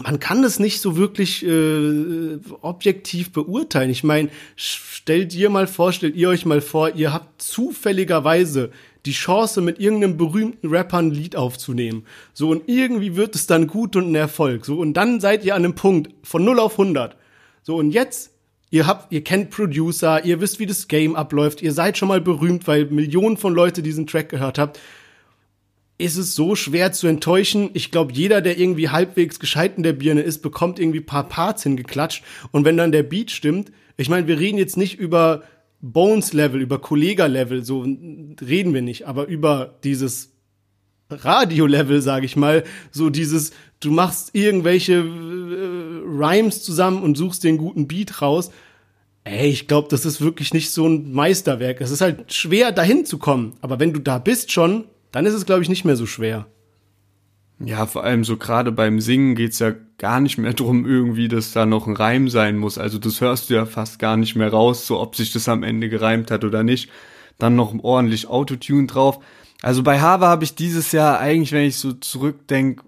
man 0.01 0.19
kann 0.19 0.41
das 0.41 0.59
nicht 0.59 0.79
so 0.79 0.95
wirklich 0.95 1.45
äh, 1.45 2.39
objektiv 2.61 3.31
beurteilen. 3.33 3.89
Ich 3.89 4.03
meine, 4.03 4.29
stellt 4.55 5.35
ihr 5.35 5.49
mal 5.49 5.67
vor, 5.67 5.91
stellt 5.91 6.15
ihr 6.15 6.29
euch 6.29 6.45
mal 6.45 6.61
vor, 6.61 6.95
ihr 6.95 7.11
habt 7.11 7.41
zufälligerweise 7.41 8.71
die 9.05 9.11
Chance, 9.11 9.61
mit 9.61 9.79
irgendeinem 9.79 10.17
berühmten 10.17 10.67
Rapper 10.67 10.99
ein 10.99 11.11
Lied 11.11 11.35
aufzunehmen. 11.35 12.05
So, 12.33 12.49
und 12.49 12.69
irgendwie 12.69 13.15
wird 13.15 13.35
es 13.35 13.47
dann 13.47 13.67
gut 13.67 13.95
und 13.95 14.11
ein 14.11 14.15
Erfolg. 14.15 14.65
So, 14.65 14.77
und 14.77 14.93
dann 14.93 15.19
seid 15.19 15.43
ihr 15.43 15.55
an 15.55 15.65
einem 15.65 15.75
Punkt 15.75 16.11
von 16.23 16.45
0 16.45 16.59
auf 16.59 16.73
100. 16.73 17.17
So, 17.63 17.77
und 17.77 17.91
jetzt, 17.91 18.30
ihr 18.71 18.87
habt, 18.87 19.11
ihr 19.11 19.23
kennt 19.23 19.51
Producer, 19.51 20.25
ihr 20.25 20.41
wisst, 20.41 20.59
wie 20.59 20.65
das 20.65 20.87
Game 20.87 21.15
abläuft, 21.15 21.61
ihr 21.61 21.73
seid 21.73 21.97
schon 21.97 22.07
mal 22.07 22.21
berühmt, 22.21 22.67
weil 22.67 22.85
Millionen 22.85 23.37
von 23.37 23.53
Leute 23.53 23.83
diesen 23.83 24.07
Track 24.07 24.29
gehört 24.29 24.57
habt. 24.57 24.79
Ist 25.97 26.17
es 26.17 26.33
so 26.33 26.55
schwer 26.55 26.91
zu 26.93 27.05
enttäuschen? 27.05 27.69
Ich 27.73 27.91
glaube, 27.91 28.13
jeder, 28.13 28.41
der 28.41 28.57
irgendwie 28.57 28.89
halbwegs 28.89 29.39
gescheit 29.39 29.73
in 29.77 29.83
der 29.83 29.93
Birne 29.93 30.21
ist, 30.21 30.39
bekommt 30.39 30.79
irgendwie 30.79 31.01
paar 31.01 31.29
Parts 31.29 31.61
hingeklatscht. 31.61 32.23
Und 32.49 32.65
wenn 32.65 32.77
dann 32.77 32.91
der 32.91 33.03
Beat 33.03 33.29
stimmt, 33.29 33.71
ich 33.97 34.09
meine, 34.09 34.25
wir 34.25 34.39
reden 34.39 34.57
jetzt 34.57 34.77
nicht 34.77 34.97
über 34.97 35.43
Bones-Level, 35.81 36.59
über 36.59 36.79
Kollega-Level, 36.79 37.63
so 37.63 37.81
reden 37.81 38.73
wir 38.73 38.81
nicht, 38.81 39.05
aber 39.05 39.27
über 39.27 39.77
dieses 39.83 40.31
Radio-Level, 41.09 42.01
sage 42.01 42.25
ich 42.25 42.35
mal, 42.35 42.63
so 42.89 43.09
dieses, 43.09 43.51
du 43.81 43.91
machst 43.91 44.29
irgendwelche 44.33 44.93
äh, 44.93 46.07
Rhymes 46.07 46.63
zusammen 46.63 47.03
und 47.03 47.17
suchst 47.17 47.43
den 47.43 47.57
guten 47.57 47.87
Beat 47.87 48.21
raus. 48.21 48.51
Ey, 49.23 49.49
ich 49.49 49.67
glaube, 49.67 49.87
das 49.89 50.05
ist 50.05 50.21
wirklich 50.21 50.53
nicht 50.53 50.71
so 50.71 50.87
ein 50.87 51.11
Meisterwerk. 51.11 51.81
Es 51.81 51.91
ist 51.91 52.01
halt 52.01 52.33
schwer, 52.33 52.71
dahin 52.71 53.05
zu 53.05 53.17
kommen. 53.17 53.53
Aber 53.61 53.79
wenn 53.79 53.93
du 53.93 53.99
da 53.99 54.17
bist 54.17 54.51
schon, 54.51 54.85
dann 55.11 55.25
ist 55.25 55.33
es, 55.33 55.45
glaube 55.45 55.61
ich, 55.61 55.69
nicht 55.69 55.85
mehr 55.85 55.95
so 55.95 56.05
schwer. 56.05 56.47
Ja, 57.63 57.85
vor 57.85 58.03
allem 58.03 58.23
so 58.23 58.37
gerade 58.37 58.71
beim 58.71 58.99
Singen 58.99 59.35
geht's 59.35 59.59
ja 59.59 59.73
gar 59.99 60.19
nicht 60.19 60.39
mehr 60.39 60.53
drum 60.53 60.87
irgendwie, 60.87 61.27
dass 61.27 61.51
da 61.51 61.67
noch 61.67 61.85
ein 61.85 61.95
Reim 61.95 62.27
sein 62.27 62.57
muss. 62.57 62.79
Also 62.79 62.97
das 62.97 63.21
hörst 63.21 63.49
du 63.49 63.53
ja 63.53 63.67
fast 63.67 63.99
gar 63.99 64.17
nicht 64.17 64.35
mehr 64.35 64.49
raus, 64.49 64.87
so 64.87 64.99
ob 64.99 65.15
sich 65.15 65.31
das 65.31 65.47
am 65.47 65.61
Ende 65.61 65.89
gereimt 65.89 66.31
hat 66.31 66.43
oder 66.43 66.63
nicht. 66.63 66.89
Dann 67.37 67.55
noch 67.55 67.75
ordentlich 67.83 68.27
Autotune 68.27 68.87
drauf. 68.87 69.19
Also 69.61 69.83
bei 69.83 70.01
Hava 70.01 70.27
habe 70.27 70.43
ich 70.43 70.55
dieses 70.55 70.91
Jahr 70.91 71.19
eigentlich, 71.19 71.51
wenn 71.51 71.67
ich 71.67 71.75
so 71.75 71.93
zurückdenke, 71.93 72.83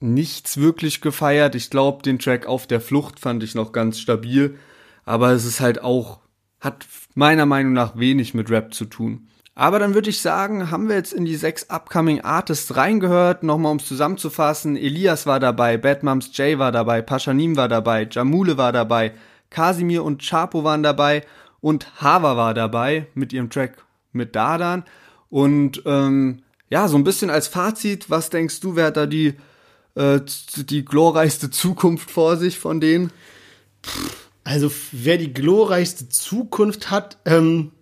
nichts 0.00 0.58
wirklich 0.58 1.00
gefeiert. 1.00 1.54
Ich 1.54 1.70
glaube, 1.70 2.02
den 2.02 2.18
Track 2.18 2.46
Auf 2.46 2.66
der 2.66 2.80
Flucht 2.80 3.20
fand 3.20 3.42
ich 3.42 3.54
noch 3.54 3.72
ganz 3.72 3.98
stabil. 3.98 4.58
Aber 5.04 5.30
es 5.30 5.44
ist 5.44 5.60
halt 5.60 5.82
auch, 5.82 6.20
hat 6.60 6.86
meiner 7.14 7.46
Meinung 7.46 7.72
nach 7.72 7.96
wenig 7.96 8.34
mit 8.34 8.50
Rap 8.50 8.74
zu 8.74 8.84
tun. 8.84 9.28
Aber 9.54 9.78
dann 9.78 9.94
würde 9.94 10.10
ich 10.10 10.20
sagen, 10.20 10.70
haben 10.70 10.88
wir 10.88 10.96
jetzt 10.96 11.14
in 11.14 11.24
die 11.24 11.36
sechs 11.36 11.70
Upcoming 11.70 12.20
Artists 12.20 12.76
reingehört. 12.76 13.42
Nochmal 13.42 13.72
um 13.72 13.78
es 13.78 13.86
zusammenzufassen. 13.86 14.76
Elias 14.76 15.24
war 15.24 15.40
dabei, 15.40 15.78
Batmums 15.78 16.30
Jay 16.34 16.58
war 16.58 16.72
dabei, 16.72 17.00
Paschanim 17.00 17.56
war 17.56 17.68
dabei, 17.68 18.06
Jamule 18.10 18.58
war 18.58 18.72
dabei, 18.72 19.12
Kasimir 19.48 20.04
und 20.04 20.20
Chapo 20.20 20.62
waren 20.62 20.82
dabei 20.82 21.24
und 21.62 22.02
Hava 22.02 22.36
war 22.36 22.52
dabei 22.52 23.06
mit 23.14 23.32
ihrem 23.32 23.48
Track 23.48 23.82
mit 24.12 24.36
Dadan. 24.36 24.84
Und 25.30 25.82
ähm, 25.86 26.42
ja, 26.68 26.86
so 26.86 26.98
ein 26.98 27.04
bisschen 27.04 27.30
als 27.30 27.48
Fazit, 27.48 28.10
was 28.10 28.28
denkst 28.28 28.60
du, 28.60 28.76
wer 28.76 28.86
hat 28.86 28.98
da 28.98 29.06
die, 29.06 29.34
äh, 29.96 30.20
die 30.56 30.84
glorreichste 30.84 31.50
Zukunft 31.50 32.10
vor 32.10 32.36
sich 32.36 32.58
von 32.58 32.80
denen? 32.80 33.10
Also 34.44 34.70
wer 34.92 35.18
die 35.18 35.32
glorreichste 35.32 36.08
Zukunft 36.08 36.90
hat, 36.90 37.18
ähm, 37.24 37.72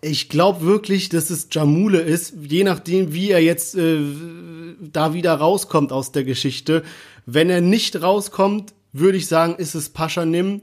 ich 0.00 0.28
glaube 0.28 0.64
wirklich, 0.66 1.08
dass 1.08 1.30
es 1.30 1.48
Jamule 1.50 2.00
ist, 2.00 2.34
je 2.40 2.64
nachdem, 2.64 3.12
wie 3.12 3.30
er 3.30 3.42
jetzt 3.42 3.74
äh, 3.74 3.98
da 4.80 5.14
wieder 5.14 5.34
rauskommt 5.34 5.92
aus 5.92 6.12
der 6.12 6.24
Geschichte. 6.24 6.82
Wenn 7.26 7.50
er 7.50 7.60
nicht 7.60 8.02
rauskommt, 8.02 8.74
würde 8.92 9.18
ich 9.18 9.26
sagen, 9.26 9.56
ist 9.56 9.74
es 9.74 9.88
Pascha 9.88 10.24
Nim. 10.24 10.62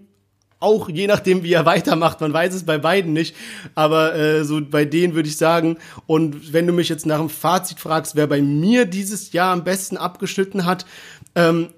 Auch 0.62 0.88
je 0.88 1.08
nachdem, 1.08 1.44
wie 1.44 1.54
er 1.54 1.66
weitermacht, 1.66 2.22
man 2.22 2.32
weiß 2.32 2.54
es 2.54 2.66
bei 2.66 2.78
beiden 2.78 3.14
nicht, 3.14 3.36
aber 3.76 4.16
äh, 4.16 4.46
so 4.46 4.62
bei 4.62 4.86
denen 4.86 5.16
würde 5.16 5.28
ich 5.28 5.36
sagen. 5.36 5.78
Und 6.06 6.54
wenn 6.54 6.68
du 6.68 6.72
mich 6.72 6.88
jetzt 6.88 7.06
nach 7.06 7.18
dem 7.18 7.30
Fazit 7.30 7.80
fragst, 7.80 8.16
wer 8.16 8.28
bei 8.28 8.42
mir 8.42 8.86
dieses 8.86 9.34
Jahr 9.34 9.52
am 9.52 9.64
besten 9.64 9.98
abgeschnitten 9.98 10.66
hat, 10.66 10.86
ähm, 11.36 11.70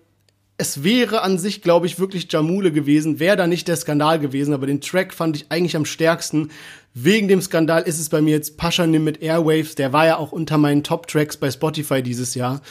es 0.57 0.83
wäre 0.83 1.23
an 1.23 1.39
sich, 1.39 1.61
glaube 1.61 1.87
ich, 1.87 1.97
wirklich 1.97 2.31
Jamule 2.31 2.71
gewesen, 2.71 3.19
wäre 3.19 3.37
da 3.37 3.47
nicht 3.47 3.67
der 3.67 3.75
Skandal 3.75 4.19
gewesen, 4.19 4.53
aber 4.53 4.67
den 4.67 4.81
Track 4.81 5.13
fand 5.13 5.37
ich 5.37 5.45
eigentlich 5.49 5.75
am 5.75 5.85
stärksten. 5.85 6.51
Wegen 6.93 7.27
dem 7.27 7.41
Skandal 7.41 7.83
ist 7.83 7.99
es 7.99 8.09
bei 8.09 8.21
mir 8.21 8.31
jetzt 8.31 8.57
Paschanim 8.57 9.03
mit 9.03 9.21
Airwaves, 9.21 9.75
der 9.75 9.93
war 9.93 10.05
ja 10.05 10.17
auch 10.17 10.31
unter 10.31 10.57
meinen 10.57 10.83
Top-Tracks 10.83 11.37
bei 11.37 11.49
Spotify 11.49 12.03
dieses 12.03 12.35
Jahr. 12.35 12.61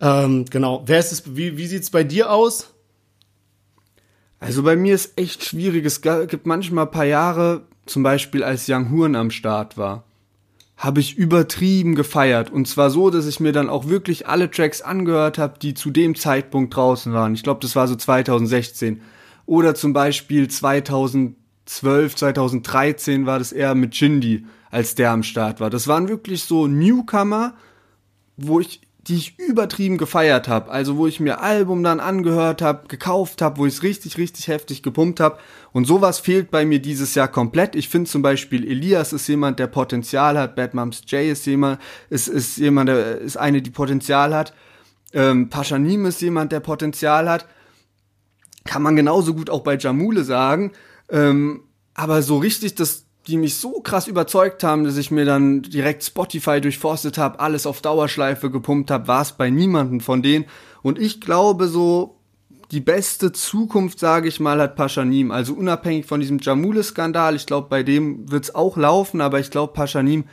Ähm, 0.00 0.46
genau. 0.50 0.82
Wer 0.86 0.98
ist 0.98 1.12
es, 1.12 1.36
wie, 1.36 1.56
wie 1.56 1.66
sieht's 1.66 1.90
bei 1.90 2.02
dir 2.02 2.32
aus? 2.32 2.74
Also 4.40 4.62
bei 4.62 4.76
mir 4.76 4.94
ist 4.94 5.18
echt 5.18 5.44
schwierig. 5.44 5.84
Es 5.84 6.00
gibt 6.00 6.46
manchmal 6.46 6.86
ein 6.86 6.90
paar 6.90 7.04
Jahre, 7.04 7.62
zum 7.86 8.02
Beispiel 8.02 8.44
als 8.44 8.68
Young 8.68 8.90
Huren 8.90 9.16
am 9.16 9.30
Start 9.30 9.76
war, 9.76 10.04
habe 10.76 11.00
ich 11.00 11.16
übertrieben 11.16 11.94
gefeiert. 11.94 12.50
Und 12.50 12.68
zwar 12.68 12.90
so, 12.90 13.10
dass 13.10 13.26
ich 13.26 13.40
mir 13.40 13.52
dann 13.52 13.68
auch 13.68 13.88
wirklich 13.88 14.28
alle 14.28 14.50
Tracks 14.50 14.80
angehört 14.80 15.38
habe, 15.38 15.58
die 15.60 15.74
zu 15.74 15.90
dem 15.90 16.14
Zeitpunkt 16.14 16.76
draußen 16.76 17.12
waren. 17.12 17.34
Ich 17.34 17.42
glaube, 17.42 17.60
das 17.60 17.74
war 17.74 17.88
so 17.88 17.96
2016. 17.96 19.00
Oder 19.46 19.74
zum 19.74 19.92
Beispiel 19.92 20.48
2000 20.48 21.36
2012, 21.68 22.16
2013 22.16 23.26
war 23.26 23.38
das 23.38 23.52
eher 23.52 23.74
mit 23.74 23.94
Jindy, 23.94 24.46
als 24.70 24.94
der 24.94 25.10
am 25.10 25.22
Start 25.22 25.60
war. 25.60 25.70
Das 25.70 25.86
waren 25.86 26.08
wirklich 26.08 26.44
so 26.44 26.66
Newcomer, 26.66 27.54
wo 28.36 28.58
ich 28.60 28.80
die 29.08 29.16
ich 29.16 29.38
übertrieben 29.38 29.96
gefeiert 29.96 30.48
habe, 30.48 30.70
also 30.70 30.98
wo 30.98 31.06
ich 31.06 31.18
mir 31.18 31.40
Album 31.40 31.82
dann 31.82 31.98
angehört 31.98 32.60
habe, 32.60 32.86
gekauft 32.88 33.40
habe, 33.40 33.56
wo 33.56 33.64
ich 33.64 33.74
es 33.74 33.82
richtig, 33.82 34.18
richtig 34.18 34.48
heftig 34.48 34.82
gepumpt 34.82 35.18
habe. 35.18 35.38
Und 35.72 35.86
sowas 35.86 36.18
fehlt 36.18 36.50
bei 36.50 36.66
mir 36.66 36.78
dieses 36.78 37.14
Jahr 37.14 37.28
komplett. 37.28 37.74
Ich 37.74 37.88
finde 37.88 38.10
zum 38.10 38.20
Beispiel 38.20 38.70
Elias 38.70 39.14
ist 39.14 39.26
jemand, 39.26 39.58
der 39.58 39.66
Potenzial 39.66 40.38
hat. 40.38 40.56
Bad 40.56 40.74
Moms 40.74 41.02
J 41.06 41.22
ist 41.22 41.46
jemand, 41.46 41.80
ist, 42.10 42.28
ist 42.28 42.58
jemand, 42.58 42.90
der 42.90 43.18
ist 43.18 43.38
eine, 43.38 43.62
die 43.62 43.70
Potenzial 43.70 44.34
hat. 44.34 44.52
Ähm, 45.14 45.48
Paschanim 45.48 46.04
ist 46.04 46.20
jemand, 46.20 46.52
der 46.52 46.60
Potenzial 46.60 47.30
hat. 47.30 47.46
Kann 48.64 48.82
man 48.82 48.94
genauso 48.94 49.32
gut 49.32 49.48
auch 49.48 49.62
bei 49.62 49.78
Jamule 49.78 50.22
sagen. 50.22 50.72
Ähm, 51.08 51.62
aber 51.94 52.20
so 52.20 52.36
richtig, 52.36 52.74
dass 52.74 53.07
die 53.28 53.36
mich 53.36 53.56
so 53.56 53.80
krass 53.80 54.08
überzeugt 54.08 54.64
haben, 54.64 54.84
dass 54.84 54.96
ich 54.96 55.10
mir 55.10 55.26
dann 55.26 55.62
direkt 55.62 56.02
Spotify 56.02 56.60
durchforstet 56.60 57.18
habe, 57.18 57.40
alles 57.40 57.66
auf 57.66 57.82
Dauerschleife 57.82 58.50
gepumpt 58.50 58.90
habe, 58.90 59.06
war 59.06 59.20
es 59.20 59.32
bei 59.32 59.50
niemanden 59.50 60.00
von 60.00 60.22
denen. 60.22 60.46
Und 60.82 60.98
ich 60.98 61.20
glaube 61.20 61.68
so, 61.68 62.16
die 62.70 62.80
beste 62.80 63.30
Zukunft, 63.32 63.98
sage 63.98 64.28
ich 64.28 64.40
mal, 64.40 64.60
hat 64.60 64.76
Paschanim. 64.76 65.30
Also 65.30 65.52
unabhängig 65.52 66.06
von 66.06 66.20
diesem 66.20 66.38
Jamule-Skandal, 66.38 67.36
ich 67.36 67.46
glaube, 67.46 67.68
bei 67.68 67.82
dem 67.82 68.30
wird's 68.30 68.54
auch 68.54 68.78
laufen, 68.78 69.20
aber 69.20 69.40
ich 69.40 69.50
glaube, 69.50 69.74
Paschanim, 69.74 70.24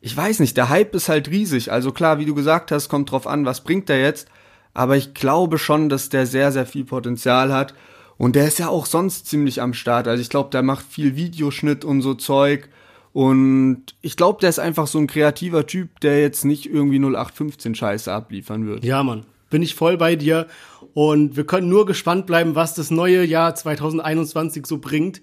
ich 0.00 0.14
weiß 0.14 0.40
nicht, 0.40 0.56
der 0.58 0.68
Hype 0.68 0.94
ist 0.94 1.08
halt 1.08 1.30
riesig. 1.30 1.72
Also 1.72 1.90
klar, 1.90 2.18
wie 2.18 2.26
du 2.26 2.34
gesagt 2.34 2.70
hast, 2.70 2.88
kommt 2.90 3.10
drauf 3.10 3.26
an, 3.26 3.46
was 3.46 3.62
bringt 3.62 3.88
er 3.88 4.00
jetzt. 4.00 4.28
Aber 4.74 4.96
ich 4.96 5.14
glaube 5.14 5.56
schon, 5.56 5.88
dass 5.88 6.10
der 6.10 6.26
sehr, 6.26 6.52
sehr 6.52 6.66
viel 6.66 6.84
Potenzial 6.84 7.52
hat. 7.52 7.72
Und 8.18 8.36
der 8.36 8.46
ist 8.46 8.58
ja 8.58 8.68
auch 8.68 8.86
sonst 8.86 9.26
ziemlich 9.26 9.60
am 9.60 9.74
Start. 9.74 10.08
Also 10.08 10.20
ich 10.20 10.30
glaube, 10.30 10.50
der 10.50 10.62
macht 10.62 10.86
viel 10.86 11.16
Videoschnitt 11.16 11.84
und 11.84 12.02
so 12.02 12.14
Zeug. 12.14 12.68
Und 13.12 13.94
ich 14.02 14.16
glaube, 14.16 14.40
der 14.40 14.50
ist 14.50 14.58
einfach 14.58 14.86
so 14.86 14.98
ein 14.98 15.06
kreativer 15.06 15.66
Typ, 15.66 16.00
der 16.00 16.20
jetzt 16.20 16.44
nicht 16.44 16.66
irgendwie 16.66 16.98
0815 16.98 17.74
Scheiße 17.74 18.12
abliefern 18.12 18.66
wird. 18.66 18.84
Ja, 18.84 19.02
Mann. 19.02 19.24
Bin 19.48 19.62
ich 19.62 19.74
voll 19.74 19.96
bei 19.96 20.16
dir. 20.16 20.46
Und 20.92 21.36
wir 21.36 21.44
können 21.44 21.68
nur 21.68 21.86
gespannt 21.86 22.26
bleiben, 22.26 22.54
was 22.54 22.74
das 22.74 22.90
neue 22.90 23.24
Jahr 23.24 23.54
2021 23.54 24.66
so 24.66 24.78
bringt. 24.78 25.20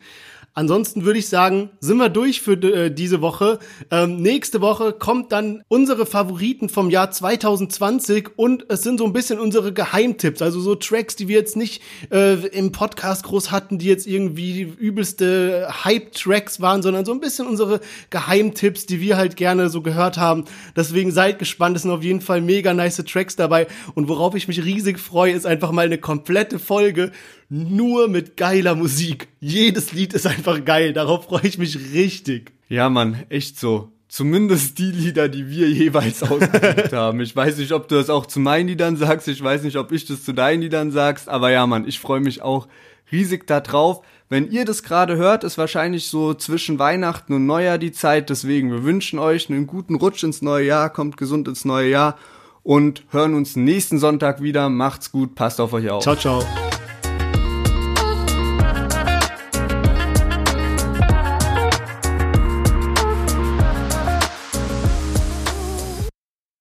Ansonsten 0.56 1.04
würde 1.04 1.18
ich 1.18 1.30
sagen, 1.30 1.72
sind 1.80 1.98
wir 1.98 2.10
durch 2.10 2.42
für 2.42 2.54
äh, 2.54 2.94
diese 2.94 3.22
Woche. 3.22 3.58
Ähm, 3.90 4.18
nächste 4.22 4.62
Woche 4.62 4.94
kommt 4.94 5.32
dann 5.32 5.64
unsere 5.68 6.06
Favoriten 6.06 6.70
vom 6.70 6.92
Jahr 6.92 7.10
2020 7.10 8.30
und 8.36 8.66
es 8.70 8.84
sind 8.84 9.00
so 9.00 9.06
ein 9.06 9.14
bisschen 9.14 9.40
unsere 9.40 9.74
Geheimtipps, 9.74 10.44
also 10.44 10.60
so 10.60 10.76
Tracks, 10.76 11.16
die 11.16 11.28
wir 11.28 11.38
jetzt 11.38 11.58
nicht 11.58 11.82
äh, 12.12 12.36
im 12.50 12.72
Podcast 12.72 13.24
groß 13.24 13.50
hatten, 13.50 13.80
die 13.80 13.88
jetzt 13.88 14.06
irgendwie 14.06 14.62
übelste 14.62 15.70
Hype-Tracks 15.84 16.62
waren, 16.62 16.84
sondern 16.84 17.04
so 17.04 17.14
ein 17.14 17.20
bisschen 17.20 17.48
unsere 17.48 17.80
Geheimtipps, 18.12 18.86
die 18.86 19.02
wir 19.02 19.18
halt 19.18 19.36
gerne 19.36 19.70
so 19.70 19.82
gehört 19.82 20.18
haben. 20.18 20.46
Deswegen 20.76 21.12
seid 21.12 21.40
gespannt, 21.40 21.78
es 21.78 21.82
sind 21.82 21.92
auf 21.92 22.04
jeden 22.04 22.22
Fall 22.22 22.42
mega 22.42 22.76
nice 22.76 23.04
Tracks 23.08 23.36
dabei 23.36 23.66
und 23.96 24.08
worauf 24.08 24.36
ich 24.36 24.48
mich 24.48 24.64
riesig 24.64 25.00
freue, 25.00 25.34
ist 25.34 25.48
einfach 25.48 25.72
mal 25.72 25.88
eine 25.88 25.98
komplette 25.98 26.60
Folge 26.60 27.12
nur 27.54 28.08
mit 28.08 28.36
geiler 28.36 28.74
Musik. 28.74 29.28
Jedes 29.40 29.94
Lied 29.94 30.14
ist 30.14 30.26
einfach 30.26 30.66
geil. 30.66 30.92
Darauf 30.92 31.26
freue 31.26 31.46
ich 31.46 31.60
mich 31.60 31.78
richtig. 31.94 32.52
Ja, 32.68 32.90
Mann, 32.90 33.24
echt 33.30 33.60
so. 33.60 33.92
Zumindest 34.08 34.80
die 34.80 34.92
Lieder, 34.92 35.30
die 35.30 35.48
wir 35.50 35.70
jeweils 35.70 36.24
ausgesucht 36.24 36.94
haben. 36.94 37.22
Ich 37.22 37.36
weiß 37.36 37.58
nicht, 37.58 37.72
ob 37.72 37.88
du 37.88 37.96
das 37.96 38.10
auch 38.10 38.26
zu 38.26 38.40
meinen 38.40 38.70
Liedern 38.70 38.98
sagst. 38.98 39.28
Ich 39.28 39.44
weiß 39.44 39.62
nicht, 39.62 39.78
ob 39.78 39.92
ich 39.92 40.06
das 40.06 40.24
zu 40.24 40.34
deinen 40.34 40.62
Liedern 40.62 40.92
sagst. 40.92 41.30
Aber 41.30 41.52
ja, 41.52 41.68
Mann, 41.68 41.88
ich 41.88 42.00
freue 42.00 42.22
mich 42.22 42.42
auch 42.42 42.68
riesig 43.12 43.46
da 43.46 43.60
drauf. 43.60 44.02
Wenn 44.30 44.50
ihr 44.50 44.66
das 44.66 44.82
gerade 44.82 45.16
hört, 45.18 45.44
ist 45.44 45.60
wahrscheinlich 45.60 46.08
so 46.08 46.34
zwischen 46.34 46.80
Weihnachten 46.80 47.34
und 47.34 47.46
Neujahr 47.46 47.78
die 47.78 47.92
Zeit. 47.92 48.32
Deswegen, 48.32 48.72
wir 48.72 48.84
wünschen 48.84 49.20
euch 49.20 49.48
einen 49.52 49.68
guten 49.68 49.96
Rutsch 49.96 50.24
ins 50.24 50.42
neue 50.42 50.66
Jahr. 50.66 50.90
Kommt 50.90 51.18
gesund 51.18 51.48
ins 51.48 51.66
neue 51.66 51.90
Jahr 51.90 52.18
und 52.64 53.04
hören 53.12 53.36
uns 53.36 53.56
nächsten 53.56 54.00
Sonntag 54.00 54.42
wieder. 54.42 54.70
Macht's 54.70 55.12
gut, 55.12 55.36
passt 55.36 55.62
auf 55.62 55.74
euch 55.74 55.92
auf. 55.92 56.02
Ciao, 56.02 56.16
ciao. 56.16 56.44